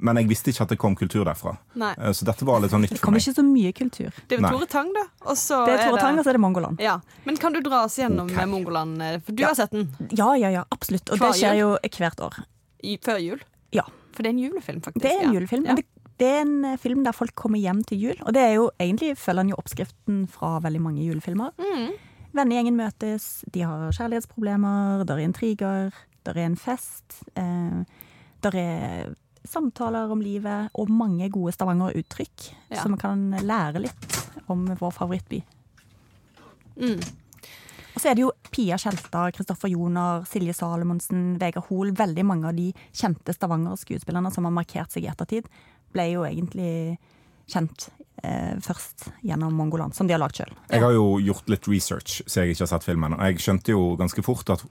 men 0.00 0.16
jeg 0.16 0.28
visste 0.28 0.50
ikke 0.52 0.62
at 0.62 0.68
det 0.72 0.78
kom 0.78 0.94
kultur 0.96 1.24
derfra. 1.24 1.56
Nei. 1.76 1.92
Eh, 1.98 2.12
Så 2.12 2.24
dette 2.24 2.44
var 2.48 2.60
litt 2.60 2.70
sånn 2.72 2.80
nytt 2.82 2.90
for 2.90 2.94
meg. 2.94 3.00
Det 3.00 3.06
kom 3.06 3.14
ikke 3.20 3.34
så 3.36 3.44
mye 3.46 3.72
kultur. 3.76 4.10
Det 4.28 4.38
er 4.38 4.42
jo 4.42 4.48
Tore 4.58 4.66
Tang, 4.66 4.92
da. 4.94 5.04
Og 5.26 5.36
så 5.36 5.64
Det 5.66 5.74
er 5.78 5.84
Tore 5.88 5.96
det- 5.96 6.00
Tang, 6.00 6.18
og 6.18 6.24
så 6.24 6.28
er 6.28 6.32
det 6.32 6.40
Mongoland. 6.40 6.80
Ja. 6.80 6.98
Men 7.26 7.36
kan 7.36 7.52
du 7.52 7.60
dra 7.60 7.84
oss 7.84 7.96
gjennom 7.98 8.30
Ok. 8.30 8.36
eh, 8.38 8.46
Mongoland? 8.46 9.02
eh, 9.02 9.18
For 9.20 9.32
du 9.32 9.42
Ja. 9.42 9.48
har 9.48 9.54
sett 9.54 9.70
den 9.70 9.88
Ja, 10.10 10.32
ja, 10.34 10.48
ja, 10.48 10.64
absolutt. 10.72 11.10
Og 11.10 11.18
Hver 11.18 11.32
det 11.32 11.40
skjer 11.42 11.56
jo 11.58 11.78
hvert 11.82 12.20
år. 12.20 12.44
i, 12.82 12.96
før 12.98 13.18
jul. 13.22 13.40
Ja. 13.72 13.82
For 14.12 14.22
det 14.22 14.26
er 14.26 14.30
en 14.38 14.38
julefilm, 14.50 14.80
faktisk. 14.80 15.02
Det 15.02 15.12
er 15.12 15.26
en 15.28 15.34
julefilm. 15.34 15.64
Ja. 15.64 15.74
Men 15.74 15.76
det, 15.76 15.84
det 16.18 16.26
er 16.28 16.40
en 16.40 16.78
film 16.78 17.04
der 17.04 17.12
folk 17.12 17.34
kommer 17.34 17.58
hjem 17.58 17.84
til 17.86 17.98
jul. 17.98 18.16
Og 18.26 18.32
det 18.32 18.42
er 18.42 18.54
jo 18.54 18.70
egentlig 18.80 19.16
følger 19.16 19.36
han 19.38 19.48
jo 19.50 19.56
oppskriften 19.56 20.28
fra 20.28 20.58
veldig 20.60 20.80
mange 20.80 21.04
julefilmer. 21.04 21.52
Mm. 21.58 21.92
Vennegjengen 22.34 22.76
møtes, 22.76 23.44
de 23.50 23.60
har 23.62 23.90
kjærlighetsproblemer, 23.90 25.04
der 25.04 25.14
er 25.16 25.24
intriger, 25.26 25.92
der 26.24 26.32
er 26.36 26.44
en 26.46 26.56
fest. 26.56 27.22
Eh, 27.36 27.84
der 28.42 28.50
er 28.54 29.14
samtaler 29.50 30.10
om 30.14 30.22
livet 30.22 30.70
og 30.78 30.90
mange 30.94 31.28
gode 31.32 31.52
Stavanger-uttrykk, 31.56 32.50
Ja. 32.70 32.82
så 32.82 32.90
vi 32.92 33.00
kan 33.00 33.30
lære 33.42 33.82
litt 33.82 34.20
om 34.48 34.66
vår 34.66 34.92
favorittby. 34.94 35.42
Mm. 36.80 37.00
Og 37.94 38.00
så 38.00 38.10
er 38.10 38.14
det 38.14 38.22
jo 38.22 38.32
Pia 38.54 38.78
Tjelta, 38.78 39.26
Kristoffer 39.34 39.68
Joner, 39.68 40.22
Silje 40.24 40.54
Salomonsen, 40.54 41.38
Vegard 41.40 41.66
Hoel. 41.68 41.90
Veldig 41.92 42.24
mange 42.24 42.48
av 42.48 42.54
de 42.56 42.70
kjente 42.94 43.34
Stavanger-skuespillerne 43.34 44.30
som 44.32 44.46
har 44.46 44.54
markert 44.54 44.94
seg 44.94 45.04
i 45.04 45.10
ettertid, 45.10 45.48
ble 45.92 46.06
jo 46.12 46.22
egentlig 46.24 46.98
kjent 47.50 47.88
eh, 48.22 48.54
først 48.62 49.08
gjennom 49.26 49.52
Mongoland, 49.58 49.94
som 49.96 50.06
de 50.06 50.14
har 50.14 50.22
lagd 50.22 50.38
sjøl. 50.38 50.52
Jeg 50.70 50.84
har 50.84 50.94
jo 50.94 51.18
gjort 51.18 51.50
litt 51.50 51.66
research, 51.68 52.20
så 52.26 52.44
jeg 52.44 52.54
ikke 52.54 52.64
har 52.68 52.72
sett 52.76 52.86
filmen. 52.86 53.16
Og 53.18 53.26
jeg 53.26 53.42
skjønte 53.42 53.74
jo 53.74 53.96
ganske 53.98 54.22
fort 54.22 54.54
at 54.54 54.62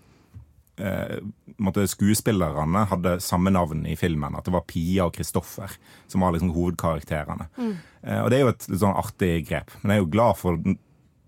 måtte 1.59 1.83
skuespillerne 1.91 2.85
hadde 2.89 3.17
samme 3.23 3.51
navn 3.51 3.85
i 3.85 3.95
filmen. 3.99 4.35
At 4.39 4.45
det 4.47 4.53
var 4.55 4.63
Pia 4.69 5.05
og 5.09 5.13
Kristoffer 5.17 5.73
som 6.07 6.21
var 6.23 6.31
liksom 6.35 6.53
hovedkarakterene. 6.55 7.49
Eh, 8.03 8.21
og 8.23 8.29
det 8.31 8.39
er 8.39 8.45
jo 8.45 8.53
et 8.53 8.67
litt 8.71 8.79
sånn 8.83 8.95
artig 8.99 9.33
grep. 9.49 9.71
Men 9.81 9.91
jeg 9.91 9.99
er 9.99 10.05
jo 10.05 10.11
glad 10.15 10.37
for, 10.39 10.57
den- 10.57 10.79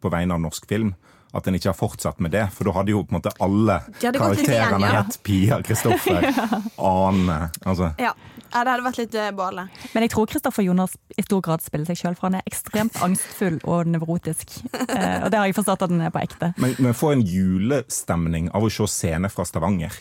på 0.01 0.09
vegne 0.09 0.33
av 0.33 0.41
norsk 0.41 0.65
film 0.65 0.95
at 1.33 1.47
en 1.47 1.55
ikke 1.55 1.69
har 1.71 1.77
fortsatt 1.77 2.19
med 2.19 2.33
det. 2.35 2.43
For 2.55 2.67
da 2.67 2.73
hadde 2.75 2.91
jo 2.93 3.03
på 3.05 3.13
en 3.13 3.19
måte 3.21 3.31
alle 3.39 3.77
litt 3.87 4.01
igjen, 4.03 4.17
karakterene 4.19 4.89
ja. 4.89 4.99
hett 4.99 5.17
Pia, 5.23 5.61
Kristoffer, 5.65 6.27
Ane. 6.77 7.37
Altså, 7.71 7.91
Ja. 8.01 8.11
ja, 8.51 8.63
det 8.65 8.73
hadde 8.73 8.83
vært 8.83 8.99
litt 8.99 9.15
eh, 9.15 9.31
bale. 9.35 9.67
Men 9.93 10.05
jeg 10.05 10.11
tror 10.11 10.27
Kristoffer 10.31 10.65
Jonas 10.65 10.97
i 11.15 11.23
stor 11.23 11.41
grad 11.45 11.63
spiller 11.63 11.87
seg 11.87 12.01
sjøl, 12.01 12.17
for 12.19 12.29
han 12.29 12.39
er 12.41 12.47
ekstremt 12.49 12.99
angstfull 13.05 13.61
og 13.63 13.87
nevrotisk. 13.91 14.57
Eh, 14.73 15.23
og 15.23 15.31
det 15.31 15.39
har 15.39 15.47
jeg 15.47 15.55
forstått 15.59 15.87
at 15.87 15.93
han 15.93 16.03
er 16.07 16.13
på 16.13 16.23
ekte. 16.23 16.53
men 16.61 16.75
men 16.81 16.97
får 16.97 17.13
en 17.15 17.25
julestemning 17.27 18.49
av 18.55 18.65
å 18.67 18.71
se 18.73 18.87
scener 18.91 19.31
fra 19.31 19.45
Stavanger. 19.47 19.95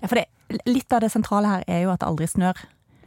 Ja, 0.00 0.08
for 0.08 0.18
det, 0.18 0.26
litt 0.66 0.92
av 0.92 1.04
det 1.04 1.12
sentrale 1.14 1.50
her 1.52 1.66
er 1.70 1.84
jo 1.84 1.92
at 1.94 2.02
det 2.02 2.08
aldri 2.08 2.26
snør. 2.30 2.58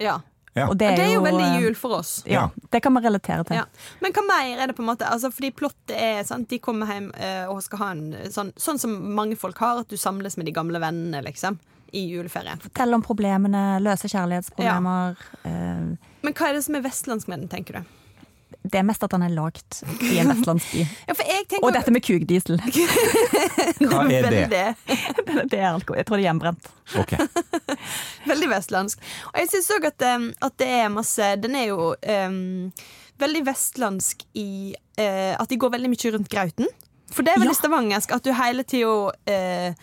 Ja. 0.02 0.22
Ja. 0.54 0.66
Og 0.68 0.76
Det 0.78 0.90
er 1.00 1.14
jo 1.14 1.22
veldig 1.24 1.46
eh, 1.46 1.62
jul 1.64 1.76
for 1.80 1.96
oss. 2.02 2.24
Ja, 2.28 2.50
det 2.74 2.82
kan 2.84 2.92
man 2.92 3.04
relatere 3.06 3.46
til. 3.48 3.56
Ja. 3.62 3.66
Men 4.04 4.12
hva 4.16 4.24
mer 4.28 4.64
er 4.66 4.68
det 4.72 4.76
på 4.76 4.84
en 4.84 4.90
måte? 4.90 5.08
Altså, 5.08 5.32
fordi 5.32 5.52
plottet 5.56 5.96
er 5.96 6.24
sant? 6.28 6.50
De 6.52 6.60
kommer 6.60 6.92
hjem 6.92 7.08
eh, 7.16 7.46
og 7.48 7.62
skal 7.64 7.80
ha 7.80 7.92
en 7.96 8.04
sånn, 8.34 8.52
sånn 8.60 8.80
som 8.82 8.98
mange 9.16 9.38
folk 9.40 9.62
har, 9.64 9.80
at 9.86 9.88
du 9.92 9.96
samles 10.00 10.36
med 10.38 10.50
de 10.50 10.56
gamle 10.56 10.82
vennene, 10.84 11.24
liksom. 11.24 11.60
I 11.92 12.06
juleferien. 12.08 12.60
Fortelle 12.64 12.96
om 12.96 13.02
problemene, 13.04 13.80
løse 13.84 14.08
kjærlighetsproblemer. 14.12 15.18
Eh, 15.44 15.88
Men 16.24 16.36
hva 16.38 16.48
er 16.52 16.56
det 16.60 16.64
som 16.64 16.78
er 16.80 16.86
vestlandsk 16.86 17.28
med 17.32 17.44
den, 17.44 17.50
tenker 17.52 17.80
du? 17.82 17.98
Det 18.64 18.78
er 18.78 18.84
mest 18.86 19.02
at 19.04 19.12
han 19.16 19.24
er 19.26 19.32
lagd 19.34 19.80
i 20.06 20.20
en 20.22 20.30
vestlandsby. 20.30 20.84
Ja, 21.10 21.16
for 21.18 21.26
jeg 21.26 21.48
tenker 21.50 21.66
Og 21.66 21.74
dette 21.74 21.92
med 21.96 22.04
kugdiesel. 22.06 22.60
Hva 23.90 24.04
er 24.06 24.28
det? 24.30 24.44
Veldig, 24.52 25.46
det 25.50 25.60
er 25.64 25.70
alkohol. 25.72 25.98
Jeg 26.02 26.06
tror 26.08 26.20
det 26.20 26.24
er 26.24 26.28
hjemmebrent. 26.30 26.70
Ok. 27.02 27.16
veldig 28.30 28.50
vestlandsk. 28.52 29.02
Og 29.32 29.40
jeg 29.42 29.50
syns 29.54 29.72
òg 29.78 29.88
at, 29.92 30.06
um, 30.16 30.28
at 30.46 30.58
det 30.62 30.68
er 30.82 30.92
masse 30.94 31.30
Den 31.42 31.56
er 31.58 31.66
jo 31.72 31.92
um, 31.96 32.70
veldig 33.22 33.42
vestlandsk 33.50 34.26
i 34.38 34.48
uh, 35.00 35.34
at 35.42 35.50
de 35.50 35.58
går 35.62 35.74
veldig 35.78 35.92
mye 35.94 36.14
rundt 36.18 36.30
grauten. 36.32 36.70
For 37.12 37.26
det 37.28 37.34
er 37.34 37.42
veldig 37.42 37.58
Ja. 37.58 37.62
stavangersk 37.64 38.14
at 38.16 38.24
du 38.24 38.32
hele 38.38 38.64
tida 38.64 38.94
eh, 39.28 39.74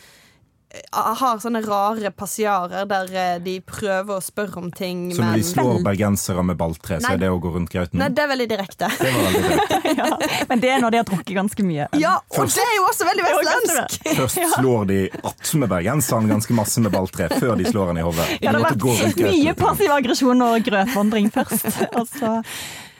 har 0.92 1.38
sånne 1.40 1.62
rare 1.64 2.10
passiarer 2.12 2.84
der 2.90 3.12
eh, 3.16 3.36
de 3.40 3.54
prøver 3.64 4.18
å 4.18 4.20
spørre 4.22 4.60
om 4.60 4.68
ting, 4.74 5.06
Så 5.14 5.22
når 5.22 5.30
men 5.30 5.40
de 5.40 5.46
slår 5.48 5.78
bergensere 5.86 6.42
med 6.44 6.58
balltre, 6.60 6.98
så 7.00 7.14
er 7.14 7.22
det 7.22 7.30
å 7.32 7.38
gå 7.40 7.52
rundt 7.54 7.72
grauten? 7.72 7.96
Nei, 8.02 8.10
det 8.12 8.24
er 8.26 8.28
veldig 8.34 8.46
direkte. 8.50 8.90
Det 9.00 9.12
veldig. 9.16 9.60
Ja, 9.98 10.08
men 10.50 10.60
det 10.60 10.68
er 10.74 10.82
når 10.82 10.92
de 10.92 10.98
har 11.00 11.06
drukket 11.08 11.32
ganske 11.38 11.64
mye. 11.64 11.86
Ja, 11.98 12.18
og 12.36 12.50
det 12.52 12.60
er 12.66 12.74
jo 12.76 12.82
også 12.90 13.06
veldig 13.08 13.24
vestlandsk! 13.24 13.96
Først 14.18 14.40
slår 14.58 14.84
de 14.90 14.98
atme 15.32 15.68
bergenseren 15.72 16.28
ganske 16.28 16.56
masse 16.58 16.82
med 16.84 16.92
balltre, 16.92 17.30
før 17.40 17.56
de 17.58 17.64
slår 17.70 17.94
han 17.94 18.02
i 18.02 18.04
hodet. 18.04 18.26
Det 18.36 18.50
hadde 18.50 18.58
De 18.60 18.66
måtte 18.66 18.82
gå 18.84 18.92
rundt 18.98 19.22
vært 19.22 19.32
mye 19.32 19.56
passiv 19.58 19.94
aggresjon 19.96 20.44
og 20.50 20.68
grøtvandring 20.68 21.32
først. 21.34 21.68
Og 21.98 22.04
så- 22.12 22.36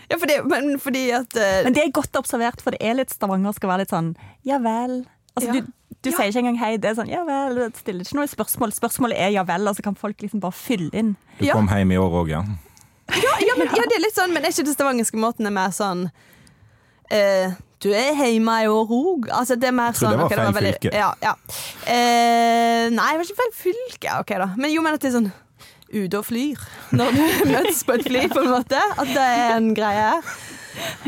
Ja, 0.08 0.16
fordi, 0.16 0.38
men 0.48 0.78
fordi 0.80 1.02
at 1.12 1.34
uh... 1.36 1.62
Men 1.68 1.74
det 1.76 1.82
er 1.84 1.90
godt 1.92 2.16
observert, 2.16 2.62
for 2.64 2.72
det 2.72 2.80
er 2.80 2.96
litt 2.96 3.12
Stavanger 3.12 3.52
skal 3.52 3.68
være 3.74 3.84
litt 3.84 3.92
sånn 3.92 4.14
ja 4.48 4.56
vel. 4.64 5.02
Altså, 5.36 5.50
Ja. 5.52 5.60
du, 5.60 5.68
Du 6.03 6.11
sier 6.12 6.28
ikke 6.30 6.38
engang 6.44 6.59
hei. 6.61 6.76
Det 6.78 6.92
er 6.92 6.94
sånn 7.01 7.09
ja 7.11 7.24
vel, 7.26 7.57
det 7.59 7.80
stiller 7.80 8.07
ikke 8.07 8.16
noe 8.20 8.28
spørsmål. 8.30 8.72
Spørsmålet 8.76 9.18
er 9.18 9.32
ja 9.34 9.42
vel, 9.49 9.66
og 9.66 9.74
så 9.76 9.82
kan 9.82 9.96
folk 9.99 10.20
liksom 10.22 10.40
bare 10.44 10.55
fylle 10.55 10.90
inn. 10.94 11.16
Du 11.40 11.44
Ja. 11.46 11.55
kom 11.59 11.68
hjem 11.68 11.92
i 11.92 11.99
år 11.99 12.12
òg, 12.22 12.28
ja. 12.30 12.42
Ja, 13.09 13.34
ja, 13.40 13.55
men, 13.57 13.66
ja, 13.72 13.82
det 13.88 13.96
er 13.96 14.03
litt 14.05 14.14
sånn, 14.14 14.32
men 14.34 14.44
er 14.44 14.53
ikke 14.53 14.66
det 14.68 14.74
stavangerske 14.76 15.16
måten 15.16 15.46
er 15.49 15.51
mer 15.51 15.70
sånn 15.72 16.11
eh, 17.11 17.55
Du 17.80 17.88
er 17.94 18.12
hjemme 18.14 18.57
i 18.62 18.66
år 18.68 18.90
òg. 18.92 19.28
Altså, 19.30 19.57
det 19.59 19.68
er 19.70 19.72
mer 19.72 19.92
Tror 19.96 20.09
sånn 20.09 20.11
det 20.11 20.18
var 20.18 20.53
feil 20.53 20.72
fylke. 20.74 20.92
Ja, 20.92 21.12
ja. 21.22 21.34
Eh, 21.86 22.88
nei, 22.90 23.11
det 23.14 23.18
var 23.20 23.24
ikke 23.24 23.38
feil 23.42 23.55
fylke. 23.55 24.16
Ok, 24.20 24.32
da. 24.42 24.49
Men 24.59 24.72
jo, 24.74 24.82
men 24.82 24.94
at 24.94 25.01
det 25.01 25.09
er 25.12 25.16
sånn 25.20 25.32
ute 25.88 26.18
og 26.18 26.26
flyr 26.28 26.59
når 26.92 27.14
du 27.16 27.22
møtes 27.55 27.80
på 27.88 27.94
et 27.96 28.05
fly, 28.11 28.26
på 28.28 28.42
en 28.44 28.51
måte. 28.53 28.82
At 28.99 29.09
det 29.09 29.24
er 29.24 29.57
en 29.57 29.72
greie. 29.74 30.12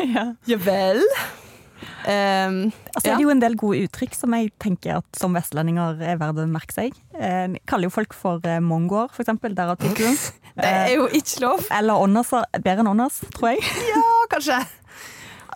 Ja. 0.02 0.24
Ja 0.50 0.56
vel. 0.58 0.98
Um, 2.06 2.72
Altså, 2.94 3.10
er 3.12 3.16
det 3.16 3.22
jo 3.24 3.30
en 3.30 3.40
del 3.42 3.54
gode 3.60 3.82
uttrykk 3.86 4.14
som 4.16 4.32
jeg 4.34 4.50
tenker 4.58 4.96
at 4.98 5.18
som 5.20 5.34
vestlendinger 5.36 6.00
er 6.02 6.16
verdt 6.20 6.38
å 6.42 6.46
merke 6.50 6.72
seg. 6.74 6.96
Eh, 7.14 7.46
jeg 7.54 7.62
kaller 7.68 7.88
jo 7.90 7.94
folk 7.94 8.14
for 8.16 8.40
eh, 8.48 8.60
mongoer, 8.64 9.08
eksempel. 9.20 9.54
Derav 9.54 9.76
tittelen. 9.80 10.16
det 10.56 10.64
er 10.70 10.94
jo 10.96 11.06
ikke 11.12 11.42
lov. 11.44 11.66
Eller 11.70 11.94
åndas, 12.06 12.32
bedre 12.58 12.80
enn 12.84 12.92
åndas, 12.94 13.20
tror 13.36 13.52
jeg. 13.54 13.62
Ja, 13.92 14.02
kanskje. 14.32 14.58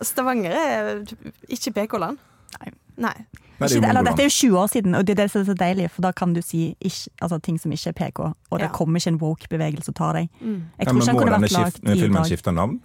Stavanger 0.04 0.52
er 0.58 1.02
ikke 1.48 1.72
PK-land. 1.78 2.18
Nei. 2.60 2.72
Nei. 2.96 3.14
Nei, 3.60 3.68
det 3.70 3.78
er 3.78 3.86
eller 3.92 4.02
dette 4.08 4.24
er 4.24 4.26
jo 4.26 4.34
20 4.34 4.56
år 4.58 4.70
siden, 4.72 4.94
og 4.98 5.04
det 5.06 5.14
er 5.14 5.20
det 5.22 5.28
som 5.30 5.40
er 5.40 5.46
så 5.46 5.54
deilig, 5.54 5.84
for 5.94 6.02
da 6.02 6.10
kan 6.12 6.32
du 6.34 6.40
si 6.42 6.72
ikke, 6.82 7.12
altså, 7.22 7.38
ting 7.46 7.58
som 7.62 7.70
ikke 7.72 7.92
er 7.92 7.96
PK, 8.00 8.18
og 8.50 8.58
det 8.58 8.66
Ja. 8.66 8.72
kommer 8.74 8.98
ikke 8.98 9.12
en 9.14 9.18
woke-bevegelse 9.22 9.92
og 9.92 9.96
tar 10.00 10.12
deg. 10.18 10.28
Jeg 10.42 10.42
Ja, 10.42 10.84
tror 10.90 10.92
men 10.92 11.02
ikke 11.02 11.06
han 11.06 11.14
må 11.14 11.20
kunne 11.22 11.36
denne 11.36 11.46
vært 11.46 11.54
skift, 11.54 11.78
lagd 11.84 11.96
i 11.96 12.00
filmen 12.02 12.18
dag. 12.18 12.26
skifte 12.32 12.52
navn? 12.54 12.80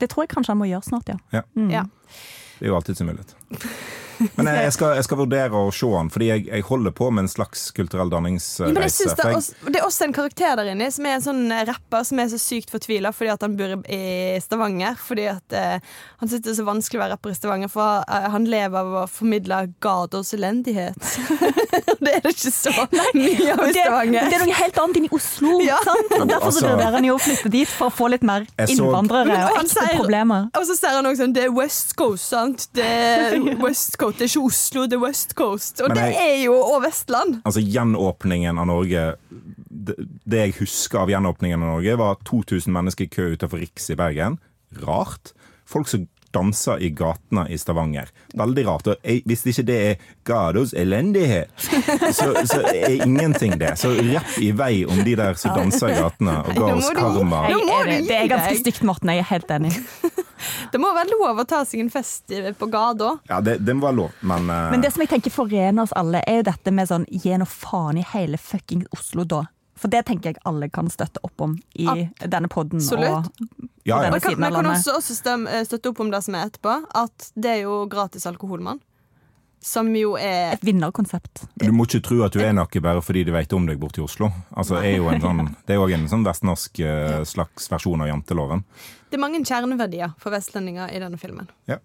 Det 0.00 0.10
tror 0.12 0.22
jeg 0.26 0.28
kanskje 0.34 0.52
han 0.52 0.60
må 0.60 0.68
gjøre 0.68 0.84
snart, 0.84 1.08
ja. 1.08 1.16
Ja. 1.32 1.42
Mm. 1.56 1.70
Ja. 1.72 1.84
Det 2.58 2.66
er 2.66 2.70
jo 2.70 2.76
alltid 2.76 3.00
en 3.00 3.06
mulighet. 3.06 3.36
Men 4.36 4.46
jeg, 4.50 4.62
jeg, 4.66 4.72
skal, 4.76 4.94
jeg 4.98 5.04
skal 5.08 5.18
vurdere 5.18 5.60
å 5.66 5.70
se 5.74 5.88
han, 5.94 6.10
fordi 6.10 6.28
jeg, 6.30 6.46
jeg 6.48 6.62
holder 6.68 6.92
på 6.96 7.10
med 7.14 7.24
en 7.24 7.28
slags 7.32 7.66
kulturell 7.76 8.10
Ja, 8.12 8.20
men 8.20 8.36
jeg 8.36 8.42
danningsreise. 8.44 8.96
synes 8.96 9.14
det, 9.18 9.24
er 9.24 9.36
også, 9.38 9.70
det 9.72 9.80
er 9.80 9.86
også 9.86 10.04
en 10.08 10.12
karakter 10.16 10.56
der 10.60 10.70
inne 10.74 10.90
som 10.94 11.06
er 11.08 11.16
en 11.18 11.24
sånn 11.24 11.42
rapper 11.68 12.04
som 12.04 12.18
er 12.22 12.28
så 12.32 12.38
sykt 12.38 12.70
fortvila 12.74 13.12
fordi 13.14 13.30
at 13.34 13.42
han 13.46 13.56
bor 13.58 13.74
i 13.88 14.00
Stavanger. 14.44 14.96
Fordi 15.00 15.24
at 15.32 15.52
eh, 15.56 15.78
Han 16.20 16.28
syns 16.30 16.44
det 16.44 16.52
er 16.52 16.58
så 16.60 16.66
vanskelig 16.68 16.98
å 17.00 17.02
være 17.04 17.14
rapper 17.16 17.32
i 17.34 17.38
Stavanger, 17.38 17.68
for 17.72 18.04
eh, 18.08 18.28
han 18.34 18.44
lever 18.48 18.78
av 18.80 18.94
å 19.02 19.06
formidle 19.10 19.58
gatos 19.84 20.34
elendighet. 20.36 20.94
det 22.04 22.12
er 22.18 22.20
det 22.24 22.32
ikke 22.34 22.52
så 22.54 22.72
mye 23.14 23.54
av 23.54 23.64
i 23.64 23.72
Det, 23.72 23.82
Stavanger. 23.82 24.28
det 24.30 24.38
er 24.38 24.44
noe 24.44 24.58
helt 24.60 24.78
annet 24.84 25.00
enn 25.00 25.08
i 25.08 25.12
Oslo, 25.18 25.58
Ja. 25.70 25.78
sant? 25.84 26.14
Og 26.20 26.28
derfor 26.30 26.50
så 26.50 26.60
Altså- 26.64 26.68
vurderer 26.70 26.98
han 26.98 27.04
jo 27.08 27.14
å 27.16 27.22
flytte 27.22 27.50
dit 27.52 27.68
for 27.70 27.90
å 27.90 27.94
få 27.94 28.08
litt 28.12 28.22
mer 28.26 28.46
innvandrere 28.68 29.34
så- 29.34 29.50
og 29.50 29.58
ekte 29.64 29.74
sier- 29.74 29.98
problemer. 29.98 30.48
Og 30.54 30.66
så 30.68 30.76
ser 30.78 30.94
han 30.98 31.06
også 31.10 31.24
sånn 31.24 31.32
Det 31.34 31.44
er 31.48 31.52
West 31.56 31.94
Coast, 31.96 32.28
sant? 32.30 32.66
Det 32.76 32.84
er 32.84 33.38
West 33.64 33.96
Coast, 33.96 34.02
det 34.12 34.26
er 34.26 34.30
ikke 34.32 34.48
Oslo, 34.50 34.84
det 34.90 34.98
er 34.98 35.02
West 35.02 35.34
Coast. 35.38 35.80
Og 35.80 35.88
jeg, 35.88 35.96
det 35.96 36.20
er 36.20 36.42
jo 36.44 36.58
og 36.58 36.82
Vestland. 36.84 37.38
Altså 37.44 37.62
Gjenåpningen 37.64 38.60
av 38.60 38.68
Norge 38.68 39.06
det, 39.84 39.96
det 40.24 40.40
jeg 40.40 40.56
husker 40.60 41.02
av 41.02 41.12
gjenåpningen 41.12 41.62
av 41.62 41.76
Norge, 41.76 41.96
var 42.00 42.20
2000 42.28 42.72
mennesker 42.74 43.06
i 43.06 43.12
kø 43.12 43.30
utenfor 43.34 43.60
Riks 43.62 43.90
i 43.92 43.98
Bergen. 43.98 44.38
Rart. 44.84 45.34
Folk 45.68 45.88
som 45.90 46.06
danser 46.34 46.82
i 46.82 46.90
gatene 46.94 47.46
i 47.48 47.58
Stavanger. 47.58 48.10
Veldig 48.34 48.66
rart. 48.68 48.90
Og 48.92 49.06
jeg, 49.06 49.22
hvis 49.28 49.44
ikke 49.50 49.66
det 49.68 49.78
er 49.84 50.04
Gados 50.26 50.74
elendighet, 50.76 51.50
så, 52.16 52.32
så 52.48 52.60
er 52.72 52.98
ingenting 53.04 53.56
det. 53.60 53.74
Så 53.80 53.92
rapp 53.94 54.36
i 54.42 54.50
vei 54.56 54.84
om 54.88 55.04
de 55.06 55.16
der 55.18 55.38
som 55.40 55.56
danser 55.56 55.94
i 55.94 55.98
gatene 55.98 56.40
og 56.42 56.58
ga 56.58 56.70
oss 56.74 56.90
karma. 56.96 57.44
Jeg, 57.52 57.64
er, 57.64 57.90
det, 57.90 57.98
det 58.08 58.18
er 58.18 58.30
ganske 58.34 58.60
stygt, 58.62 58.84
Morten. 58.86 59.12
Jeg 59.14 59.24
er 59.24 59.30
helt 59.32 59.56
enig. 59.58 59.74
Det 60.72 60.80
må 60.82 60.90
være 60.92 61.14
lov 61.14 61.38
å 61.40 61.44
ta 61.48 61.62
seg 61.64 61.80
en 61.84 61.90
fest 61.92 62.32
på 62.58 62.66
gata. 62.68 63.14
Ja, 63.30 63.40
det, 63.44 63.58
det 63.64 63.76
må 63.78 63.86
være 63.86 63.96
lov, 64.02 64.16
men, 64.26 64.50
uh... 64.50 64.68
Men 64.74 64.82
det 64.84 64.90
som 64.92 65.04
jeg 65.04 65.12
tenker 65.14 65.32
forener 65.32 65.86
oss 65.86 65.94
alle, 65.96 66.20
er 66.28 66.42
jo 66.42 66.48
dette 66.50 66.74
med 66.74 66.90
sånn 66.90 67.06
gi 67.08 67.32
nå 67.40 67.46
faen 67.48 68.00
i 68.00 68.04
hele 68.12 68.40
fuckings 68.40 68.90
Oslo, 68.94 69.24
da. 69.28 69.44
For 69.74 69.90
det 69.90 70.04
tenker 70.06 70.32
jeg 70.32 70.42
alle 70.46 70.68
kan 70.72 70.88
støtte 70.92 71.22
opp 71.26 71.44
om 71.44 71.56
i 71.74 71.86
denne 72.22 72.48
poden. 72.50 72.78
Absolutt. 72.78 73.28
Og, 73.28 73.68
ja, 73.82 73.98
ja. 73.98 74.00
denne 74.06 74.14
Man 74.14 74.22
kan, 74.22 74.40
man 74.40 74.54
kan 74.54 74.70
også, 74.70 74.96
også 75.00 75.16
stemme, 75.18 75.50
eh, 75.50 75.64
støtte 75.66 75.90
opp 75.90 76.02
om 76.04 76.12
det 76.14 76.22
som 76.24 76.36
er 76.38 76.48
etterpå, 76.48 76.76
at 76.94 77.30
det 77.34 77.56
er 77.56 77.62
jo 77.64 77.84
gratis 77.90 78.26
alkoholmann. 78.30 78.80
Som 79.64 79.88
jo 79.96 80.12
er 80.20 80.52
Et 80.52 80.64
vinnerkonsept. 80.64 81.46
Du 81.56 81.70
må 81.72 81.86
ikke 81.88 82.02
tro 82.04 82.18
at 82.26 82.34
du 82.36 82.42
er 82.44 82.52
noe 82.52 82.80
bare 82.84 83.00
fordi 83.00 83.22
de 83.24 83.32
vet 83.32 83.52
om 83.56 83.64
deg 83.64 83.78
borte 83.80 84.02
i 84.02 84.04
Oslo. 84.04 84.28
Altså, 84.52 84.76
er 84.76 84.98
jo 84.98 85.08
en 85.08 85.22
sånn, 85.24 85.40
det 85.64 85.72
er 85.72 85.80
jo 85.80 85.88
en 85.96 86.04
sånn 86.10 86.26
vestnorsk 86.26 86.82
eh, 86.84 87.22
slags 87.24 87.70
versjon 87.72 88.04
av 88.04 88.10
janteloven. 88.12 88.60
Det 89.08 89.16
er 89.16 89.24
mange 89.24 89.40
kjerneverdier 89.40 90.12
for 90.20 90.36
vestlendinger 90.36 90.92
i 90.92 91.00
denne 91.00 91.16
filmen. 91.18 91.48
Ja. 91.70 91.80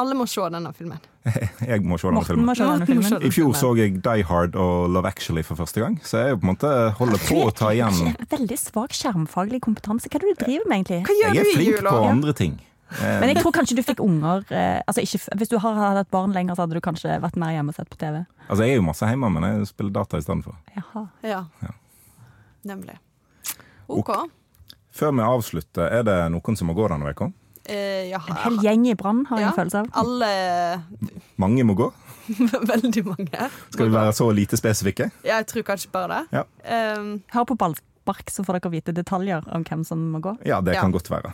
Alle 0.00 0.14
må 0.16 0.24
se 0.30 0.46
denne 0.54 0.70
filmen. 0.76 1.00
Jeg 1.70 1.82
må 1.84 1.98
se 2.00 2.08
denne 2.08 2.16
Morten 2.20 2.30
filmen. 2.32 2.46
må 2.48 2.54
se 2.56 2.64
denne 2.64 2.86
må 2.86 2.88
filmen. 2.88 3.08
se 3.12 3.18
I 3.28 3.30
fjor 3.34 3.52
så 3.58 3.70
jeg 3.76 3.98
Die 4.06 4.24
Hard 4.30 4.56
og 4.56 4.88
Love 4.94 5.10
Actually 5.10 5.42
for 5.44 5.60
første 5.60 5.82
gang, 5.84 5.98
så 6.06 6.22
jeg 6.24 6.38
på 6.40 6.46
en 6.46 6.52
måte 6.54 6.70
holder 6.96 7.20
på 7.28 7.42
å 7.44 7.50
ta 7.52 7.70
igjen 7.76 8.14
Veldig 8.32 8.56
svak 8.58 8.96
skjermfaglig 8.96 9.60
kompetanse. 9.66 10.08
Hva 10.08 10.18
er 10.20 10.24
det 10.24 10.32
du 10.38 10.44
driver 10.46 10.66
med, 10.72 10.80
egentlig? 10.80 11.00
Hva 11.06 11.16
gjør 11.18 11.36
Jeg 11.36 11.44
er 11.44 11.54
flink 11.58 11.84
på 11.90 12.02
andre 12.08 12.34
ting. 12.40 12.56
Men 12.98 13.28
jeg 13.30 13.38
tror 13.38 13.52
kanskje 13.54 13.76
du 13.78 13.82
fikk 13.86 14.00
unger 14.02 14.40
eh, 14.50 14.80
altså 14.82 15.04
ikke, 15.04 15.20
Hvis 15.38 15.50
du 15.52 15.58
har 15.62 15.76
hatt 15.78 16.00
et 16.00 16.08
barn 16.10 16.32
lenger, 16.34 16.56
så 16.58 16.64
hadde 16.64 16.74
du 16.74 16.82
kanskje 16.82 17.20
vært 17.22 17.36
mer 17.38 17.52
hjemme 17.54 17.70
og 17.70 17.76
sett 17.76 17.92
på 17.92 18.00
TV. 18.00 18.16
Altså, 18.48 18.64
jeg 18.64 18.72
er 18.74 18.80
jo 18.80 18.86
masse 18.88 19.06
hjemme, 19.12 19.30
men 19.36 19.46
jeg 19.46 19.68
spiller 19.70 19.92
data 20.00 20.18
istedenfor. 20.18 20.56
Jaha. 20.74 21.04
Ja. 21.22 21.44
Ja. 21.62 21.70
Nemlig. 22.72 22.96
OK. 23.86 24.10
Før 24.90 25.14
vi 25.14 25.22
avslutter, 25.22 25.86
er 26.00 26.02
det 26.08 26.16
noen 26.34 26.58
som 26.58 26.66
må 26.66 26.74
gå 26.74 26.88
denne 26.90 27.12
uka? 27.14 27.30
Eh, 27.70 28.08
ja, 28.10 28.18
En 28.28 28.36
hel 28.44 28.56
gjeng 28.64 28.86
i 28.90 28.94
Brann, 28.98 29.24
har 29.30 29.38
jeg 29.38 29.46
Ja. 29.46 29.50
en 29.52 29.58
følelse 29.60 29.80
av. 29.80 29.90
Alle 29.94 30.82
Mange 31.38 31.62
må 31.64 31.76
gå? 31.78 31.90
Veldig 32.72 33.04
mange. 33.06 33.50
Skal 33.72 33.86
vi 33.88 33.92
være 33.94 34.12
så 34.14 34.26
lite 34.34 34.58
spesifikke? 34.58 35.10
Ja, 35.24 35.38
jeg 35.40 35.46
tror 35.50 35.62
kanskje 35.66 35.90
bare 35.94 36.08
det. 36.08 36.40
Ja. 36.40 36.42
Um, 36.98 37.22
Hør 37.34 37.46
på 37.48 37.56
Ballspark, 37.58 38.30
så 38.30 38.44
får 38.46 38.58
dere 38.60 38.70
vite 38.74 38.94
detaljer 38.94 39.46
om 39.54 39.64
hvem 39.66 39.84
som 39.86 40.02
må 40.12 40.20
gå. 40.22 40.36
Ja, 40.46 40.60
det 40.60 40.74
Ja. 40.76 40.80
kan 40.84 40.92
godt 40.92 41.10
være. 41.10 41.32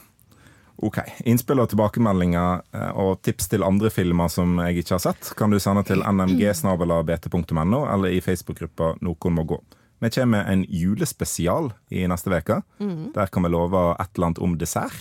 Ok. 0.82 0.99
Innspill 1.24 1.61
og 1.61 1.70
tilbakemeldinger 1.72 2.61
eh, 2.76 2.91
og 3.01 3.22
tips 3.24 3.49
til 3.49 3.62
andre 3.64 3.89
filmer 3.91 4.28
som 4.28 4.59
jeg 4.61 4.82
ikke 4.84 4.95
har 4.99 4.99
sett, 5.07 5.30
kan 5.37 5.49
du 5.51 5.59
sende 5.59 5.82
til 5.89 6.03
nmg.bt.no 6.05 7.80
eller 7.95 8.09
i 8.12 8.20
Facebook-gruppa 8.20 8.95
Noen 9.01 9.34
må 9.37 9.45
gå. 9.49 9.59
Vi 10.05 10.11
kommer 10.12 10.43
med 10.45 10.53
en 10.53 10.64
julespesial 10.68 11.70
i 11.91 12.03
neste 12.07 12.28
uke. 12.28 12.59
Der 13.16 13.26
kan 13.32 13.43
vi 13.43 13.49
love 13.49 13.95
et 13.99 14.11
eller 14.16 14.26
annet 14.28 14.39
om 14.45 14.57
dessert. 14.61 14.93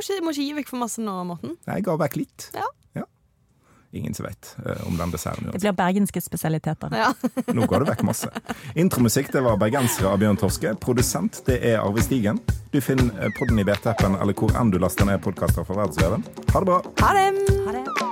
Må 0.00 0.04
ikke, 0.08 0.24
må 0.24 0.34
ikke 0.34 0.48
gi 0.48 0.58
vekk 0.60 0.72
for 0.72 0.80
masse 0.80 1.04
nå, 1.04 1.16
Morten. 1.28 1.56
Jeg 1.68 1.86
ga 1.86 1.96
vekk 2.00 2.20
litt. 2.22 2.50
Ja. 2.56 2.68
Ingen 3.92 4.14
som 4.14 4.26
vet 4.26 4.56
uh, 4.66 4.88
om 4.88 4.96
den 4.96 5.10
desserten. 5.10 5.48
Det 5.52 5.58
blir 5.58 5.72
bergenske 5.74 6.20
spesialiteter. 6.22 6.94
Ja. 6.94 7.10
Nå 7.56 7.66
ga 7.66 7.80
du 7.82 7.88
vekk 7.88 8.04
masse. 8.06 8.30
Intromusikk 8.78 9.32
det 9.34 9.42
var 9.42 9.58
'Bergensere' 9.58 10.12
av 10.12 10.22
Bjørn 10.22 10.38
Torske. 10.38 10.76
Produsent 10.78 11.42
det 11.46 11.58
er 11.72 11.82
Arve 11.82 12.04
Stigen. 12.06 12.38
Du 12.70 12.78
finner 12.80 13.10
eh, 13.18 13.34
podden 13.40 13.58
i 13.58 13.66
BT-appen 13.66 14.14
eller 14.22 14.38
hvor 14.38 14.54
enn 14.54 14.70
du 14.70 14.78
laster 14.78 15.10
ned 15.10 15.18
podkaster 15.26 15.66
fra 15.66 15.82
verdensveven. 15.82 16.22
Ha 16.54 16.62
det 16.62 16.70
bra! 16.70 16.80
Ha 17.02 17.12
det! 17.18 17.28
Ha 17.66 17.76
det. 17.80 18.09